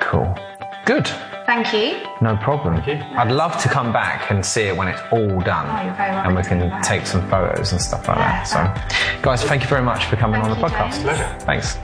Cool. 0.00 0.34
Good. 0.84 1.08
Thank 1.46 1.72
you. 1.72 2.00
No 2.20 2.36
problem. 2.36 2.76
I'd 2.86 3.32
love 3.32 3.60
to 3.62 3.68
come 3.68 3.92
back 3.92 4.30
and 4.30 4.44
see 4.46 4.62
it 4.62 4.76
when 4.76 4.86
it's 4.86 5.00
all 5.10 5.40
done. 5.40 5.66
Oh, 5.66 6.02
and 6.02 6.36
we 6.36 6.42
can 6.42 6.80
take 6.82 7.06
some 7.06 7.28
photos 7.28 7.72
and 7.72 7.80
stuff 7.80 8.06
like 8.06 8.18
yeah, 8.18 8.44
that. 8.44 9.16
So, 9.16 9.20
guys, 9.22 9.42
thank 9.42 9.62
you 9.62 9.68
very 9.68 9.82
much 9.82 10.06
for 10.06 10.16
coming 10.16 10.40
thank 10.40 10.54
on 10.54 10.60
the 10.60 10.66
podcast. 10.66 11.02
Pleasure. 11.02 11.36
Thanks. 11.40 11.76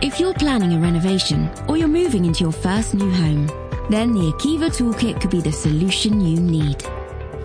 If 0.00 0.20
you're 0.20 0.34
planning 0.34 0.74
a 0.74 0.78
renovation 0.78 1.50
or 1.68 1.76
you're 1.76 1.88
moving 1.88 2.24
into 2.24 2.44
your 2.44 2.52
first 2.52 2.94
new 2.94 3.10
home, 3.10 3.46
then 3.90 4.12
the 4.12 4.32
Akiva 4.32 4.70
Toolkit 4.70 5.20
could 5.20 5.30
be 5.30 5.40
the 5.40 5.52
solution 5.52 6.20
you 6.20 6.40
need. 6.40 6.84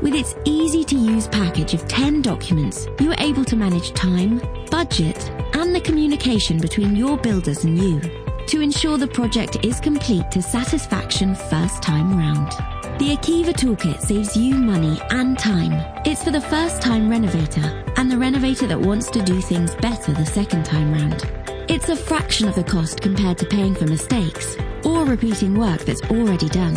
With 0.02 0.14
its 0.14 0.36
easy 0.46 0.84
to 0.84 0.96
use 0.96 1.28
package 1.28 1.74
of 1.74 1.88
10 1.88 2.22
documents, 2.22 2.88
you 3.00 3.12
are 3.12 3.20
able 3.20 3.44
to 3.46 3.56
manage 3.56 3.94
time, 3.94 4.40
budget, 4.70 5.32
and 5.54 5.74
the 5.74 5.82
communication 5.82 6.60
between 6.60 6.96
your 6.96 7.18
builders 7.18 7.64
and 7.64 7.80
you 7.80 8.27
to 8.48 8.62
ensure 8.62 8.98
the 8.98 9.08
project 9.08 9.58
is 9.64 9.80
complete 9.80 10.32
to 10.32 10.42
satisfaction 10.42 11.36
first 11.36 11.84
time 11.84 12.18
round. 12.18 12.52
The 12.98 13.16
Akiva 13.16 13.54
Toolkit 13.54 14.00
saves 14.00 14.38
you 14.38 14.56
money 14.56 15.00
and 15.10 15.38
time. 15.38 15.74
It's 16.06 16.24
for 16.24 16.32
the 16.32 16.42
first 16.42 16.82
time 16.82 17.10
renovator 17.10 17.84
and 17.98 18.10
the 18.10 18.18
renovator 18.18 18.66
that 18.68 18.80
wants 18.80 19.12
to 19.12 19.22
do 19.22 19.42
things 19.42 19.76
better 19.76 20.14
the 20.14 20.26
second 20.26 20.66
time 20.66 20.94
round. 20.94 21.30
It's 21.70 21.90
a 21.90 21.96
fraction 21.96 22.48
of 22.48 22.56
the 22.56 22.64
cost 22.64 23.02
compared 23.02 23.38
to 23.40 23.46
paying 23.46 23.76
for 23.76 23.86
mistakes 23.86 24.56
or 24.86 25.04
repeating 25.04 25.58
work 25.58 25.82
that's 25.82 26.04
already 26.04 26.48
done. 26.48 26.76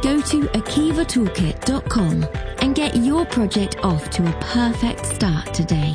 Go 0.00 0.20
to 0.20 0.42
akivatoolkit.com 0.42 2.26
and 2.58 2.74
get 2.74 2.96
your 2.96 3.26
project 3.26 3.78
off 3.82 4.10
to 4.10 4.28
a 4.28 4.40
perfect 4.40 5.06
start 5.06 5.52
today. 5.52 5.92